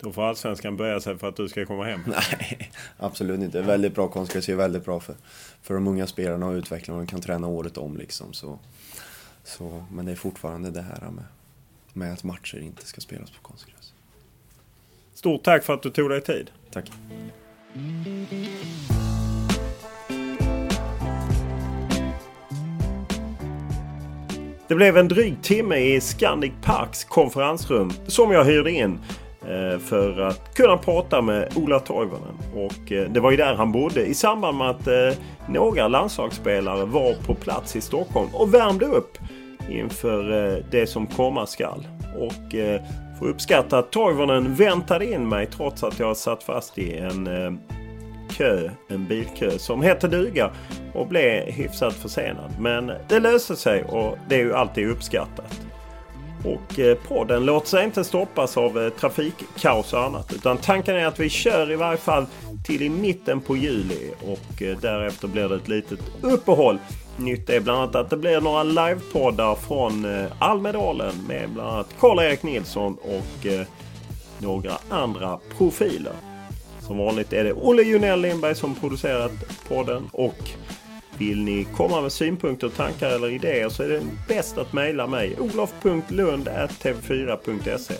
Då 0.00 0.12
får 0.12 0.22
Allsvenskan 0.22 0.76
böja 0.76 1.00
sig 1.00 1.18
för 1.18 1.28
att 1.28 1.36
du 1.36 1.48
ska 1.48 1.66
komma 1.66 1.84
hem? 1.84 2.00
Nej, 2.06 2.70
absolut 2.96 3.40
inte. 3.40 3.62
Väldigt 3.62 3.94
bra 3.94 4.08
konstgräs 4.08 4.48
är 4.48 4.54
väldigt 4.54 4.84
bra 4.84 5.00
för, 5.00 5.14
för 5.62 5.74
de 5.74 5.88
unga 5.88 6.06
spelarna 6.06 6.46
och 6.46 6.52
utvecklarna. 6.52 7.00
De 7.00 7.06
kan 7.06 7.20
träna 7.20 7.46
året 7.46 7.78
om 7.78 7.96
liksom. 7.96 8.32
Så, 8.32 8.58
så, 9.44 9.84
men 9.92 10.06
det 10.06 10.12
är 10.12 10.16
fortfarande 10.16 10.70
det 10.70 10.82
här 10.82 11.10
med, 11.10 11.24
med 11.92 12.12
att 12.12 12.24
matcher 12.24 12.58
inte 12.58 12.86
ska 12.86 13.00
spelas 13.00 13.30
på 13.30 13.42
konstgräs. 13.42 13.92
Stort 15.14 15.42
tack 15.42 15.64
för 15.64 15.74
att 15.74 15.82
du 15.82 15.90
tog 15.90 16.10
dig 16.10 16.20
tid. 16.20 16.50
Tack. 16.70 16.90
Det 24.68 24.74
blev 24.74 24.96
en 24.96 25.08
dryg 25.08 25.42
timme 25.42 25.76
i 25.76 26.00
Scandic 26.00 26.52
Parks 26.62 27.04
konferensrum 27.04 27.92
som 28.06 28.32
jag 28.32 28.44
hyrde 28.44 28.70
in 28.70 28.98
Eh, 29.48 29.78
för 29.78 30.20
att 30.20 30.54
kunna 30.54 30.76
prata 30.76 31.22
med 31.22 31.52
Ola 31.56 31.80
Toivonen. 31.80 32.38
Och 32.54 32.92
eh, 32.92 33.10
det 33.10 33.20
var 33.20 33.30
ju 33.30 33.36
där 33.36 33.54
han 33.54 33.72
bodde 33.72 34.06
i 34.06 34.14
samband 34.14 34.58
med 34.58 34.70
att 34.70 34.86
eh, 34.86 35.18
några 35.48 35.88
landslagsspelare 35.88 36.84
var 36.84 37.14
på 37.26 37.34
plats 37.34 37.76
i 37.76 37.80
Stockholm 37.80 38.28
och 38.32 38.54
värmde 38.54 38.86
upp 38.86 39.18
inför 39.70 40.62
det 40.70 40.86
som 40.86 41.06
komma 41.06 41.46
skall. 41.46 41.86
Och 42.18 42.54
får 43.18 43.26
uppskatta 43.26 43.78
att 43.78 43.90
Toivonen 43.90 44.54
väntade 44.54 45.12
in 45.12 45.28
mig 45.28 45.46
trots 45.46 45.84
att 45.84 45.98
jag 45.98 46.16
satt 46.16 46.42
fast 46.42 46.78
i 46.78 46.98
en 46.98 47.28
kö, 48.30 48.70
en 48.88 49.06
bilkö 49.06 49.50
som 49.50 49.82
hette 49.82 50.08
duga 50.08 50.50
och 50.94 51.08
blev 51.08 51.44
hyfsat 51.44 51.94
försenad. 51.94 52.50
Men 52.58 52.92
det 53.08 53.20
löste 53.20 53.56
sig 53.56 53.84
och 53.84 54.18
det 54.28 54.34
är 54.34 54.40
ju 54.40 54.54
alltid 54.54 54.88
uppskattat. 54.88 55.60
Och 56.44 56.78
eh, 56.78 56.96
podden 57.08 57.44
låter 57.44 57.68
sig 57.68 57.84
inte 57.84 58.04
stoppas 58.04 58.56
av 58.56 58.78
eh, 58.78 58.90
trafikkaos 58.90 59.92
och 59.92 60.02
annat. 60.02 60.32
Utan 60.32 60.58
tanken 60.58 60.96
är 60.96 61.06
att 61.06 61.20
vi 61.20 61.28
kör 61.28 61.72
i 61.72 61.76
varje 61.76 61.98
fall 61.98 62.26
till 62.64 62.82
i 62.82 62.88
mitten 62.88 63.40
på 63.40 63.56
juli 63.56 64.10
och 64.22 64.62
eh, 64.62 64.78
därefter 64.78 65.28
blir 65.28 65.48
det 65.48 65.56
ett 65.56 65.68
litet 65.68 66.00
uppehåll. 66.20 66.78
Nytt 67.16 67.50
är 67.50 67.60
bland 67.60 67.78
annat 67.78 67.94
att 67.94 68.10
det 68.10 68.16
blir 68.16 68.40
några 68.40 68.62
livepoddar 68.62 69.54
från 69.54 70.26
Almedalen 70.38 71.14
med 71.28 71.50
bland 71.50 71.70
annat 71.70 71.94
Karl-Erik 72.00 72.42
Nilsson 72.42 72.96
och 73.02 73.46
några 74.38 74.72
andra 74.88 75.38
profiler. 75.58 76.12
Som 76.80 76.98
vanligt 76.98 77.32
är 77.32 77.44
det 77.44 77.52
Olle 77.52 77.82
Junell 77.82 78.20
Lindberg 78.20 78.54
som 78.54 78.74
producerat 78.74 79.32
podden 79.68 80.08
och 80.12 80.50
vill 81.18 81.44
ni 81.44 81.64
komma 81.64 82.00
med 82.00 82.12
synpunkter, 82.12 82.68
tankar 82.68 83.10
eller 83.10 83.30
idéer 83.30 83.68
så 83.68 83.82
är 83.82 83.88
det 83.88 84.02
bäst 84.28 84.58
att 84.58 84.72
mejla 84.72 85.06
mig 85.06 85.36
olof.lund.tv4.se 85.40 87.94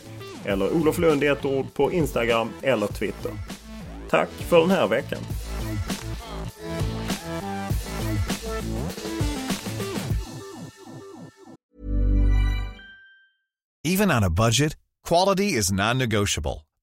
eller 0.44 0.72
Olof 0.72 0.98
Lund 0.98 1.24
i 1.24 1.26
ett 1.26 1.44
ord 1.44 1.74
på 1.74 1.92
Instagram 1.92 2.50
eller 2.62 2.86
Twitter. 2.86 3.32
Tack 4.10 4.28
för 4.28 4.60
den 4.60 4.70
här 4.70 4.86
veckan! 4.86 5.20
Even 13.86 14.10
on 14.10 14.24
a 14.24 14.30
budget, 14.30 14.76
quality 15.08 15.58
is 15.58 15.70
non-negotiable. 15.70 16.63